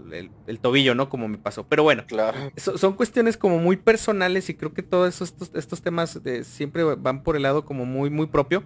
[0.47, 1.09] el, tobillo, ¿no?
[1.09, 1.69] Como me pasó.
[1.69, 2.37] Pero bueno, claro.
[2.57, 7.37] son cuestiones como muy personales y creo que todos estos, estos temas siempre van por
[7.37, 8.65] el lado como muy, muy propio.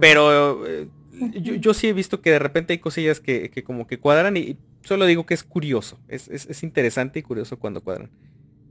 [0.00, 0.88] Pero eh,
[1.34, 4.56] yo, sí he visto que de repente hay cosillas que, que como que cuadran y
[4.86, 8.10] solo digo que es curioso, es, interesante y curioso cuando cuadran.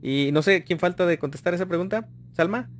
[0.02, 2.08] Y no sé, ¿quién falta de contestar esa pregunta?
[2.32, 2.70] ¿Salma?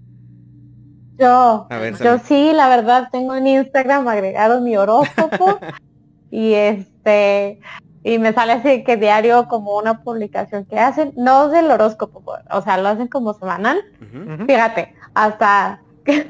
[1.18, 1.66] Yo,
[2.02, 5.58] yo sí, la verdad, tengo en Instagram agregado mi horóscopo
[6.30, 7.60] y este,
[8.04, 12.62] y me sale así que diario como una publicación que hacen, no del horóscopo, o
[12.62, 13.82] sea, lo hacen como semanal.
[14.46, 16.24] Fíjate, hasta, voy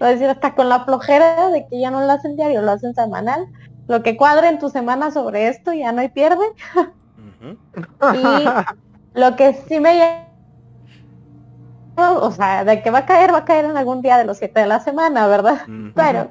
[0.00, 2.94] a decir, hasta con la flojera de que ya no lo hacen diario, lo hacen
[2.94, 3.48] semanal
[3.86, 6.44] lo que cuadre en tu semana sobre esto, ya no hay pierde.
[8.14, 10.24] y lo que sí me
[11.96, 14.38] o sea, de que va a caer, va a caer en algún día de los
[14.38, 15.62] siete de la semana, ¿verdad?
[15.94, 16.30] Pero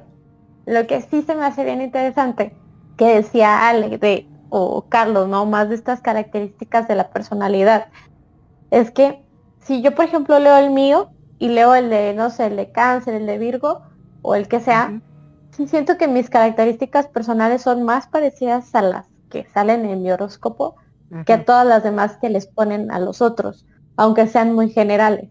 [0.66, 2.54] lo que sí se me hace bien interesante,
[2.96, 5.46] que decía Ale de, o Carlos, ¿no?
[5.46, 7.86] Más de estas características de la personalidad,
[8.70, 9.24] es que
[9.60, 12.70] si yo, por ejemplo, leo el mío y leo el de, no sé, el de
[12.70, 13.82] cáncer, el de Virgo,
[14.22, 15.00] o el que sea,
[15.56, 20.10] Sí, siento que mis características personales son más parecidas a las que salen en mi
[20.10, 20.76] horóscopo
[21.26, 23.64] que a todas las demás que les ponen a los otros,
[23.96, 25.30] aunque sean muy generales.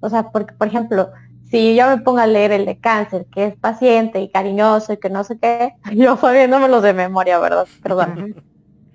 [0.00, 1.10] O sea, porque, por ejemplo,
[1.44, 4.96] si yo me pongo a leer el de cáncer, que es paciente y cariñoso y
[4.96, 7.68] que no sé qué, yo sabiéndome los de memoria, ¿verdad?
[7.80, 8.42] Perdón.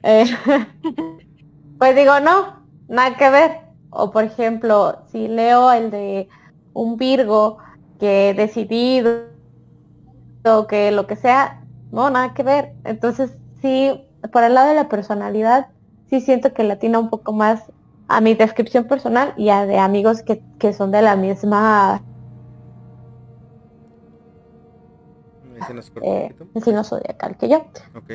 [0.04, 0.26] Eh,
[1.80, 3.52] pues digo, no, nada que ver.
[3.92, 6.28] O por ejemplo, si leo el de
[6.74, 7.60] un Virgo
[7.98, 9.35] que he decidido
[10.46, 12.74] o que lo que sea, no, nada que ver.
[12.84, 15.68] Entonces, sí, por el lado de la personalidad,
[16.10, 17.72] sí siento que latina un poco más
[18.08, 22.04] a mi descripción personal y a de amigos que, son de la misma
[26.08, 26.36] eh,
[26.68, 27.66] no zodiacal que yo.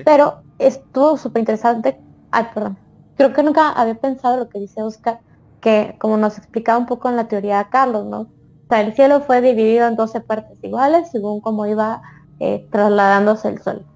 [0.05, 2.01] Pero estuvo súper interesante.
[2.31, 2.79] Ay, perdón.
[3.17, 5.21] Creo que nunca había pensado lo que dice Oscar,
[5.61, 8.29] que como nos explicaba un poco en la teoría de Carlos, ¿no?
[8.71, 12.03] sea, el cielo fue dividido en 12 partes iguales según cómo iba
[12.41, 13.87] eh, trasladándose el sol.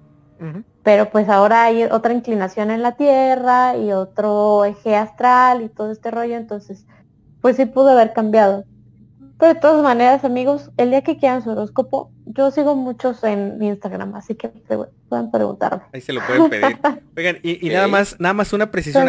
[0.83, 5.91] Pero pues ahora hay otra inclinación en la Tierra y otro eje astral y todo
[5.91, 6.85] este rollo, entonces
[7.41, 8.65] pues sí pudo haber cambiado.
[9.39, 13.57] Pero de todas maneras, amigos, el día que quieran su horóscopo, yo sigo muchos en
[13.57, 15.83] mi Instagram, así que pueden preguntarme.
[15.91, 16.77] Ahí se lo pueden pedir.
[17.17, 19.07] Oigan, y, nada más, nada más una precisión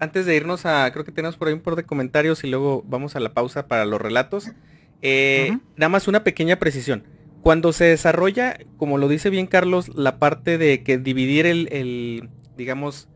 [0.00, 2.82] antes, de irnos a, creo que tenemos por ahí un par de comentarios y luego
[2.86, 4.52] vamos a la pausa para los relatos.
[5.02, 7.04] Eh, nada más una pequeña precisión.
[7.46, 13.08] Cuando se desarrolla, como lo dice bien Carlos, la parte de que dividir el, digamos,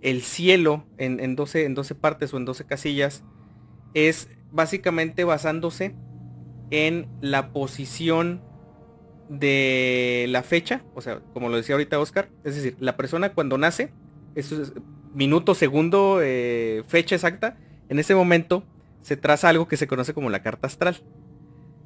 [0.00, 3.22] el cielo en, en, 12, en 12 partes o en 12 casillas,
[3.92, 5.94] es básicamente basándose
[6.70, 8.40] en la posición
[9.28, 13.58] de la fecha, o sea, como lo decía ahorita Oscar, es decir, la persona cuando
[13.58, 13.92] nace,
[15.12, 17.58] minuto, segundo, eh, fecha exacta,
[17.90, 18.64] en ese momento
[19.02, 20.96] se traza algo que se conoce como la carta astral.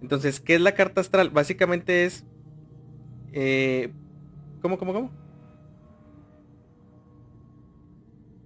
[0.02, 1.30] Entonces, ¿qué es la carta astral?
[1.30, 2.24] Básicamente es...
[3.32, 3.92] Eh,
[4.62, 5.10] ¿Cómo, cómo, cómo?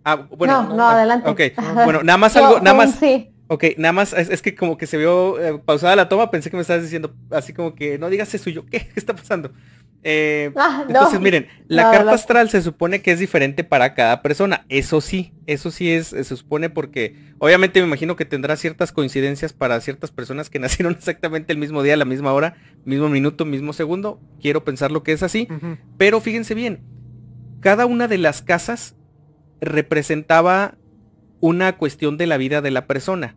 [0.05, 0.65] Ah, bueno.
[0.65, 1.29] No, no, adelante.
[1.29, 1.41] Ok,
[1.75, 2.95] bueno, nada más algo, nada más...
[2.97, 3.31] Sí.
[3.47, 6.57] Ok, nada más, es, que como que se vio eh, pausada la toma, pensé que
[6.57, 8.81] me estabas diciendo así como que no digas eso y yo, ¿qué?
[8.81, 9.53] ¿Qué está pasando?
[10.07, 14.67] Eh, ah, entonces, miren, la carta astral se supone que es diferente para cada persona.
[14.69, 19.55] Eso sí, eso sí es, se supone porque obviamente me imagino que tendrá ciertas coincidencias
[19.55, 23.73] para ciertas personas que nacieron exactamente el mismo día, la misma hora, mismo minuto, mismo
[23.73, 24.21] segundo.
[24.43, 25.49] Quiero pensar lo que es así.
[25.97, 26.85] Pero fíjense bien,
[27.61, 28.95] cada una de las casas
[29.63, 30.77] representaba
[31.41, 33.37] una cuestión de la vida de la persona.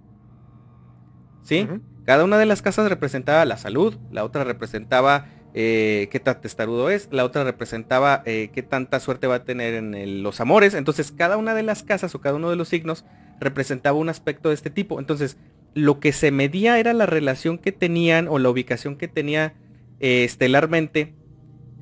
[1.44, 1.66] ¿Sí?
[2.04, 6.90] Cada una de las casas representaba la salud, la otra representaba eh, qué tan testarudo
[6.90, 10.74] es, la otra representaba eh, qué tanta suerte va a tener en los amores.
[10.74, 13.06] Entonces, cada una de las casas o cada uno de los signos
[13.40, 15.00] representaba un aspecto de este tipo.
[15.00, 15.38] Entonces,
[15.74, 19.54] lo que se medía era la relación que tenían o la ubicación que tenía
[20.00, 21.14] eh, estelarmente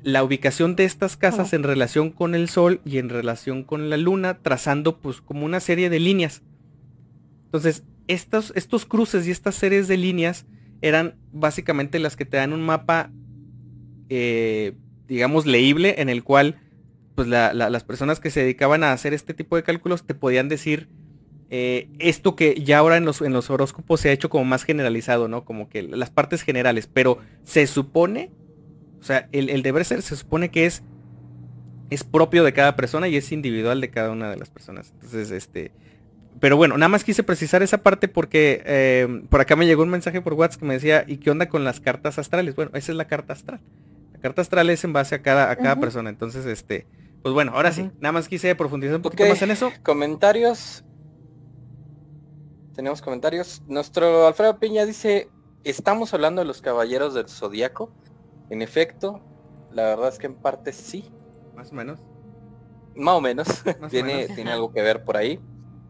[0.02, 3.96] la ubicación de estas casas en relación con el Sol y en relación con la
[3.96, 6.42] Luna, trazando pues como una serie de líneas.
[7.46, 10.46] Entonces, estos, estos cruces y estas series de líneas
[10.80, 13.10] eran básicamente las que te dan un mapa,
[14.08, 14.72] eh,
[15.08, 16.60] digamos, leíble en el cual
[17.14, 20.88] pues las personas que se dedicaban a hacer este tipo de cálculos te podían decir
[21.48, 24.64] eh, esto que ya ahora en los, en los horóscopos se ha hecho como más
[24.64, 25.44] generalizado, ¿no?
[25.46, 28.32] Como que las partes generales, pero se supone
[29.00, 30.82] o sea, el, deber ser se supone que es,
[31.90, 34.90] es propio de cada persona y es individual de cada una de las personas.
[34.94, 35.70] Entonces, este...
[36.40, 39.90] Pero bueno, nada más quise precisar esa parte porque eh, por acá me llegó un
[39.90, 42.56] mensaje por WhatsApp que me decía, ¿y qué onda con las cartas astrales?
[42.56, 43.60] Bueno, esa es la carta astral.
[44.26, 46.10] Carta astral es en base a cada, a cada persona.
[46.10, 46.88] Entonces, este,
[47.22, 49.70] pues bueno, ahora sí, nada más quise profundizar un poquito más en eso.
[49.84, 50.84] Comentarios.
[52.74, 53.62] Tenemos comentarios.
[53.68, 55.28] Nuestro Alfredo Piña dice,
[55.62, 57.92] estamos hablando de los caballeros del zodiaco.
[58.50, 59.20] En efecto,
[59.70, 61.04] la verdad es que en parte sí.
[61.54, 62.00] Más o menos.
[62.96, 63.46] Más o menos.
[63.90, 65.38] tiene, tiene algo que ver por ahí.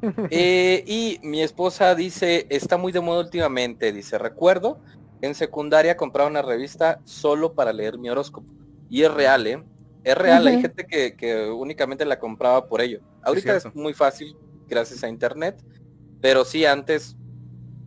[0.31, 4.79] Eh, y mi esposa dice, está muy de moda últimamente, dice, recuerdo,
[5.21, 8.47] en secundaria compraba una revista solo para leer mi horóscopo.
[8.89, 9.63] Y es real, ¿eh?
[10.05, 13.01] Es real, hay gente que, únicamente la compraba por ello.
[13.23, 14.37] Ahorita es, muy fácil
[14.69, 15.61] gracias a internet,
[16.21, 17.17] pero sí antes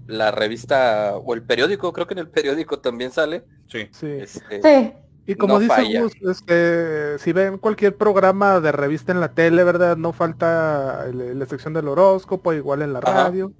[0.05, 3.87] la revista o el periódico, creo que en el periódico también sale, Sí.
[4.01, 9.63] Este, y como dice Gus, este, si ven cualquier programa de revista en la tele,
[9.63, 9.95] ¿verdad?
[9.95, 13.53] No falta la sección del horóscopo, igual en la radio.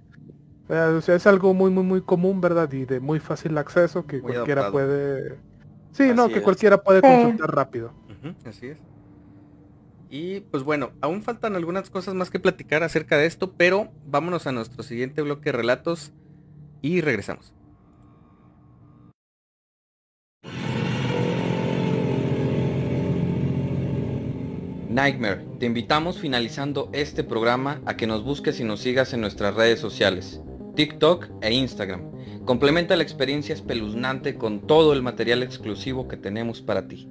[0.70, 2.72] O sea, es algo muy, muy, muy común, ¿verdad?
[2.72, 5.40] Y de muy fácil acceso que cualquiera puede...
[5.92, 7.92] Sí, no, que cualquiera puede consultar rápido.
[8.46, 8.78] así es.
[10.12, 14.46] Y pues bueno, aún faltan algunas cosas más que platicar acerca de esto, pero vámonos
[14.46, 16.14] a nuestro siguiente bloque de relatos
[16.82, 17.54] y regresamos.
[24.90, 29.54] Nightmare, te invitamos finalizando este programa a que nos busques y nos sigas en nuestras
[29.54, 30.42] redes sociales,
[30.80, 32.46] TikTok e Instagram.
[32.46, 37.06] Complementa la experiencia espeluznante con todo el material exclusivo que tenemos para ti.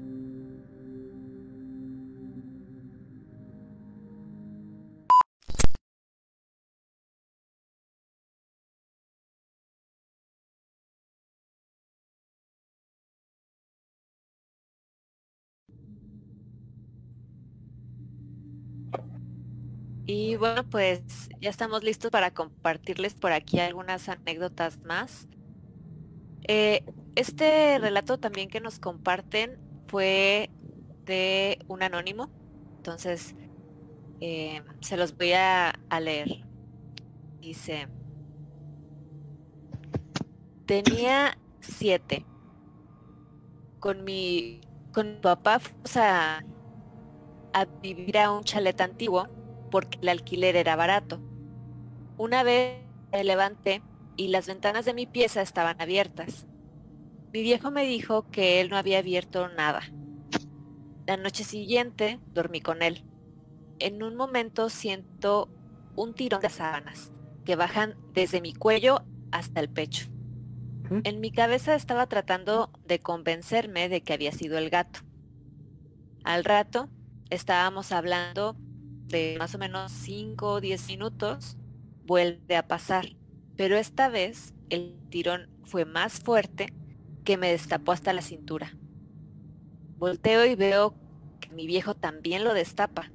[20.09, 25.29] Y bueno, pues ya estamos listos para compartirles por aquí algunas anécdotas más.
[26.47, 26.85] Eh,
[27.15, 30.51] este relato también que nos comparten fue
[31.05, 32.31] de un anónimo,
[32.77, 33.35] entonces
[34.21, 36.29] eh, se los voy a, a leer.
[37.41, 37.89] Dice,
[40.67, 42.25] Tenía siete.
[43.81, 44.61] Con mi,
[44.93, 46.45] con mi papá fuimos a,
[47.53, 49.29] a vivir a un chalet antiguo
[49.71, 51.21] porque el alquiler era barato.
[52.17, 53.83] Una vez me levanté
[54.17, 56.47] y las ventanas de mi pieza estaban abiertas.
[57.33, 59.83] Mi viejo me dijo que él no había abierto nada.
[61.07, 63.05] La noche siguiente dormí con él.
[63.79, 65.49] En un momento siento
[65.95, 67.13] un tirón de sábanas
[67.45, 70.09] que bajan desde mi cuello hasta el pecho.
[71.05, 75.01] En mi cabeza estaba tratando de convencerme de que había sido el gato.
[76.25, 76.89] Al rato
[77.31, 78.57] estábamos hablando
[79.09, 81.57] de más o menos 5 o 10 minutos,
[82.07, 83.17] vuelve a pasar,
[83.57, 86.73] pero esta vez el tirón fue más fuerte
[87.25, 88.77] que me destapó hasta la cintura.
[89.99, 90.95] Volteo y veo
[91.41, 93.11] que mi viejo también lo destapa.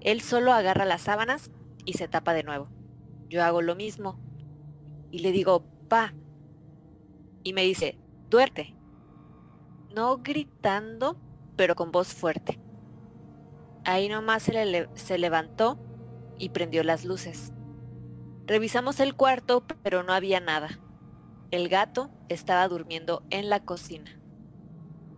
[0.00, 1.50] Él solo agarra las sábanas
[1.84, 2.68] y se tapa de nuevo.
[3.28, 4.18] Yo hago lo mismo
[5.10, 6.14] y le digo, pa.
[7.42, 8.74] Y me dice, duerte.
[9.94, 11.16] No gritando,
[11.56, 12.60] pero con voz fuerte.
[13.86, 15.78] Ahí nomás se, se levantó
[16.38, 17.52] y prendió las luces.
[18.44, 20.80] Revisamos el cuarto, pero no había nada.
[21.52, 24.20] El gato estaba durmiendo en la cocina.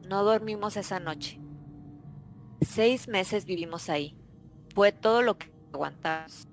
[0.06, 1.40] No dormimos esa noche.
[2.60, 4.18] Seis meses vivimos ahí.
[4.74, 6.46] Fue todo lo que aguantamos.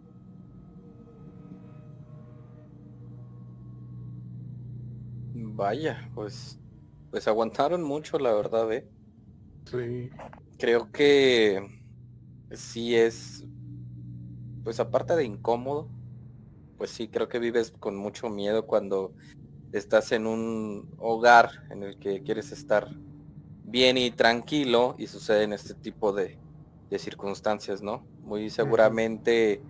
[5.34, 6.62] Vaya, pues,
[7.12, 8.90] pues aguantaron mucho, la verdad, ¿eh?
[9.66, 10.10] Sí.
[10.58, 11.85] Creo que
[12.52, 13.46] sí es,
[14.64, 15.90] pues aparte de incómodo,
[16.78, 19.14] pues sí, creo que vives con mucho miedo cuando
[19.72, 22.90] estás en un hogar en el que quieres estar
[23.64, 26.40] bien y tranquilo y suceden este tipo de,
[26.98, 28.08] circunstancias, ¿no?
[28.22, 29.62] Muy seguramente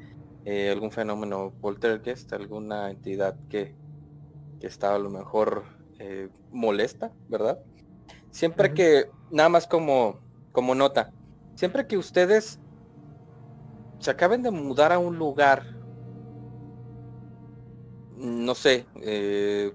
[0.46, 3.74] eh, algún fenómeno poltergeist, alguna entidad que,
[4.60, 5.64] que está a lo mejor
[5.98, 7.58] eh, molesta, ¿verdad?
[8.30, 10.20] Siempre que, nada más como,
[10.52, 11.12] como nota,
[11.56, 12.60] siempre que ustedes
[14.00, 15.76] se acaben de mudar a un lugar,
[18.18, 19.74] no sé, eh,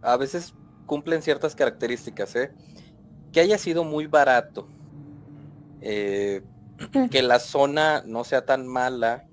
[0.00, 0.54] a veces
[0.86, 2.52] cumplen ciertas características, ¿eh?
[3.32, 4.68] Que haya sido muy barato,
[5.80, 6.42] eh,
[7.10, 9.28] que la zona no sea tan mala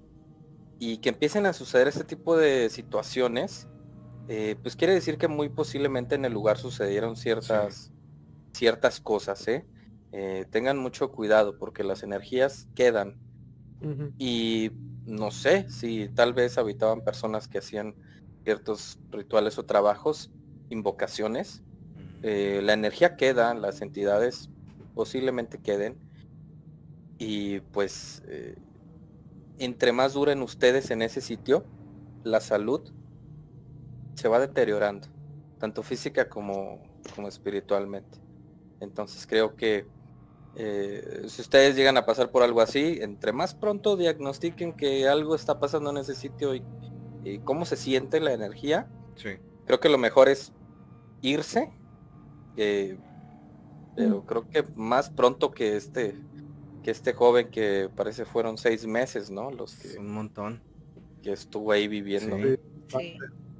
[0.79, 3.67] y que empiecen a suceder este tipo de situaciones,
[4.27, 7.91] eh, pues quiere decir que muy posiblemente en el lugar sucedieron ciertas,
[8.53, 9.65] ciertas cosas, ¿eh?
[10.49, 13.19] tengan mucho cuidado porque las energías quedan
[14.17, 14.71] y
[15.05, 17.95] no sé si tal vez habitaban personas que hacían
[18.43, 20.31] ciertos rituales o trabajos
[20.69, 21.63] invocaciones,
[22.21, 24.49] eh, la energía queda, las entidades
[24.93, 25.97] posiblemente queden
[27.17, 28.57] y pues eh,
[29.57, 31.65] entre más duren ustedes en ese sitio,
[32.23, 32.91] la salud
[34.15, 35.07] se va deteriorando,
[35.59, 36.81] tanto física como,
[37.15, 38.19] como espiritualmente.
[38.79, 39.85] Entonces creo que
[40.55, 45.35] eh, si ustedes llegan a pasar por algo así, entre más pronto diagnostiquen que algo
[45.35, 46.63] está pasando en ese sitio y,
[47.23, 49.29] y cómo se siente la energía, sí.
[49.65, 50.53] creo que lo mejor es
[51.21, 51.71] irse,
[52.55, 54.25] pero mm.
[54.25, 56.15] creo que más pronto que este
[56.83, 59.51] que este joven que parece fueron seis meses, ¿no?
[59.51, 60.61] Los que un montón
[61.21, 62.37] que estuvo ahí viviendo.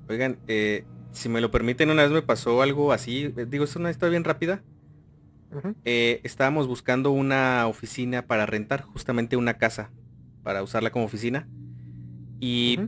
[0.07, 3.33] Oigan, eh, si me lo permiten, una vez me pasó algo así.
[3.35, 4.63] Eh, digo, es una historia bien rápida.
[5.83, 9.91] Eh, estábamos buscando una oficina para rentar, justamente una casa,
[10.43, 11.47] para usarla como oficina.
[12.39, 12.79] Y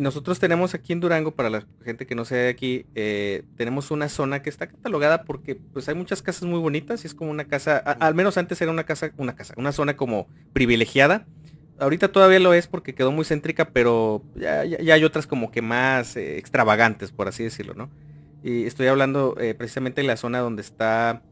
[0.00, 3.90] nosotros tenemos aquí en Durango, para la gente que no sea de aquí, eh, tenemos
[3.90, 7.30] una zona que está catalogada porque pues hay muchas casas muy bonitas y es como
[7.30, 11.26] una casa, al menos antes era una casa, una casa, una zona como privilegiada.
[11.78, 16.16] Ahorita todavía lo es porque quedó muy céntrica, pero ya, hay otras como que más
[16.16, 17.90] eh, extravagantes, por así decirlo, ¿no?
[18.42, 21.22] Y estoy hablando eh, precisamente en la zona donde está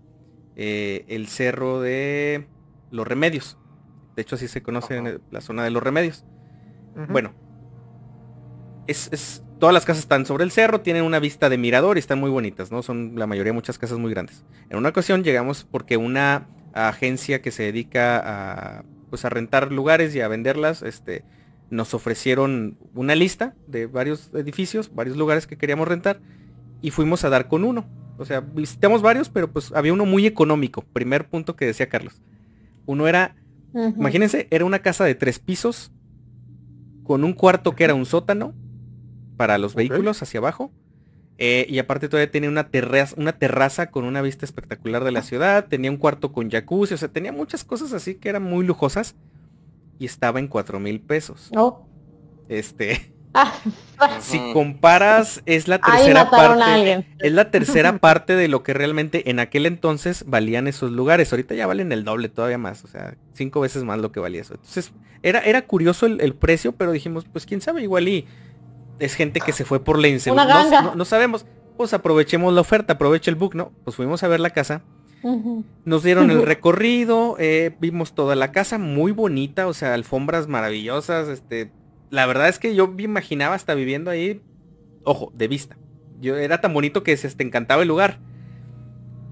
[0.58, 2.46] el cerro de
[2.90, 3.56] los remedios.
[4.16, 6.24] De hecho así se conoce la zona de los remedios.
[7.08, 7.32] Bueno,
[8.88, 12.18] es, todas las casas están sobre el cerro, tienen una vista de mirador y están
[12.18, 12.82] muy bonitas, ¿no?
[12.82, 14.44] Son la mayoría muchas casas muy grandes.
[14.68, 18.18] En una ocasión llegamos porque una agencia que se dedica
[18.78, 21.24] a pues a rentar lugares y a venderlas, este,
[21.70, 26.20] nos ofrecieron una lista de varios edificios, varios lugares que queríamos rentar
[26.82, 27.86] y fuimos a dar con uno.
[28.18, 30.82] O sea, visitamos varios, pero pues había uno muy económico.
[30.92, 32.20] Primer punto que decía Carlos.
[32.84, 33.36] Uno era,
[33.74, 35.92] imagínense, era una casa de tres pisos
[37.04, 38.54] con un cuarto que era un sótano
[39.36, 40.72] para los vehículos hacia abajo.
[41.40, 45.22] Eh, y aparte todavía tenía una terraza, una terraza con una vista espectacular de la
[45.22, 45.68] ciudad.
[45.68, 46.94] Tenía un cuarto con jacuzzi.
[46.94, 49.14] O sea, tenía muchas cosas así que eran muy lujosas.
[50.00, 51.50] Y estaba en cuatro mil pesos.
[51.54, 51.86] Oh.
[52.48, 53.14] Este.
[53.34, 53.52] Ah,
[54.20, 57.06] si comparas, es la tercera parte.
[57.18, 61.32] Es la tercera parte de lo que realmente en aquel entonces valían esos lugares.
[61.32, 62.84] Ahorita ya valen el doble, todavía más.
[62.84, 64.54] O sea, cinco veces más lo que valía eso.
[64.54, 68.26] Entonces, era, era curioso el, precio, pero dijimos, pues quién sabe, igual y
[68.98, 70.94] es gente que se fue por la inseguridad.
[70.94, 71.46] No, sabemos.
[71.76, 73.72] Pues aprovechemos la oferta, aproveche el book, ¿no?
[73.84, 74.82] Pues fuimos a ver la casa.
[75.84, 81.28] Nos dieron el recorrido, eh, vimos toda la casa muy bonita, o sea, alfombras maravillosas,
[81.28, 81.72] este,
[82.10, 84.40] la verdad es que yo me imaginaba hasta viviendo ahí,
[85.04, 85.76] ojo, de vista.
[86.20, 88.18] Yo era tan bonito que se te encantaba el lugar.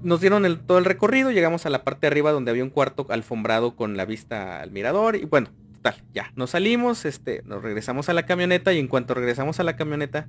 [0.03, 2.69] Nos dieron el, todo el recorrido, llegamos a la parte de arriba donde había un
[2.69, 7.63] cuarto alfombrado con la vista al mirador y bueno, total, ya, nos salimos, este, nos
[7.63, 10.27] regresamos a la camioneta y en cuanto regresamos a la camioneta,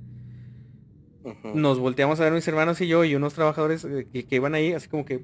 [1.53, 4.55] nos volteamos a ver mis hermanos y yo y unos trabajadores eh, que, que iban
[4.55, 5.23] ahí, así como que,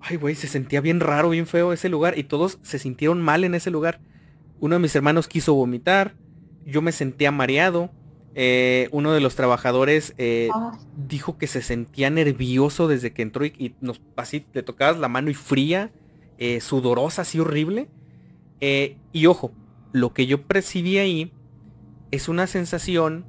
[0.00, 3.44] ay güey, se sentía bien raro, bien feo ese lugar y todos se sintieron mal
[3.44, 4.00] en ese lugar.
[4.60, 6.14] Uno de mis hermanos quiso vomitar,
[6.66, 7.90] yo me sentía mareado.
[8.34, 10.78] Eh, uno de los trabajadores eh, ah.
[10.96, 15.28] dijo que se sentía nervioso desde que entró y, nos así le tocabas la mano
[15.28, 15.92] y fría,
[16.38, 17.88] eh, sudorosa, así horrible.
[18.60, 19.52] y ojo,
[19.92, 21.32] lo que yo percibí ahí
[22.10, 23.26] es una sensación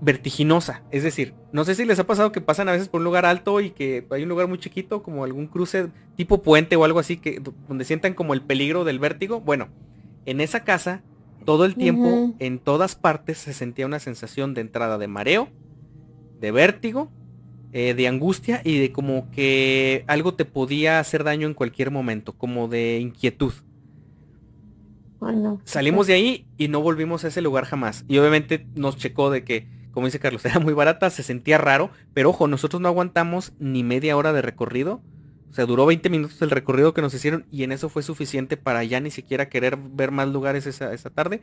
[0.00, 0.82] vertiginosa.
[0.90, 3.26] Es decir, no sé si les ha pasado que pasan a veces por un lugar
[3.26, 7.00] alto y que hay un lugar muy chiquito, como algún cruce tipo puente o algo
[7.00, 9.40] así, que donde sientan como el peligro del vértigo.
[9.40, 9.68] Bueno,
[10.26, 11.02] en esa casa
[11.44, 15.48] todo el tiempo, en todas partes, se sentía una sensación de entrada de mareo,
[16.40, 17.10] de vértigo,
[17.72, 22.32] eh, de angustia y de como que algo te podía hacer daño en cualquier momento,
[22.32, 23.52] como de inquietud.
[25.64, 28.04] Salimos de ahí y no volvimos a ese lugar jamás.
[28.08, 31.90] Y obviamente nos checó de que, como dice Carlos, era muy barata, se sentía raro,
[32.14, 35.02] pero ojo, nosotros no aguantamos ni media hora de recorrido
[35.50, 38.56] o sea, duró 20 minutos el recorrido que nos hicieron y en eso fue suficiente
[38.56, 41.42] para ya ni siquiera querer ver más lugares esa, tarde.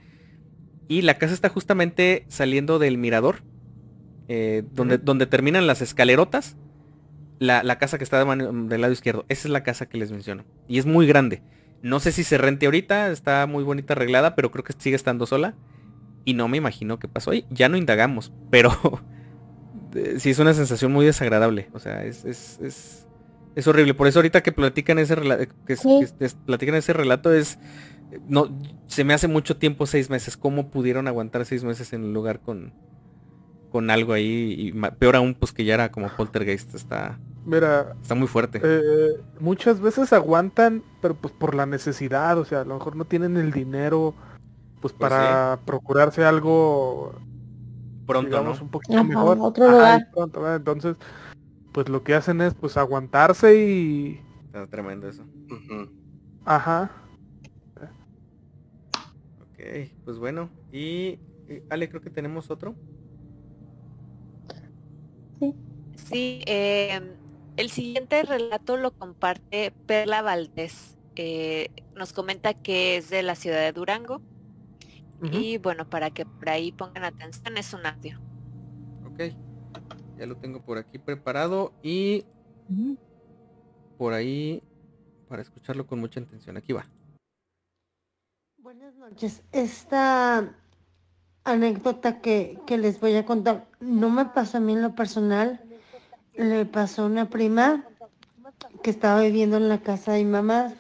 [0.88, 3.38] Y la casa está justamente saliendo del mirador,
[4.28, 6.56] eh, donde, donde terminan las escalerotas.
[7.40, 9.26] La, casa que está del lado izquierdo.
[9.28, 10.46] Esa es la casa que les menciono.
[10.68, 11.42] Y es muy grande.
[11.82, 15.26] No sé si se rente ahorita, está muy bonita arreglada, pero creo que sigue estando
[15.26, 15.56] sola.
[16.24, 17.46] Y no me imagino qué pasó ahí.
[17.50, 18.72] Ya no indagamos, pero
[20.18, 21.70] sí es una sensación muy desagradable.
[21.74, 23.06] O sea, es, es es
[23.68, 23.94] horrible.
[23.94, 25.78] Por eso ahorita que platican ese relato, que,
[26.46, 27.58] platican ese relato es
[28.28, 28.50] no
[28.88, 30.38] se me hace mucho tiempo seis meses.
[30.38, 32.74] ¿Cómo pudieron aguantar seis meses en un lugar con
[33.72, 34.56] con algo ahí?
[34.58, 36.76] Y peor aún, pues que ya era como poltergeist.
[36.76, 37.20] Está.
[37.46, 38.60] Mira, está muy fuerte.
[38.64, 43.06] Eh, muchas veces aguantan, pero pues por la necesidad, o sea, a lo mejor no
[43.06, 44.16] tienen el dinero
[44.82, 47.16] pues, pues para procurarse algo
[48.06, 48.52] pronto, ¿no?
[48.52, 49.38] un poquito mejor.
[49.42, 50.08] Otro lugar.
[50.56, 50.96] entonces,
[51.76, 54.22] pues lo que hacen es pues aguantarse y...
[54.46, 55.26] Está tremendo eso.
[56.46, 56.90] Ajá.
[59.42, 60.50] Ok, pues bueno.
[60.72, 61.20] Y
[61.70, 62.76] Ale, creo que tenemos otro.
[65.38, 65.54] Sí.
[65.98, 67.10] Sí, em,
[67.58, 70.96] el siguiente relato lo comparte Perla Valdés.
[71.18, 74.22] Eh, nos comenta que es de la ciudad de Durango.
[75.30, 78.18] Y bueno, para que por ahí pongan atención, es un audio.
[79.06, 79.34] Ok.
[80.18, 82.26] Ya lo tengo por aquí preparado y
[83.98, 84.64] por ahí
[85.28, 86.58] para escucharlo con mucha atención.
[86.58, 86.86] Aquí va.
[88.58, 89.44] Buenas noches.
[89.52, 90.56] Esta
[91.44, 95.62] anécdota que, les voy a contar no me pasó a mí en lo personal.
[96.34, 97.86] Le pasó a una prima
[98.84, 100.74] que estaba viviendo en la casa de mi mamá.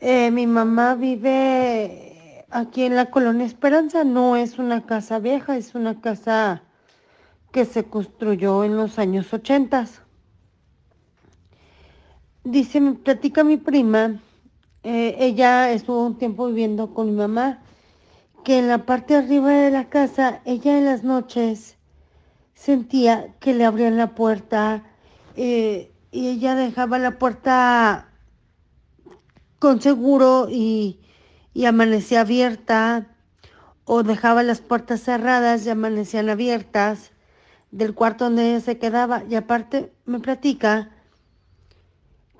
[0.00, 4.04] Eh, mi mamá vive aquí en la colonia Esperanza.
[4.04, 6.62] No es una casa vieja, es una casa
[7.52, 9.86] que se construyó en los años 80.
[12.44, 14.20] Dice, me platica mi prima,
[14.82, 17.62] eh, ella estuvo un tiempo viviendo con mi mamá,
[18.44, 21.76] que en la parte de arriba de la casa, ella en las noches
[22.54, 24.84] sentía que le abrían la puerta
[25.36, 28.08] eh, y ella dejaba la puerta
[29.58, 31.00] con seguro y,
[31.52, 33.08] y amanecía abierta
[33.84, 37.12] o dejaba las puertas cerradas y amanecían abiertas
[37.70, 39.24] del cuarto donde ella se quedaba.
[39.28, 40.90] Y aparte me platica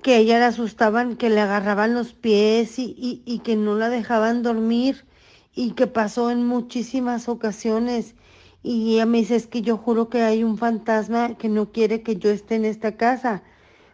[0.01, 4.43] que ella le asustaban, que le agarraban los pies y, y, que no la dejaban
[4.43, 5.05] dormir
[5.53, 8.15] y que pasó en muchísimas ocasiones.
[8.63, 12.01] Y ella me dice, es que yo juro que hay un fantasma que no quiere
[12.01, 13.43] que yo esté en esta casa.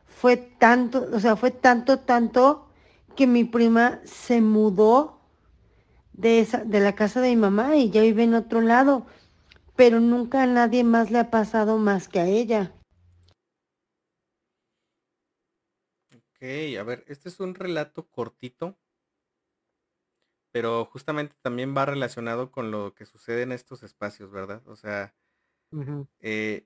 [0.06, 2.68] Fue tanto, o sea, fue tanto, tanto
[3.16, 5.20] que mi prima se mudó
[6.14, 9.06] de, esa, de la casa de mi mamá y ya vive en otro lado
[9.76, 12.74] pero nunca a nadie más le ha pasado más que a ella.
[16.14, 16.42] Ok,
[16.80, 18.78] a ver, este es un relato cortito,
[20.52, 24.66] pero justamente también va relacionado con lo que sucede en estos espacios, ¿verdad?
[24.68, 25.16] O sea,
[26.20, 26.66] eh,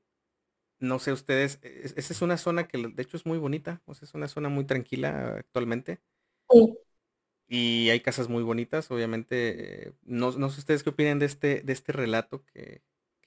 [0.80, 3.94] no sé ustedes, e-, esa es una zona que de hecho es muy bonita, o
[3.94, 6.02] sea, es una zona muy tranquila actualmente.
[6.50, 6.78] Sí.
[7.52, 9.96] Y hay casas muy bonitas, obviamente.
[10.04, 12.46] No, no sé ustedes qué opinan de este, de este relato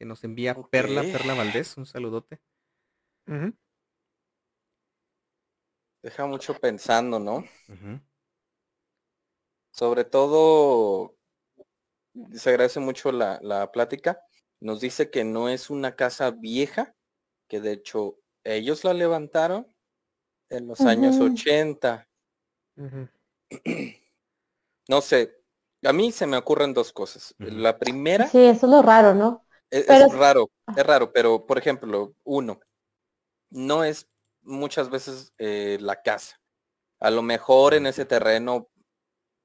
[0.03, 2.41] que, nos envía Perla, Perla Valdés, un saludote.
[6.03, 7.45] Deja mucho pensando, ¿no?
[9.71, 11.15] Sobre todo,
[12.33, 14.21] se agradece mucho la, la, plática.
[14.59, 16.97] Nos dice que no es una casa vieja,
[17.49, 19.69] que de hecho ellos la levantaron
[20.51, 22.09] en los años 80.
[24.89, 25.45] no sé,
[25.85, 27.37] a mí se me ocurren dos cosas.
[27.39, 28.27] La primera...
[28.27, 29.47] Sí, eso es lo raro, ¿no?
[29.73, 30.75] Es, es raro, ah.
[30.77, 32.61] es raro, pero por ejemplo, uno,
[33.51, 34.07] no es
[34.43, 36.39] muchas veces eh, la casa.
[37.01, 38.69] A lo mejor en ese terreno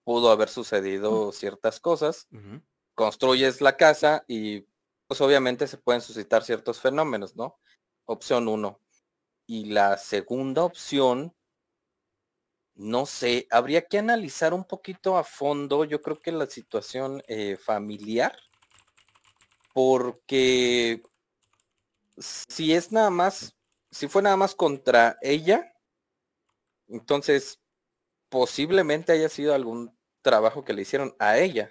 [0.03, 2.27] pudo haber sucedido ciertas cosas.
[2.93, 4.67] Construyes la casa y
[5.07, 7.57] pues obviamente se pueden suscitar ciertos fenómenos, ¿no?
[8.05, 8.81] Opción uno.
[9.45, 11.33] Y la segunda opción,
[12.75, 17.55] no sé, habría que analizar un poquito a fondo, yo creo que la situación eh,
[17.55, 18.37] familiar,
[19.77, 21.03] porque
[22.17, 23.55] si es nada más
[23.91, 25.71] si fue nada más contra ella,
[26.87, 27.59] entonces
[28.27, 31.69] posiblemente haya sido algún trabajo que le hicieron a ella.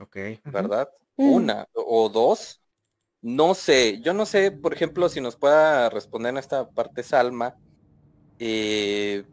[0.00, 0.16] Ok.
[0.46, 0.90] ¿Verdad?
[1.14, 2.60] Una o dos.
[3.22, 7.56] No sé, yo no sé, por ejemplo, si nos pueda responder en esta parte Salma.
[8.40, 9.24] Eh,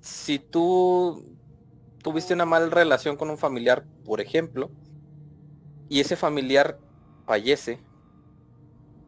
[0.00, 1.36] si tú
[2.02, 4.70] tuviste una mala relación con un familiar, por ejemplo,
[5.88, 6.78] y ese familiar
[7.26, 7.80] fallece,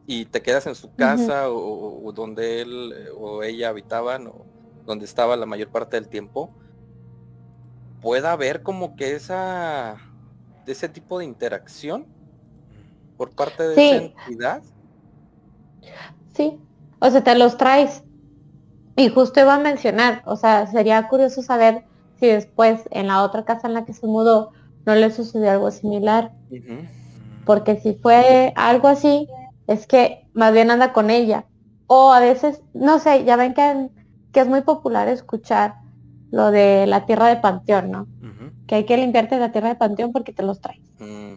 [0.07, 4.45] y te quedas en su casa o, donde él o ella habitaban o
[4.85, 6.51] donde estaba la mayor parte del tiempo,
[8.01, 9.97] pueda haber como que esa
[10.65, 12.05] ese tipo de interacción
[13.17, 14.63] por parte de esa entidad.
[16.33, 16.59] Sí,
[16.99, 18.03] o sea, te los traes.
[18.95, 21.85] Y justo iba a mencionar, o sea, sería curioso saber
[22.19, 24.51] si después en la otra casa en la que se mudó
[24.85, 26.31] no le sucedió algo similar.
[27.45, 29.27] Porque si fue algo así,
[29.67, 31.45] es que más bien anda con ella.
[31.87, 33.89] O a veces, no sé, ya ven que,
[34.31, 35.75] que es muy popular escuchar
[36.31, 38.07] lo de la tierra de panteón, ¿no?
[38.67, 40.81] Que hay que limpiarte la tierra de panteón porque te los traes.
[40.99, 41.33] Mm.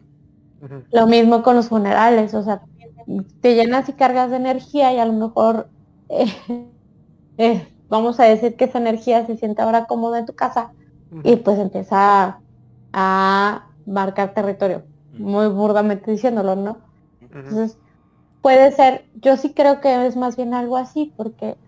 [0.92, 2.62] Lo mismo con los funerales, o sea,
[3.40, 5.68] te llenas y cargas de energía y a lo mejor,
[6.09, 6.26] eh,
[7.38, 10.72] eh, vamos a decir que esa energía se siente ahora cómoda en tu casa
[11.22, 12.40] y pues empieza
[12.95, 14.84] a, marcar territorio,
[15.18, 16.78] muy burdamente diciéndolo, ¿no?
[17.20, 17.76] Entonces,
[18.40, 21.59] puede ser, yo sí creo que es más bien algo así, porque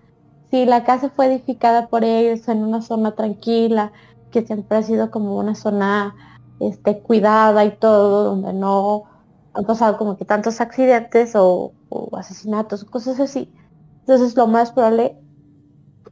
[0.51, 3.93] si la casa fue edificada por ellos en una zona tranquila,
[4.31, 6.15] que siempre ha sido como una zona
[6.61, 9.05] este, cuidada y todo, donde no
[9.53, 11.73] han pasado como que tantos accidentes o,
[12.13, 13.53] asesinatos o cosas así.
[14.01, 15.19] Entonces lo más probable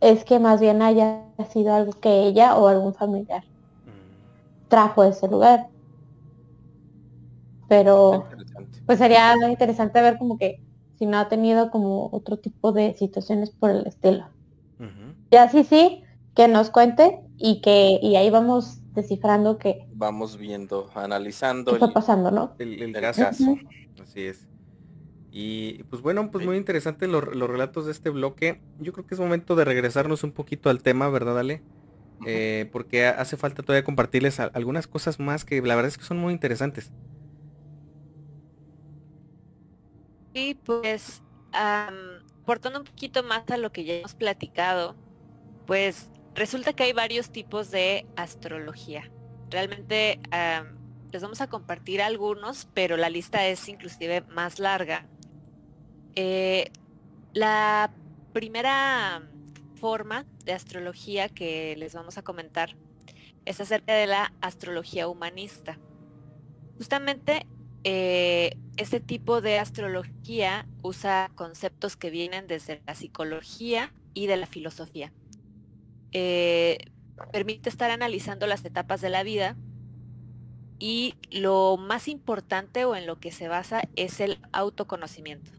[0.00, 3.44] es que más bien haya sido algo que ella o algún familiar.
[4.68, 5.68] Trajo a ese lugar.
[7.68, 8.26] Pero
[8.86, 10.60] pues sería interesante ver como que
[10.98, 14.26] si no ha tenido como otro tipo de situaciones por el estilo.
[15.30, 16.02] Ya sí, sí,
[16.34, 21.92] que nos cuente y que y ahí vamos descifrando que vamos viendo, analizando qué está
[21.92, 22.52] pasando, ¿no?
[22.58, 23.56] El, caso.
[24.00, 24.46] Así es.
[25.36, 28.60] Y pues bueno, pues muy interesante los, relatos de este bloque.
[28.78, 31.60] Yo creo que es momento de regresarnos un poquito al tema, ¿verdad, Ale?
[32.26, 36.18] Eh, porque hace falta todavía compartirles algunas cosas más que la verdad es que son
[36.18, 36.90] muy interesantes.
[40.32, 41.22] Y pues,
[42.44, 44.96] portando un poquito más a lo que ya hemos platicado,
[45.66, 49.10] pues resulta que hay varios tipos de astrología.
[49.50, 50.20] Realmente
[51.12, 55.06] les vamos a compartir algunos, pero la lista es inclusive más larga.
[56.16, 56.72] Eh,
[57.32, 57.92] la
[58.32, 59.22] primera
[59.84, 62.74] forma de astrología que les vamos a comentar
[63.44, 65.78] es acerca de la astrología humanista.
[66.78, 67.46] Justamente
[67.84, 74.46] eh, este tipo de astrología usa conceptos que vienen desde la psicología y de la
[74.46, 75.12] filosofía.
[76.12, 76.78] Eh,
[77.30, 79.54] permite estar analizando las etapas de la vida
[80.78, 85.50] y lo más importante o en lo que se basa es el autoconocimiento.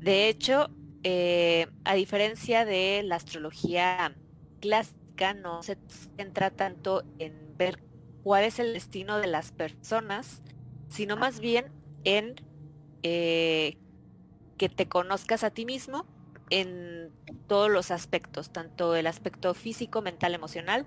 [0.00, 0.68] De hecho,
[1.08, 4.12] eh, a diferencia de la astrología
[4.60, 5.78] clásica, no se
[6.16, 7.78] centra tanto en ver
[8.24, 10.42] cuál es el destino de las personas,
[10.88, 11.70] sino más bien
[12.02, 12.34] en
[13.04, 13.78] eh,
[14.58, 16.06] que te conozcas a ti mismo
[16.50, 17.12] en
[17.46, 20.86] todos los aspectos, tanto el aspecto físico, mental, emocional,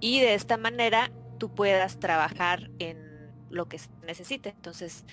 [0.00, 4.48] y de esta manera tú puedas trabajar en lo que se necesite.
[4.48, 5.04] Entonces,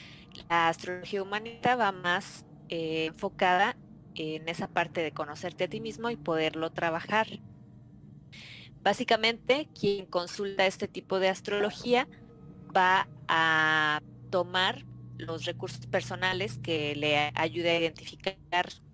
[0.49, 3.77] la astrología humanista va más eh, enfocada
[4.15, 7.27] en esa parte de conocerte a ti mismo y poderlo trabajar.
[8.81, 12.07] Básicamente, quien consulta este tipo de astrología
[12.75, 14.85] va a tomar
[15.17, 18.37] los recursos personales que le ayude a identificar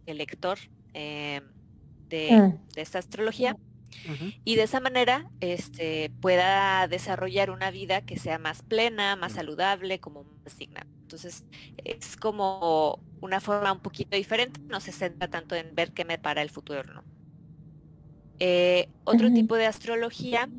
[0.05, 0.57] el lector
[0.93, 2.09] eh, mm.
[2.09, 3.55] de, esta astrología
[4.43, 9.99] y de esa manera este, pueda desarrollar una vida que sea más plena, más saludable,
[9.99, 10.85] como más digna.
[11.15, 11.45] Entonces
[11.77, 16.17] es como una forma un poquito diferente, no se centra tanto en ver qué me
[16.17, 17.05] para el futuro, ¿no?
[18.39, 20.49] Eh, otro tipo de astrología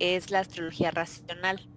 [0.00, 1.70] es la astrología racional.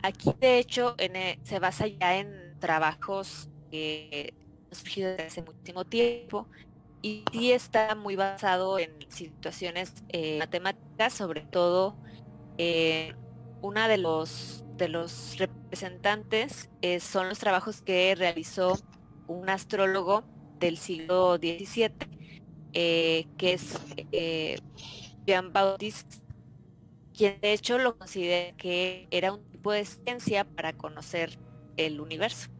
[0.00, 4.32] Aquí de hecho e, se basa ya en trabajos que
[4.70, 6.46] han surgido desde hace muchísimo tiempo
[7.02, 11.96] y sí está muy basado en situaciones eh, matemáticas, sobre todo
[12.58, 13.12] eh,
[13.60, 15.36] una de los de los
[15.70, 18.76] representantes eh, son los trabajos que realizó
[19.28, 20.24] un astrólogo
[20.58, 21.92] del siglo XVII,
[22.72, 23.78] que es
[25.24, 26.16] Jean Bautiste,
[27.14, 31.38] quien de hecho lo considera que era un tipo de ciencia para conocer
[31.76, 32.50] el universo.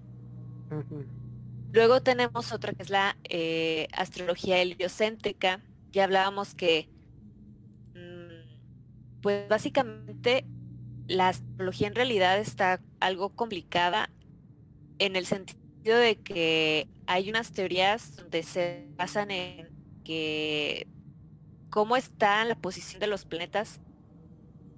[1.73, 5.63] Luego tenemos otra que es la eh, astrología heliocéntrica.
[5.93, 6.89] Ya hablábamos que,
[7.95, 10.47] mm, pues básicamente
[11.11, 14.11] la astrología en realidad está algo complicada
[15.01, 19.69] en el sentido de que hay unas teorías donde se basan en
[20.05, 20.87] que
[21.69, 23.81] cómo está la posición de los planetas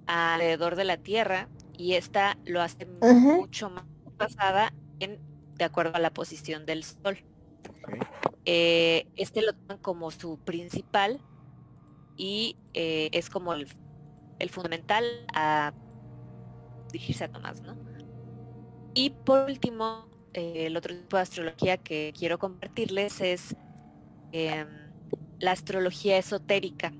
[0.07, 3.85] alrededor de la Tierra y esta lo hace mucho más
[4.17, 5.19] basada en
[5.55, 7.19] de acuerdo a la posición del sol.
[8.45, 11.21] Eh, este lo toman como su principal
[12.17, 13.67] y eh, es como el,
[14.49, 15.73] fundamental a
[16.93, 17.75] dirigirse a Tomás, ¿no?
[18.93, 23.55] Y por último, eh, el otro tipo de astrología que quiero compartirles es
[24.31, 24.67] em,
[25.39, 26.93] la astrología esotérica,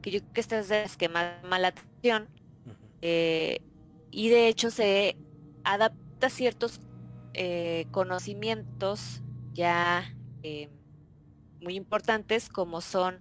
[0.00, 2.28] que yo creo que esta es de las que más mala atención
[4.10, 5.18] y de hecho se
[5.64, 6.80] adapta ciertos
[7.34, 9.22] eh, conocimientos
[9.54, 10.04] ya
[10.44, 10.70] eh,
[11.60, 13.18] muy importantes como son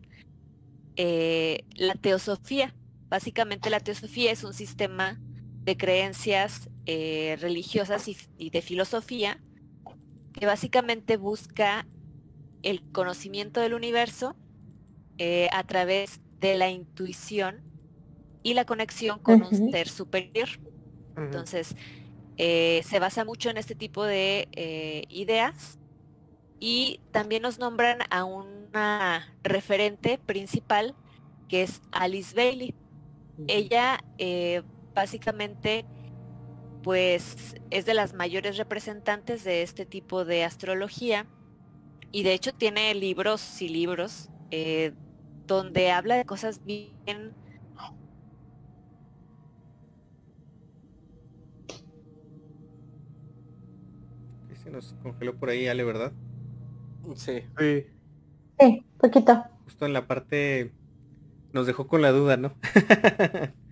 [0.95, 2.76] eh, la teosofía.
[3.10, 5.19] Básicamente la teosofía es un sistema
[5.64, 9.40] de creencias religiosas y, de filosofía
[10.34, 11.88] que básicamente busca
[12.61, 14.35] el conocimiento del universo
[15.52, 17.61] a través de la intuición
[18.44, 20.49] y la conexión con un ser superior.
[21.15, 21.76] Entonces,
[22.38, 25.80] eh, se basa mucho en este tipo de eh, ideas
[26.60, 30.95] y también nos nombran a una referente principal
[31.48, 32.73] que es Alice Bailey.
[33.48, 35.85] Ella eh, básicamente
[36.83, 41.25] pues es de las mayores representantes de este tipo de astrología
[42.11, 44.29] y de hecho tiene libros y libros
[45.47, 47.33] donde habla de cosas bien
[54.73, 56.11] nos congeló por ahí, Ale, ¿verdad?
[57.15, 57.43] Sí.
[57.57, 57.85] Sí.
[58.59, 59.45] Sí, poquito.
[59.65, 60.73] Justo en la parte
[61.53, 62.55] nos dejó con la duda, ¿no?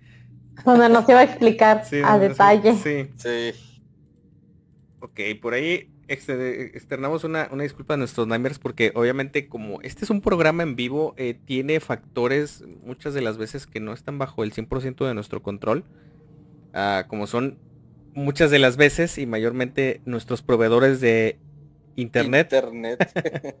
[0.64, 2.74] Donde nos iba a explicar a detalle.
[2.74, 3.10] Sí.
[3.16, 3.52] Sí.
[5.00, 10.20] Ok, por ahí externamos una, disculpa a nuestros Nightmares porque obviamente como este es un
[10.20, 14.52] programa en vivo, eh, tiene factores muchas de las veces que no están bajo el
[14.52, 15.84] 100% de nuestro control.
[16.74, 17.58] Ah, como son
[18.14, 21.38] muchas de las veces y mayormente nuestros proveedores de
[21.96, 22.50] internet.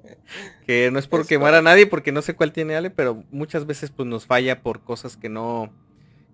[0.66, 3.66] que no es por quemar a nadie porque no sé cuál tiene Ale, pero muchas
[3.66, 5.72] veces pues nos falla por cosas que no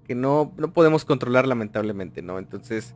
[0.08, 2.38] que no, no podemos controlar lamentablemente, ¿no?
[2.38, 2.94] Entonces,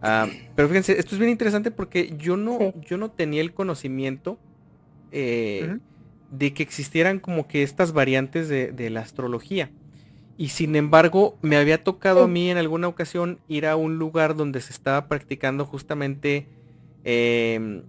[0.00, 0.26] ah,
[0.56, 4.38] pero fíjense, esto es bien interesante porque yo no, yo no tenía el conocimiento
[5.12, 5.78] eh,
[6.30, 9.70] de que existieran como que estas variantes de, de la astrología.
[10.38, 14.34] Y sin embargo, me había tocado a mí en alguna ocasión ir a un lugar
[14.34, 16.46] donde se estaba practicando justamente
[17.04, 17.82] em,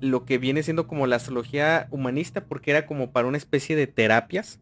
[0.00, 3.86] lo que viene siendo como la astrología humanista, porque era como para una especie de
[3.86, 4.58] terapias.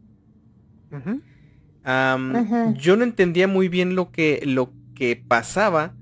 [1.85, 5.95] Yo no entendía muy bien lo que, lo que pasaba,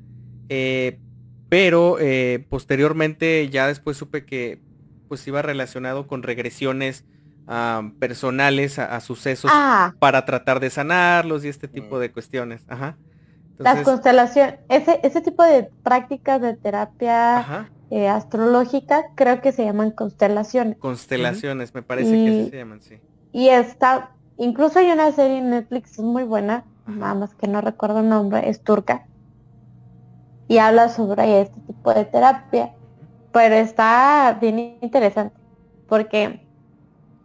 [0.49, 0.99] eh,
[1.49, 4.61] pero eh, posteriormente ya después supe que
[5.09, 7.05] pues iba relacionado con regresiones
[7.99, 9.95] personales a, sucesos ah.
[9.99, 12.65] para tratar de sanarlos y este tipo de cuestiones.
[12.69, 12.97] Ajá.
[13.59, 19.91] Las constelaciones, ese, ese tipo de prácticas de terapia eh, astrológica creo que se llaman
[19.91, 20.79] constelaciones.
[20.79, 22.99] Constelaciones, me parece que así se llaman, sí.
[23.33, 24.13] Y está,
[24.43, 28.49] incluso hay una serie en Netflix muy buena nada más que no recuerdo el nombre,
[28.49, 29.07] es turca.
[30.49, 32.75] Y habla sobre este tipo de terapia.
[33.33, 35.35] Pero está bien interesante,
[35.89, 36.47] porque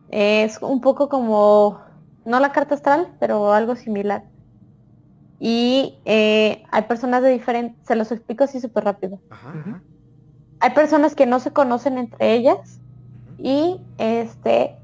[0.10, 1.82] es un poco como,
[2.24, 4.24] no la carta astral, pero algo similar.
[5.40, 9.20] Y eh, hay personas de diferentes, se los explico así súper rápido.
[10.60, 12.80] Hay personas que no se conocen entre ellas
[13.38, 14.76] y este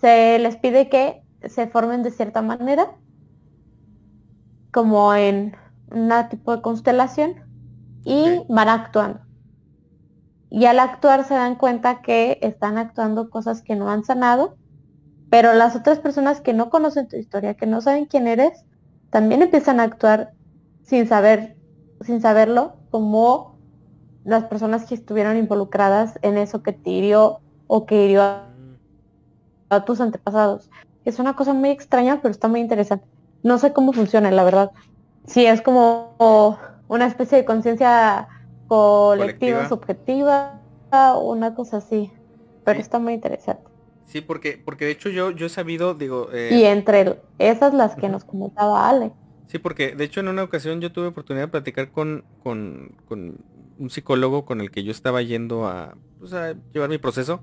[0.00, 2.96] se les pide que se formen de cierta manera,
[4.72, 5.56] como en
[5.90, 7.34] una tipo de constelación,
[8.04, 9.20] y van actuando.
[10.50, 14.56] Y al actuar se dan cuenta que están actuando cosas que no han sanado,
[15.30, 18.64] pero las otras personas que no conocen tu historia, que no saben quién eres,
[19.10, 20.32] también empiezan a actuar
[20.82, 21.56] sin saber,
[22.02, 23.58] sin saberlo, como
[24.24, 28.48] las personas que estuvieron involucradas en eso que te hirió o que hirió a,
[29.70, 30.70] a tus antepasados.
[31.04, 33.06] Es una cosa muy extraña, pero está muy interesante.
[33.42, 34.70] No sé cómo funciona, la verdad.
[35.26, 36.16] Sí, es como
[36.88, 38.28] una especie de conciencia
[38.68, 40.60] colectiva, subjetiva,
[41.20, 42.10] una cosa así.
[42.64, 43.62] Pero está muy interesante.
[44.06, 46.28] Sí, porque, porque de hecho yo, yo he sabido, digo...
[46.32, 49.12] Eh, y entre esas las que nos comentaba Ale.
[49.46, 53.38] Sí, porque de hecho en una ocasión yo tuve oportunidad de platicar con, con, con
[53.78, 57.40] un psicólogo con el que yo estaba yendo a, pues, a llevar mi proceso.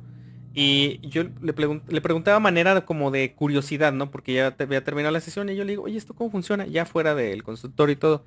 [0.53, 1.53] Y yo le,
[1.87, 4.11] le preguntaba manera como de curiosidad, ¿no?
[4.11, 6.67] Porque ya había terminado la sesión y yo le digo, oye, ¿esto cómo funciona?
[6.67, 8.25] Ya fuera del consultorio y todo.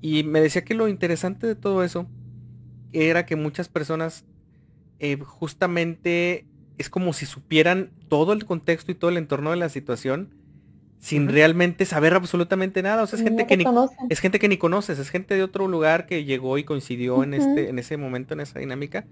[0.00, 2.06] Y me decía que lo interesante de todo eso
[2.92, 4.24] era que muchas personas
[4.98, 6.46] eh, justamente
[6.78, 10.34] es como si supieran todo el contexto y todo el entorno de la situación
[11.00, 13.02] sin realmente saber absolutamente nada.
[13.02, 13.64] O sea, es gente que ni
[14.08, 17.34] es gente que ni conoces, es gente de otro lugar que llegó y coincidió en
[17.34, 19.04] este, en ese momento, en esa dinámica.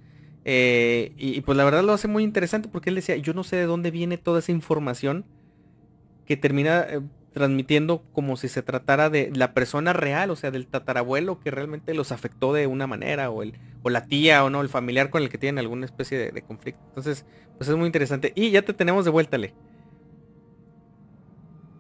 [0.49, 3.57] Eh, y, pues la verdad lo hace muy interesante porque él decía, yo no sé
[3.57, 5.25] de dónde viene toda esa información
[6.25, 7.01] que termina eh,
[7.33, 11.95] transmitiendo como si se tratara de la persona real, o sea, del tatarabuelo que realmente
[11.95, 15.25] los afectó de una manera, o el, o la tía, o no, el familiar con
[15.25, 16.81] el que tienen alguna especie de, conflicto.
[16.91, 17.27] Entonces,
[17.59, 18.33] pues es muy interesante.
[18.37, 19.53] Y ya te tenemos de vuelta, Le.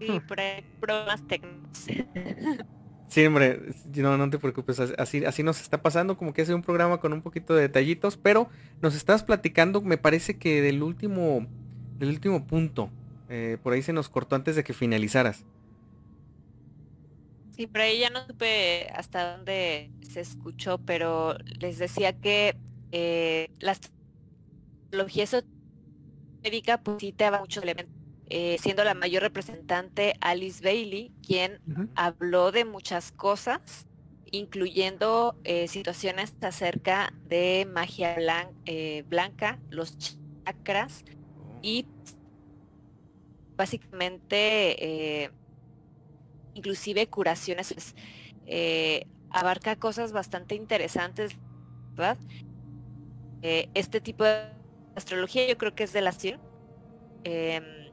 [0.01, 0.39] Sí, por
[0.81, 1.87] problemas técnicos.
[3.09, 3.61] Sí, hombre,
[3.95, 7.13] no, no te preocupes, así, así nos está pasando, como que hace un programa con
[7.13, 8.49] un poquito de detallitos, pero
[8.83, 11.47] nos estás platicando, me parece que del último,
[11.99, 12.91] del último punto,
[13.29, 15.45] eh, por ahí se nos cortó antes de que finalizaras.
[17.53, 22.55] Sí, por ahí ya no supe hasta dónde se escuchó, pero les decía que
[22.93, 23.79] eh, la
[24.91, 27.96] astrología esotérica pues sí te da muchos elementos.
[28.29, 31.61] Eh, siendo la mayor representante Alice Bailey, quien
[31.95, 33.87] habló de muchas cosas,
[34.31, 35.37] incluyendo
[35.69, 38.17] situaciones acerca de magia
[39.09, 41.05] blanca, los chakras
[41.63, 41.87] y
[43.57, 45.31] básicamente eh,
[46.55, 47.95] inclusive curaciones, pues,
[48.47, 51.37] eh, abarca cosas bastante interesantes,
[51.95, 52.19] ¿verdad?
[53.43, 54.49] Eh, este tipo de
[54.95, 56.39] astrología yo creo que es de la CIR,
[57.25, 57.86] em,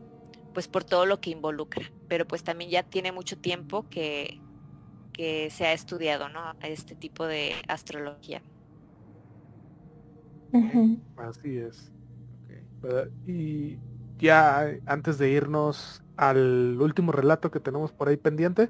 [0.53, 4.39] pues por todo lo que involucra, pero pues también ya tiene mucho tiempo que,
[5.11, 6.55] que se ha estudiado, ¿no?
[6.61, 8.41] Este tipo de astrología.
[11.17, 11.91] Así es.
[13.25, 13.80] Y
[14.19, 18.69] ya antes de irnos al último relato que tenemos por ahí pendiente,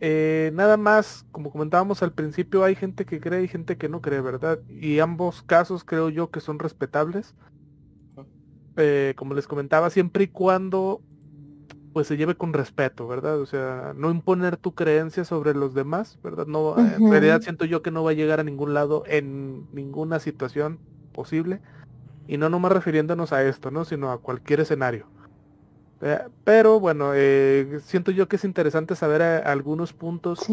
[0.00, 4.00] eh, nada más, como comentábamos al principio, hay gente que cree y gente que no
[4.00, 4.60] cree, ¿verdad?
[4.68, 7.34] Y ambos casos creo yo que son respetables.
[8.76, 11.00] Eh, como les comentaba, siempre y cuando
[11.96, 13.40] pues se lleve con respeto, ¿verdad?
[13.40, 16.46] O sea, no imponer tu creencia sobre los demás, ¿verdad?
[16.46, 20.20] No, en realidad siento yo que no va a llegar a ningún lado en ninguna
[20.20, 20.78] situación
[21.14, 21.62] posible.
[22.28, 23.86] Y no nomás refiriéndonos a esto, ¿no?
[23.86, 25.06] Sino a cualquier escenario.
[26.02, 30.46] Eh, pero bueno, eh, siento yo que es interesante saber eh, algunos puntos,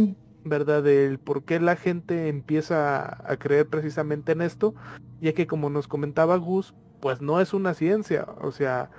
[0.45, 0.81] ¿verdad?
[0.81, 4.73] Del por qué la gente empieza a creer precisamente en esto,
[5.19, 8.89] ya que como nos comentaba Gus, pues no es una ciencia, o sea,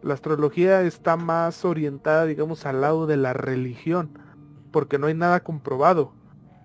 [0.00, 4.16] la astrología está más orientada, digamos, al lado de la religión,
[4.70, 6.12] porque no hay nada comprobado,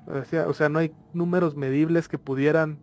[0.06, 2.78] o sea, o sea no hay números medibles que pudieran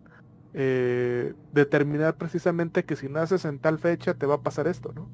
[0.53, 5.09] eh, determinar precisamente que si naces en tal fecha te va a pasar esto, ¿no?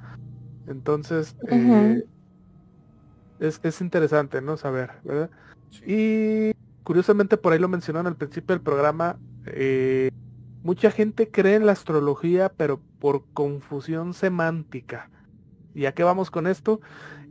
[0.66, 2.04] Entonces, eh,
[3.40, 4.58] es, interesante, ¿no?
[4.58, 5.30] Saber, ¿verdad?
[5.86, 6.52] Y
[6.84, 10.10] curiosamente por ahí lo mencionaron al principio del programa, eh,
[10.64, 15.10] mucha gente cree en la astrología, pero por confusión semántica.
[15.74, 16.82] ¿Y a qué vamos con esto?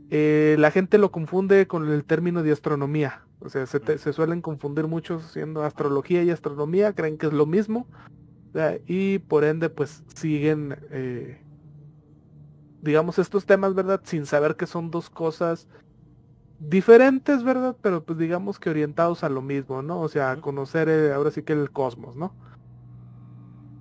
[0.09, 3.27] la gente lo confunde con el término de astronomía.
[3.39, 7.87] O sea, se, suelen confundir mucho siendo astrología y astronomía, creen que es lo mismo.
[8.87, 11.39] Y por ende, pues siguen, eh,
[12.81, 14.01] digamos, estos temas, ¿verdad?
[14.03, 15.67] Sin saber que son dos cosas
[16.59, 17.75] diferentes, ¿verdad?
[17.81, 20.01] Pero pues digamos que orientados a lo mismo, ¿no?
[20.01, 22.33] O sea, a conocer eh, ahora sí que el cosmos, ¿no?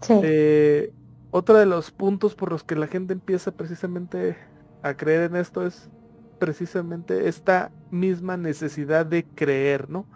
[0.09, 0.93] Eh,
[1.31, 4.36] otro de los puntos por los que la gente empieza precisamente
[4.82, 5.90] a creer en esto es
[6.39, 10.06] precisamente esta misma necesidad de creer, ¿no?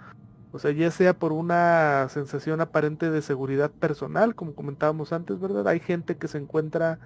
[0.52, 5.66] O sea, ya sea por una sensación aparente de seguridad personal, como comentábamos antes, ¿verdad?
[5.69, 6.98] Hay gente que se encuentra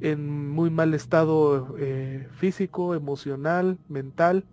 [0.00, 4.44] en muy mal estado eh, físico, emocional, mental,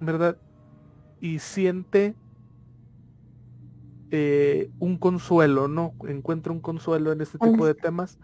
[0.00, 0.38] ¿verdad?
[1.20, 2.14] Y siente
[4.10, 5.94] eh, un consuelo, ¿no?
[6.08, 8.18] Encuentra un consuelo en este tipo de temas.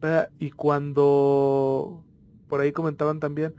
[0.00, 0.30] ¿verdad?
[0.38, 2.02] Y cuando,
[2.48, 3.54] por ahí comentaban también,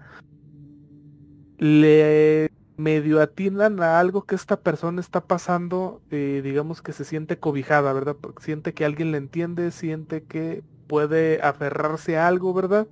[1.57, 7.37] le medio atinan a algo que esta persona está pasando, eh, digamos que se siente
[7.37, 8.17] cobijada, ¿verdad?
[8.19, 12.87] Porque siente que alguien le entiende, siente que puede aferrarse a algo, ¿verdad?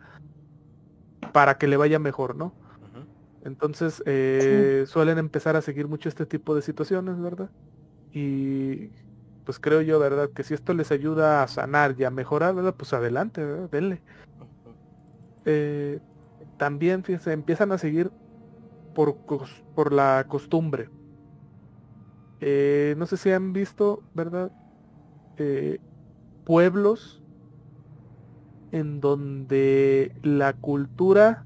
[1.34, 2.54] Para que le vaya mejor, ¿no?
[3.44, 7.50] Entonces eh, suelen empezar a seguir mucho este tipo de situaciones, ¿verdad?
[8.14, 8.90] Y
[9.45, 10.30] pues creo yo, ¿verdad?
[10.30, 12.76] Que si esto les ayuda a sanar y a mejorar, ¿verdad?
[12.76, 13.69] Pues adelante, ¿verdad?
[13.69, 14.02] Denle.
[15.45, 15.99] Eh,
[16.57, 18.11] también, fíjense, empiezan a seguir
[18.94, 19.15] por,
[19.76, 20.90] por la costumbre.
[22.41, 24.52] Eh, no sé si han visto, ¿verdad?
[25.38, 25.80] Eh,
[26.45, 27.22] pueblos
[28.72, 31.45] en donde la cultura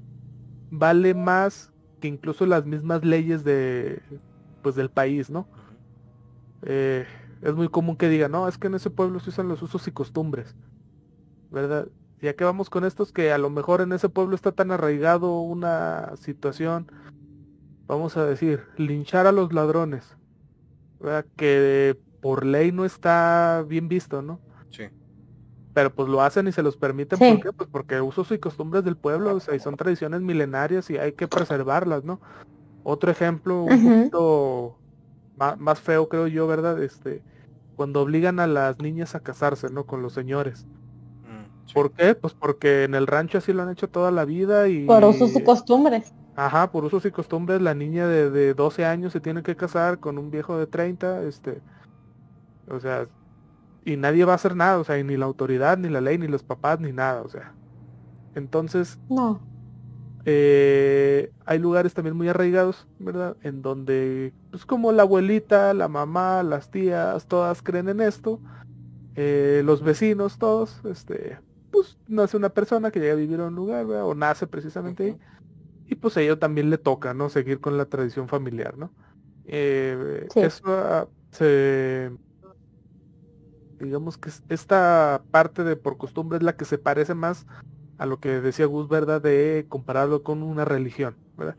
[0.70, 4.02] vale más que incluso las mismas leyes de
[4.62, 5.46] pues del país, ¿no?
[6.64, 7.06] Eh,
[7.42, 9.86] es muy común que digan, no, es que en ese pueblo se usan los usos
[9.86, 10.54] y costumbres,
[11.50, 11.88] ¿verdad?
[12.20, 15.40] Ya que vamos con estos que a lo mejor en ese pueblo está tan arraigado
[15.40, 16.90] una situación
[17.86, 20.16] vamos a decir, linchar a los ladrones,
[21.36, 24.40] que por ley no está bien visto, ¿no?
[24.70, 24.84] Sí.
[25.74, 27.52] Pero pues lo hacen y se los permiten, ¿por qué?
[27.52, 31.12] Pues porque usos y costumbres del pueblo, o sea, y son tradiciones milenarias y hay
[31.12, 32.20] que preservarlas, ¿no?
[32.82, 34.78] Otro ejemplo, un poquito
[35.36, 36.82] más, feo creo yo, ¿verdad?
[36.82, 37.22] Este,
[37.76, 39.84] cuando obligan a las niñas a casarse, ¿no?
[39.84, 40.66] Con los señores.
[41.22, 42.14] Mm, ¿Por qué?
[42.14, 44.86] Pues porque en el rancho así lo han hecho toda la vida y...
[44.86, 46.14] Por usos y costumbres.
[46.36, 50.00] Ajá, por usos y costumbres, la niña de, de 12 años se tiene que casar
[50.00, 51.60] con un viejo de 30, este,
[52.68, 53.06] o sea,
[53.84, 56.26] y nadie va a hacer nada, o sea, ni la autoridad, ni la ley, ni
[56.26, 57.54] los papás, ni nada, o sea.
[58.34, 59.40] Entonces, no.
[60.26, 63.36] Eh, hay lugares también muy arraigados, ¿verdad?
[63.42, 68.40] En donde, pues como la abuelita, la mamá, las tías, todas creen en esto,
[69.16, 71.38] eh, los vecinos, todos, este,
[71.70, 74.06] pues nace una persona que llega a vivir a un lugar, ¿verdad?
[74.06, 75.18] O nace precisamente ahí
[75.86, 77.28] y pues a ello también le toca, ¿no?
[77.28, 78.90] Seguir con la tradición familiar, ¿no?
[79.46, 82.10] Eh, eso ah, se...
[83.78, 87.46] Digamos que esta parte de por costumbre es la que se parece más
[87.98, 89.22] a lo que decía Gus, ¿verdad?
[89.22, 91.56] De compararlo con una religión, ¿verdad?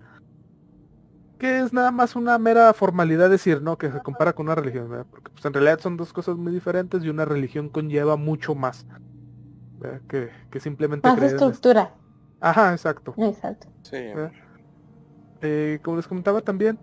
[1.38, 3.78] Que es nada más una mera formalidad decir, ¿no?
[3.78, 5.06] Que se compara con una religión, ¿verdad?
[5.10, 8.86] Porque pues en realidad son dos cosas muy diferentes y una religión conlleva mucho más.
[9.80, 10.02] ¿verdad?
[10.08, 11.08] Que, que simplemente...
[11.08, 11.94] Más estructura.
[12.40, 13.14] Ajá, exacto.
[13.18, 13.68] Exacto.
[13.82, 13.98] Sí.
[15.42, 16.80] Eh, como les comentaba también,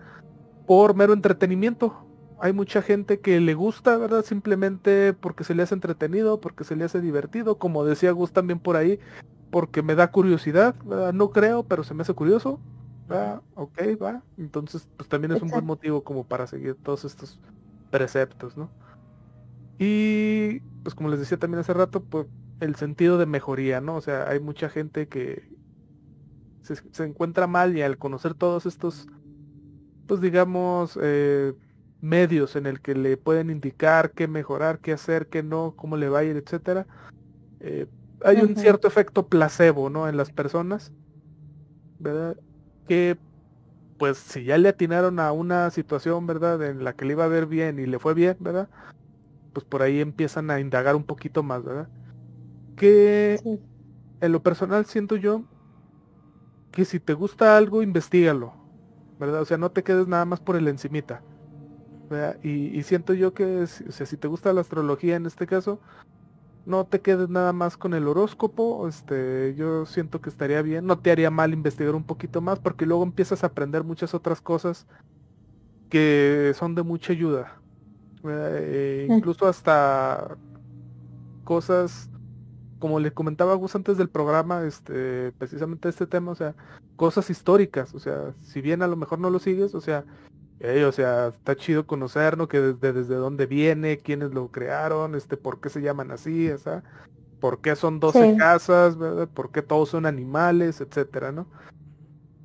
[0.67, 2.07] por mero entretenimiento.
[2.41, 4.25] Hay mucha gente que le gusta, ¿verdad?
[4.25, 8.59] Simplemente porque se le hace entretenido, porque se le hace divertido, como decía Gus también
[8.59, 8.99] por ahí,
[9.53, 10.75] porque me da curiosidad,
[11.13, 12.59] No creo, pero se me hace curioso.
[13.07, 13.43] ¿verdad?
[13.55, 14.23] Ok, va.
[14.39, 17.39] Entonces, pues también es un buen motivo como para seguir todos estos
[17.91, 18.71] preceptos, ¿no?
[19.79, 22.27] Y pues como les decía también hace rato, pues
[22.61, 23.97] el sentido de mejoría, ¿no?
[23.97, 25.47] O sea, hay mucha gente que
[26.63, 29.07] se, encuentra mal y al conocer todos estos,
[30.07, 31.53] pues digamos, eh,
[32.01, 36.09] medios en el que le pueden indicar qué mejorar, qué hacer, qué no, cómo le
[36.09, 36.87] va a ir, etcétera,
[37.61, 37.87] eh,
[38.25, 40.09] hay un cierto efecto placebo, ¿no?
[40.09, 40.93] En las personas,
[41.99, 42.37] ¿verdad?
[42.87, 43.19] Que
[43.99, 46.63] pues si ya le atinaron a una situación, ¿verdad?
[46.63, 48.69] En la que le iba a ver bien y le fue bien, ¿verdad?
[49.53, 51.89] Pues por ahí empiezan a indagar un poquito más, ¿verdad?
[52.77, 53.39] Que
[54.21, 55.45] en lo personal siento yo
[56.73, 58.55] que si te gusta algo, investigalo,
[59.21, 59.43] ¿verdad?
[59.43, 61.23] O sea, no te quedes nada más por el encimita.
[62.43, 65.81] Y, siento yo que, o sea, si te gusta la astrología en este caso,
[66.65, 70.99] no te quedes nada más con el horóscopo, este, yo siento que estaría bien, no
[70.99, 74.87] te haría mal investigar un poquito más, porque luego empiezas a aprender muchas otras cosas
[75.91, 77.61] que son de mucha ayuda.
[78.25, 80.37] E incluso hasta
[81.45, 82.09] cosas
[82.79, 86.57] como le comentaba Gus antes del programa, este, precisamente este tema, o sea,
[86.97, 90.05] cosas históricas, o sea, si bien a lo mejor no lo sigues, o sea,
[90.63, 92.49] o sea, está chido conocer, ¿no?
[92.49, 96.59] Que desde, desde dónde viene, quiénes lo crearon, este, por qué se llaman así, o
[96.59, 96.85] sea,
[97.41, 99.29] por qué son 12 casas, ¿verdad?
[99.29, 101.49] por qué todos son animales, etcétera, ¿no?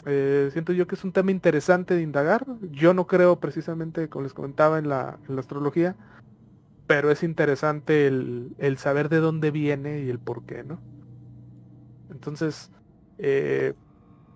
[0.08, 2.46] Eh, siento yo que es un tema interesante de indagar.
[2.72, 5.96] Yo no creo precisamente, como les comentaba, en la, astrología,
[6.88, 10.80] pero es interesante el, saber de dónde viene y el por qué, ¿no?
[12.10, 12.72] Entonces,
[13.20, 13.74] eh,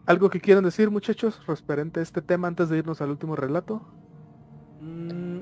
[0.06, 3.82] ¿algo que quieran decir, muchachos, referente a este tema antes de irnos al último relato?
[4.80, 5.40] Mm,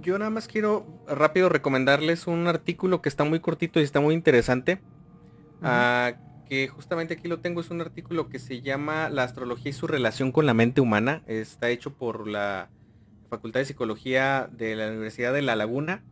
[0.00, 4.14] yo nada más quiero rápido recomendarles un artículo que está muy cortito y está muy
[4.14, 4.80] interesante
[6.48, 9.86] que justamente aquí lo tengo, es un artículo que se llama La astrología y su
[9.86, 11.22] relación con la mente humana.
[11.26, 12.70] Está hecho por la
[13.28, 16.04] Facultad de Psicología de la Universidad de La Laguna.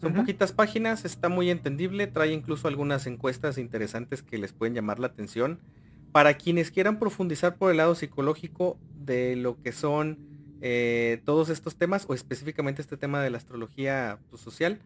[0.00, 5.00] Son poquitas páginas, está muy entendible, trae incluso algunas encuestas interesantes que les pueden llamar
[5.00, 5.58] la atención.
[6.12, 10.18] Para quienes quieran profundizar por el lado psicológico de lo que son
[10.60, 14.80] eh, todos estos temas, o específicamente este tema de la astrología pues, social,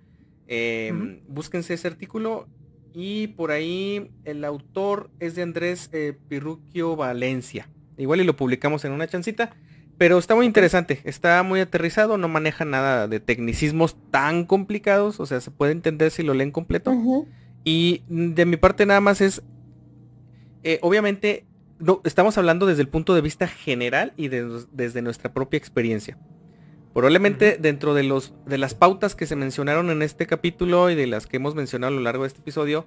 [0.47, 2.47] em, búsquense ese artículo
[2.95, 7.69] y por ahí el autor es de Andrés eh, Pirruquio Valencia.
[7.97, 9.55] Igual y lo publicamos en una chancita.
[9.99, 15.27] Pero está muy interesante, está muy aterrizado, no maneja nada de tecnicismos tan complicados, o
[15.27, 16.93] sea, se puede entender si lo leen completo.
[17.63, 19.43] Y de mi parte nada más es,
[20.65, 21.47] eh, obviamente,
[21.79, 26.19] no, estamos hablando desde el punto de vista general y desde nuestra propia experiencia.
[26.95, 31.07] Probablemente dentro de, los, de las pautas que se mencionaron en este capítulo y de
[31.07, 32.87] las que hemos mencionado a lo largo de este episodio,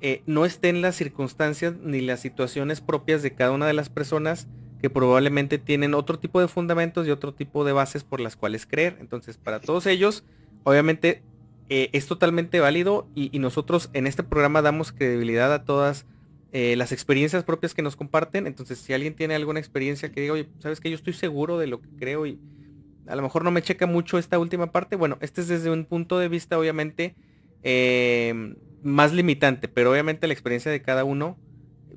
[0.00, 4.48] eh, no estén las circunstancias ni las situaciones propias de cada una de las personas
[4.80, 8.66] que probablemente tienen otro tipo de fundamentos y otro tipo de bases por las cuales
[8.66, 8.96] creer.
[9.00, 10.24] Entonces, para todos ellos,
[10.64, 11.22] obviamente
[11.68, 16.04] eh, es totalmente válido y, nosotros en este programa damos credibilidad a todas
[16.54, 18.46] eh, las experiencias propias que nos comparten.
[18.46, 21.66] Entonces, si alguien tiene alguna experiencia que diga, oye, sabes que yo estoy seguro de
[21.66, 22.38] lo que creo y
[23.06, 24.96] a lo mejor no me checa mucho esta última parte.
[24.96, 27.14] Bueno, este es desde un punto de vista obviamente
[27.62, 31.38] em, más limitante, pero obviamente la experiencia de cada uno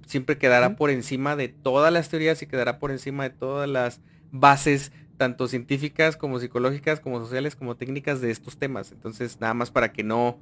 [0.05, 3.99] siempre quedará por encima de todas las teorías y quedará por encima de todas las
[4.31, 8.93] bases, tanto científicas como psicológicas, como sociales, como técnicas de estos temas.
[8.93, 10.39] Entonces, nada más para que no,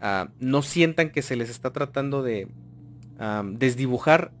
[0.00, 2.48] ah, no sientan que se les está tratando de
[3.44, 4.32] desdibujar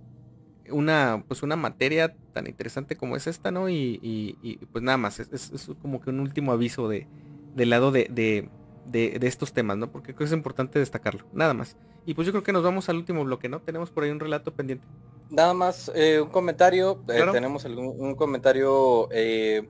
[0.70, 3.68] una, pues una materia tan interesante como es esta, ¿no?
[3.68, 7.06] Y, pues nada más, es, como que un último aviso de,
[7.54, 9.90] del lado de, de, estos temas, ¿no?
[9.90, 11.76] Porque creo que es importante destacarlo, nada más.
[12.06, 13.60] Y pues yo creo que nos vamos al último bloque, ¿no?
[13.60, 14.86] Tenemos por ahí un relato pendiente.
[15.28, 19.68] Nada más, eh, un comentario, eh, tenemos un comentario eh,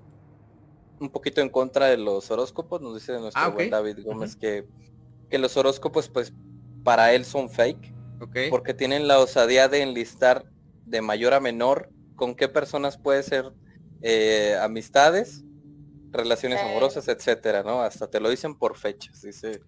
[1.01, 4.67] un poquito en contra de los horóscopos, nos dice nuestro ah, buen David Gómez que,
[5.29, 6.33] que los horóscopos pues
[6.83, 8.00] para él son fake.
[8.51, 10.45] Porque tienen la osadía de enlistar
[10.85, 13.53] de mayor a menor, con qué personas puede ser
[14.03, 15.45] eh, amistades,
[16.11, 17.83] relaciones amorosas, etcétera, ¿no?
[17.83, 19.61] Hasta te lo dicen por fechas, dice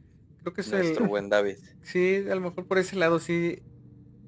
[0.43, 1.57] Creo que es nuestro buen David.
[1.83, 3.61] Sí, a lo mejor por ese lado sí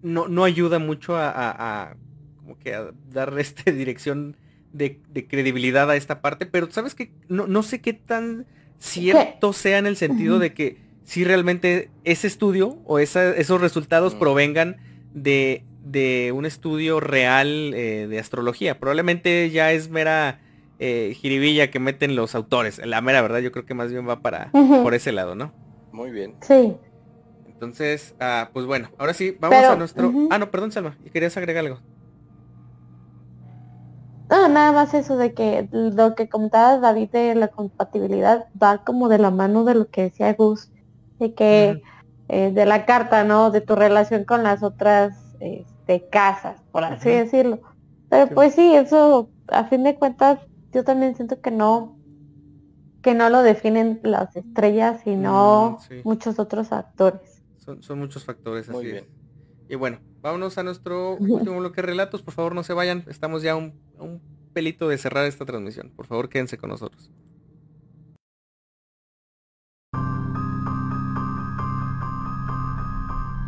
[0.02, 1.96] no, no ayuda mucho a,
[2.36, 4.36] como que a darle esta dirección
[4.72, 8.46] de, credibilidad a esta parte, pero sabes que no, no sé qué tan
[8.78, 14.18] cierto sea en el sentido de que si realmente ese estudio o esos resultados mm.
[14.18, 14.76] provengan
[15.12, 18.80] de, de un estudio real eh, de astrología.
[18.80, 20.40] Probablemente ya es mera
[20.78, 22.84] eh, jiribilla que meten los autores.
[22.84, 25.52] La mera verdad, yo creo que más bien va para por ese lado, ¿no?
[25.92, 26.34] Muy bien.
[26.40, 26.76] Sí.
[27.46, 30.12] Entonces, ah, pues bueno, ahora sí, vamos a nuestro.
[30.30, 31.78] Ah, no, perdón, Salma, y querías agregar algo.
[34.28, 39.08] No, nada más eso de que lo que contaba David de la compatibilidad va como
[39.08, 40.70] de la mano de lo que decía Gus,
[41.18, 41.82] de que
[42.28, 43.50] eh, de la carta, ¿no?
[43.50, 47.60] De tu relación con las otras de casas, por así decirlo.
[48.08, 50.38] Pero pues sí, eso a fin de cuentas
[50.72, 51.96] yo también siento que no
[53.02, 57.42] que no lo definen las estrellas, sino mm, muchos otros actores.
[57.80, 59.06] Son, muchos factores, Muy bien.
[59.68, 62.22] Y bueno, vámonos a nuestro último bloque de relatos.
[62.22, 63.04] Por favor, no se vayan.
[63.06, 64.22] Estamos ya un, un
[64.54, 65.92] pelito de cerrar esta transmisión.
[65.94, 67.10] Por favor, quédense con nosotros.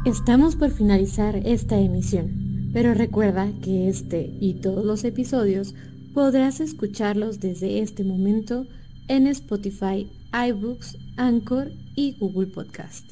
[0.06, 5.74] Estamos por finalizar esta emisión, pero recuerda que este y todos los episodios
[6.14, 8.68] podrás escucharlos desde este momento
[9.08, 13.10] en Spotify, iBooks, Anchor y Google Podcast.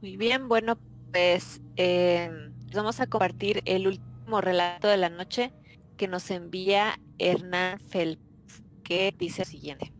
[0.00, 0.78] Muy bien, bueno,
[1.14, 5.52] pues em, vamos a compartir el último relato de la noche
[5.96, 9.92] que nos envía Hernán Phelps, que dice lo siguiente.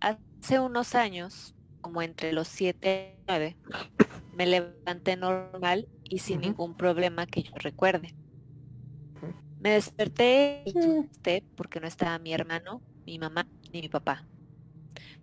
[0.00, 3.56] Hace unos años, como entre los 7 y 9,
[4.34, 8.16] me levanté normal y sin ningún problema que yo recuerde.
[9.60, 11.10] Me desperté y mm.
[11.54, 14.26] porque no estaba mi hermano, mi mamá ni mi papá.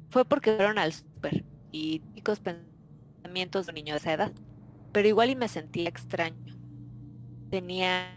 [0.09, 2.39] Fue porque fueron al súper y típicos
[3.45, 4.31] de un niño de esa edad.
[4.91, 6.57] Pero igual y me sentía extraño.
[7.49, 8.13] Tenía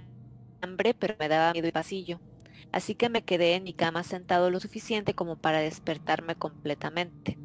[0.63, 2.21] hambre, pero me daba miedo el pasillo.
[2.73, 7.39] Así que me quedé en mi cama sentado lo suficiente como para despertarme completamente.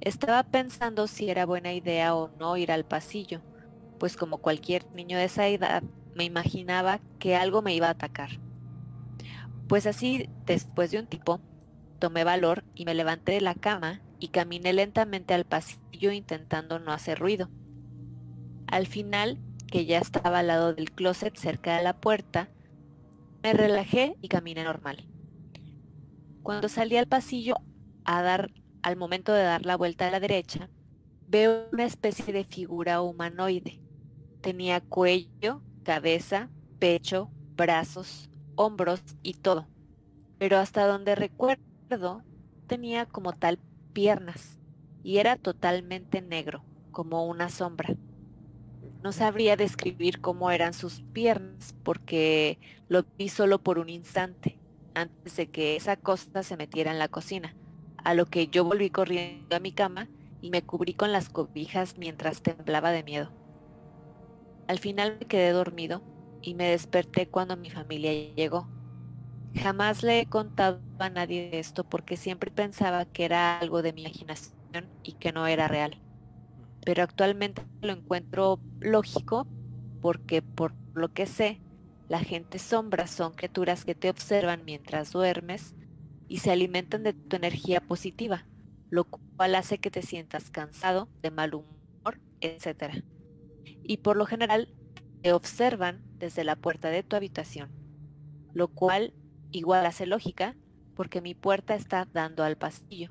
[0.00, 3.40] Estaba pensando si era buena idea o no ir al pasillo,
[3.98, 5.82] pues como cualquier niño de esa edad,
[6.14, 8.30] me imaginaba que algo me iba a atacar.
[9.68, 11.40] Pues así, después de un tipo,
[11.98, 16.92] tomé valor y me levanté de la cama y caminé lentamente al pasillo intentando no
[16.92, 17.48] hacer ruido.
[18.66, 22.50] Al final, que ya estaba al lado del closet cerca de la puerta,
[23.42, 25.08] me relajé y caminé normal.
[26.42, 27.56] Cuando salí al pasillo
[28.04, 28.50] a dar
[28.82, 30.68] al momento de dar la vuelta a la derecha,
[31.26, 33.80] veo una especie de figura humanoide.
[34.40, 39.66] Tenía cuello, cabeza, pecho, brazos, hombros y todo.
[40.38, 42.22] Pero hasta donde recuerdo,
[42.66, 43.58] tenía como tal
[43.92, 44.58] piernas
[45.02, 47.94] y era totalmente negro, como una sombra.
[49.02, 52.58] No sabría describir cómo eran sus piernas porque
[52.88, 54.58] lo vi solo por un instante,
[54.94, 57.56] antes de que esa cosa se metiera en la cocina,
[57.96, 60.08] a lo que yo volví corriendo a mi cama
[60.42, 63.30] y me cubrí con las cobijas mientras temblaba de miedo.
[64.68, 66.02] Al final me quedé dormido
[66.42, 68.68] y me desperté cuando mi familia llegó.
[69.54, 74.02] Jamás le he contado a nadie esto porque siempre pensaba que era algo de mi
[74.02, 76.00] imaginación y que no era real.
[76.84, 79.46] Pero actualmente lo encuentro lógico
[80.00, 81.60] porque por lo que sé,
[82.08, 85.74] la gente sombra son criaturas que te observan mientras duermes
[86.28, 88.46] y se alimentan de tu energía positiva,
[88.88, 93.02] lo cual hace que te sientas cansado, de mal humor, etc
[93.90, 94.68] y por lo general
[95.22, 97.70] te observan desde la puerta de tu habitación,
[98.54, 99.12] lo cual
[99.52, 100.54] igual hace lógica
[100.94, 103.10] porque mi puerta está dando al pasillo.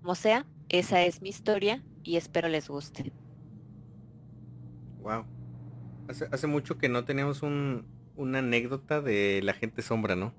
[0.00, 3.12] Como sea, esa es mi historia y espero les guste.
[5.00, 5.24] Wow.
[6.32, 7.84] Hace, mucho que no teníamos un,
[8.16, 10.32] una anécdota de la gente sombra, ¿no?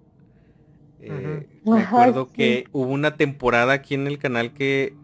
[1.02, 4.96] Eh, recuerdo que hubo una temporada aquí en el canal que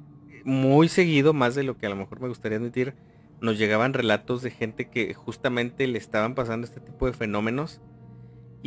[0.44, 2.94] muy seguido, más de lo que a lo mejor me gustaría admitir,
[3.42, 7.82] nos llegaban relatos de gente que justamente le estaban pasando este tipo de fenómenos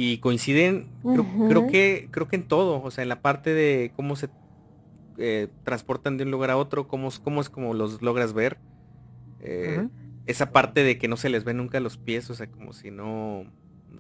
[0.00, 0.86] y coinciden
[1.48, 4.28] creo, que creo que en todo o sea en la parte de cómo se
[5.16, 8.58] eh, transportan de un lugar a otro cómo, cómo es como los logras ver
[9.40, 9.88] eh,
[10.26, 12.92] esa parte de que no se les ve nunca los pies o sea como si
[12.92, 13.44] no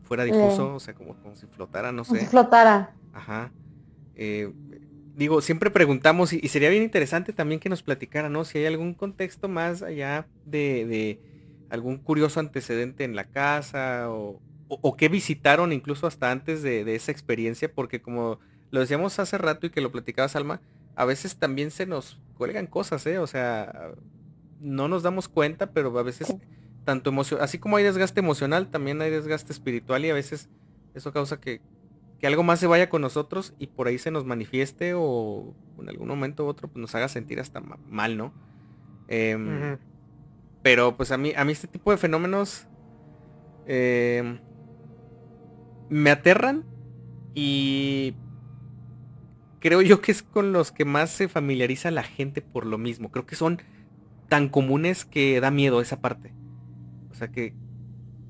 [0.04, 2.24] fuera difuso o sea como, como si flotara no sé.
[2.26, 2.94] flotara.
[3.12, 3.50] Ajá.
[4.14, 4.52] Eh,
[5.16, 8.44] digo, siempre preguntamos y, sería bien interesante también que nos platicara, ¿no?
[8.44, 11.20] Si hay algún contexto más allá de,
[11.70, 17.10] algún curioso antecedente en la casa o, o, que visitaron incluso hasta antes de, esa
[17.10, 18.38] experiencia, porque como
[18.70, 20.60] lo decíamos hace rato y que lo platicaba Salma,
[20.94, 23.18] a veces también se nos cuelgan cosas, ¿eh?
[23.18, 23.92] O sea,
[24.60, 26.34] no nos damos cuenta, pero a veces
[26.84, 30.48] tanto emoción, así como hay desgaste emocional, también hay desgaste espiritual y a veces
[30.94, 31.60] eso causa que,
[32.18, 35.88] que algo más se vaya con nosotros y por ahí se nos manifieste o en
[35.88, 38.32] algún momento u otro pues, nos haga sentir hasta mal, ¿no?
[39.06, 39.78] Em,
[40.62, 42.66] pero pues a mí, a mí este tipo de fenómenos
[43.66, 44.38] em,
[45.88, 46.64] me aterran
[47.34, 48.14] y
[49.60, 53.10] creo yo que es con los que más se familiariza la gente por lo mismo.
[53.10, 53.60] Creo que son
[54.28, 56.32] tan comunes que da miedo esa parte.
[57.10, 57.54] O sea que...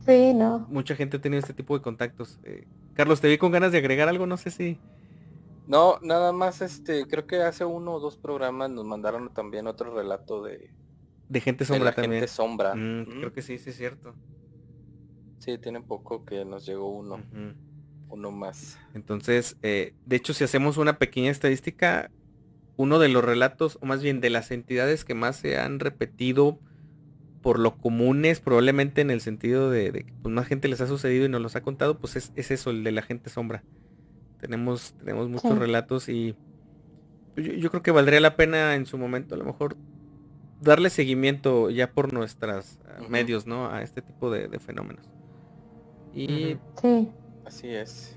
[0.07, 0.67] Sí, no.
[0.71, 2.39] Mucha gente ha tenido este tipo de contactos.
[2.45, 4.79] Eh, Carlos, te vi con ganas de agregar algo, no sé si.
[5.67, 9.95] No, nada más, este, creo que hace uno o dos programas nos mandaron también otro
[9.95, 10.71] relato de.
[11.29, 12.23] De gente sombra también.
[12.23, 12.75] Gente sombra.
[12.75, 14.15] Mm, creo que sí, sí es cierto.
[15.39, 17.21] Sí, tiene poco que nos llegó uno.
[18.11, 18.79] Uno más.
[18.95, 22.11] Entonces, eh, de hecho, si hacemos una pequeña estadística,
[22.77, 26.59] uno de los relatos, o más bien de las entidades que más se han repetido
[27.43, 31.27] por lo comunes, probablemente en el sentido de, que pues, más gente les ha sucedido
[31.27, 33.63] y nos los ha contado, pues es, eso, el de la gente sombra.
[34.41, 36.35] Tenemos, tenemos muchos relatos y
[37.35, 39.77] pues, yo, creo que valdría la pena en su momento a lo mejor
[40.61, 43.71] darle seguimiento ya por nuestros ah, medios, ¿no?
[43.71, 45.09] A este tipo de, fenómenos.
[46.13, 47.13] Y sí.
[47.45, 48.17] así es.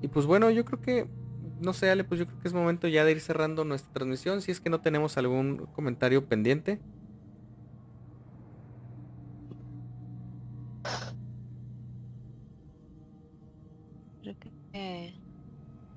[0.00, 1.06] Y pues bueno, yo creo que,
[1.60, 4.42] no sé, Ale, pues yo creo que es momento ya de ir cerrando nuestra transmisión,
[4.42, 6.80] si es que no tenemos algún comentario pendiente.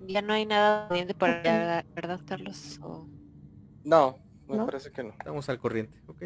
[0.08, 2.80] ya no hay nada pendiente para ¿verdad, Carlos?
[3.84, 4.18] No,
[4.48, 5.10] me parece que no.
[5.12, 6.24] Estamos al corriente, ok.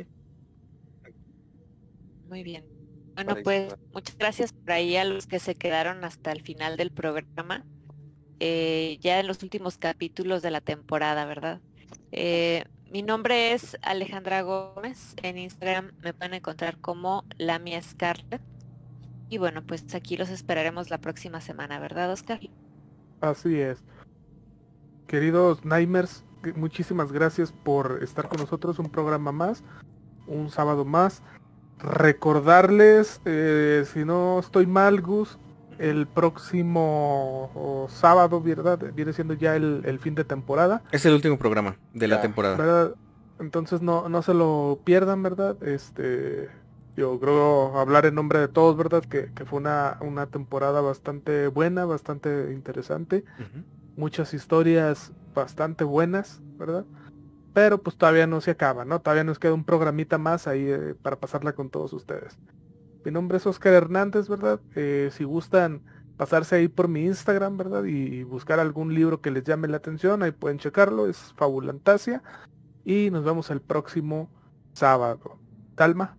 [2.30, 2.79] Muy bien.
[3.26, 6.92] Bueno, pues muchas gracias por ahí a los que se quedaron hasta el final del
[6.92, 7.66] programa.
[8.40, 11.60] Eh, ya en los últimos capítulos de la temporada, ¿verdad?
[12.12, 15.16] Eh, mi nombre es Alejandra Gómez.
[15.22, 18.42] En Instagram me pueden encontrar como Lamia Scarlett.
[19.30, 22.40] Y bueno, pues aquí los esperaremos la próxima semana, ¿verdad, Oscar?
[23.20, 23.84] Así es.
[25.08, 26.24] Queridos Nightmares,
[26.56, 28.80] muchísimas gracias por estar con nosotros.
[28.80, 29.64] Un programa más,
[30.26, 31.22] un sábado más.
[31.80, 35.38] Recordarles, eh, si no estoy mal, Gus,
[35.78, 38.80] el próximo sábado, ¿verdad?
[38.94, 40.84] Viene siendo ya el, fin de temporada.
[40.92, 42.92] Es el último programa de la temporada.
[43.40, 45.62] Entonces no, no se lo pierdan, ¿verdad?
[45.64, 46.50] Este,
[46.98, 49.04] yo creo hablar en nombre de todos, ¿verdad?
[49.06, 53.24] Que, fue una, una, temporada bastante buena, bastante interesante.
[53.96, 56.84] Muchas historias bastante buenas, ¿verdad?
[57.54, 59.02] Pero pues todavía no se acaba, ¿no?
[59.02, 62.38] Todavía nos queda un programita más ahí eh, para pasarla con todos ustedes.
[63.04, 64.60] Mi nombre es Oscar Hernández, ¿verdad?
[64.76, 65.82] Eh, si gustan
[66.18, 67.86] pasarse ahí por mi Instagram, ¿verdad?
[67.86, 72.22] Y buscar algún libro que les llame la atención, ahí pueden checarlo, es Fabulantasia.
[72.84, 74.30] Y nos vemos el próximo
[74.74, 75.38] sábado.
[75.76, 76.18] Talma.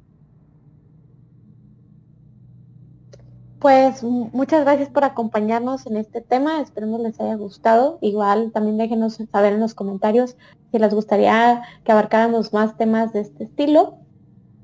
[3.61, 7.99] Pues muchas gracias por acompañarnos en este tema, esperemos les haya gustado.
[8.01, 10.39] Igual también déjenos saber en los comentarios
[10.71, 13.99] si les gustaría que abarcáramos más temas de este estilo.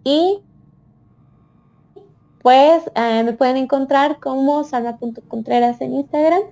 [0.05, 0.43] Y
[2.43, 6.43] pues eh, me pueden encontrar como salma.contreras en Instagram.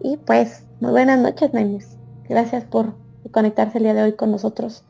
[0.00, 1.98] Y pues muy buenas noches, Naimes.
[2.28, 2.94] Gracias por
[3.30, 4.84] conectarse el día de hoy con nosotros.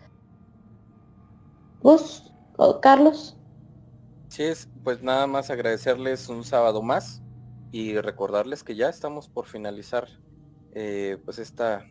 [1.82, 3.36] Gus o Carlos.
[4.28, 7.22] Sí, es, pues nada más agradecerles un sábado más
[7.72, 10.06] y recordarles que ya estamos por finalizar
[10.74, 11.84] eh, pues esta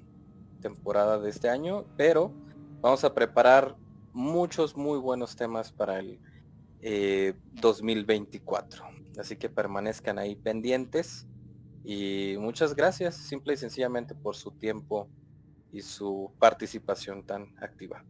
[0.61, 2.31] temporada de este año, pero
[2.79, 3.75] vamos a preparar
[4.13, 6.19] muchos muy buenos temas para el
[7.61, 8.85] 2024.
[8.85, 11.27] Eh, Así que permanezcan ahí pendientes
[11.83, 15.09] y muchas gracias simple y sencillamente por su tiempo
[15.71, 18.05] y su participación tan activa.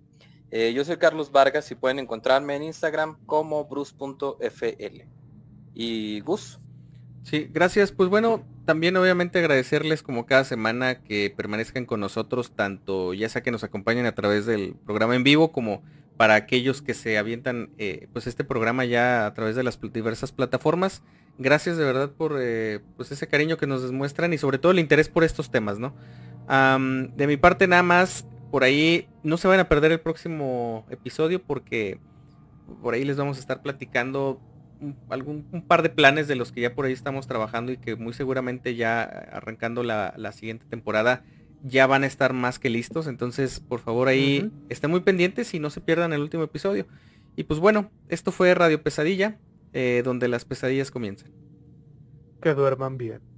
[0.51, 5.01] Eh, yo soy Carlos Vargas y pueden encontrarme en Instagram como bruce.fl.
[5.73, 6.59] Y Gus.
[7.23, 7.91] Sí, gracias.
[7.91, 13.43] Pues bueno, también obviamente agradecerles como cada semana que permanezcan con nosotros, tanto ya sea
[13.43, 15.83] que nos acompañen a través del programa en vivo como
[16.15, 20.31] para aquellos que se avientan eh, pues este programa ya a través de las diversas
[20.31, 21.03] plataformas.
[21.37, 24.79] Gracias de verdad por eh, pues ese cariño que nos demuestran y sobre todo el
[24.79, 25.93] interés por estos temas, ¿no?
[26.47, 31.43] de mi parte nada más, por ahí no se van a perder el próximo episodio
[31.43, 31.99] porque
[32.81, 34.39] por ahí les vamos a estar platicando
[34.81, 37.77] un, algún un par de planes de los que ya por ahí estamos trabajando y
[37.77, 41.23] que muy seguramente ya arrancando la, la siguiente temporada
[41.63, 43.07] ya van a estar más que listos.
[43.07, 46.87] Entonces, por favor, ahí estén muy pendientes y no se pierdan el último episodio.
[47.35, 49.37] Y pues bueno, esto fue Radio Pesadilla,
[49.73, 51.31] eh, donde las pesadillas comienzan.
[52.41, 53.30] Que duerman bien.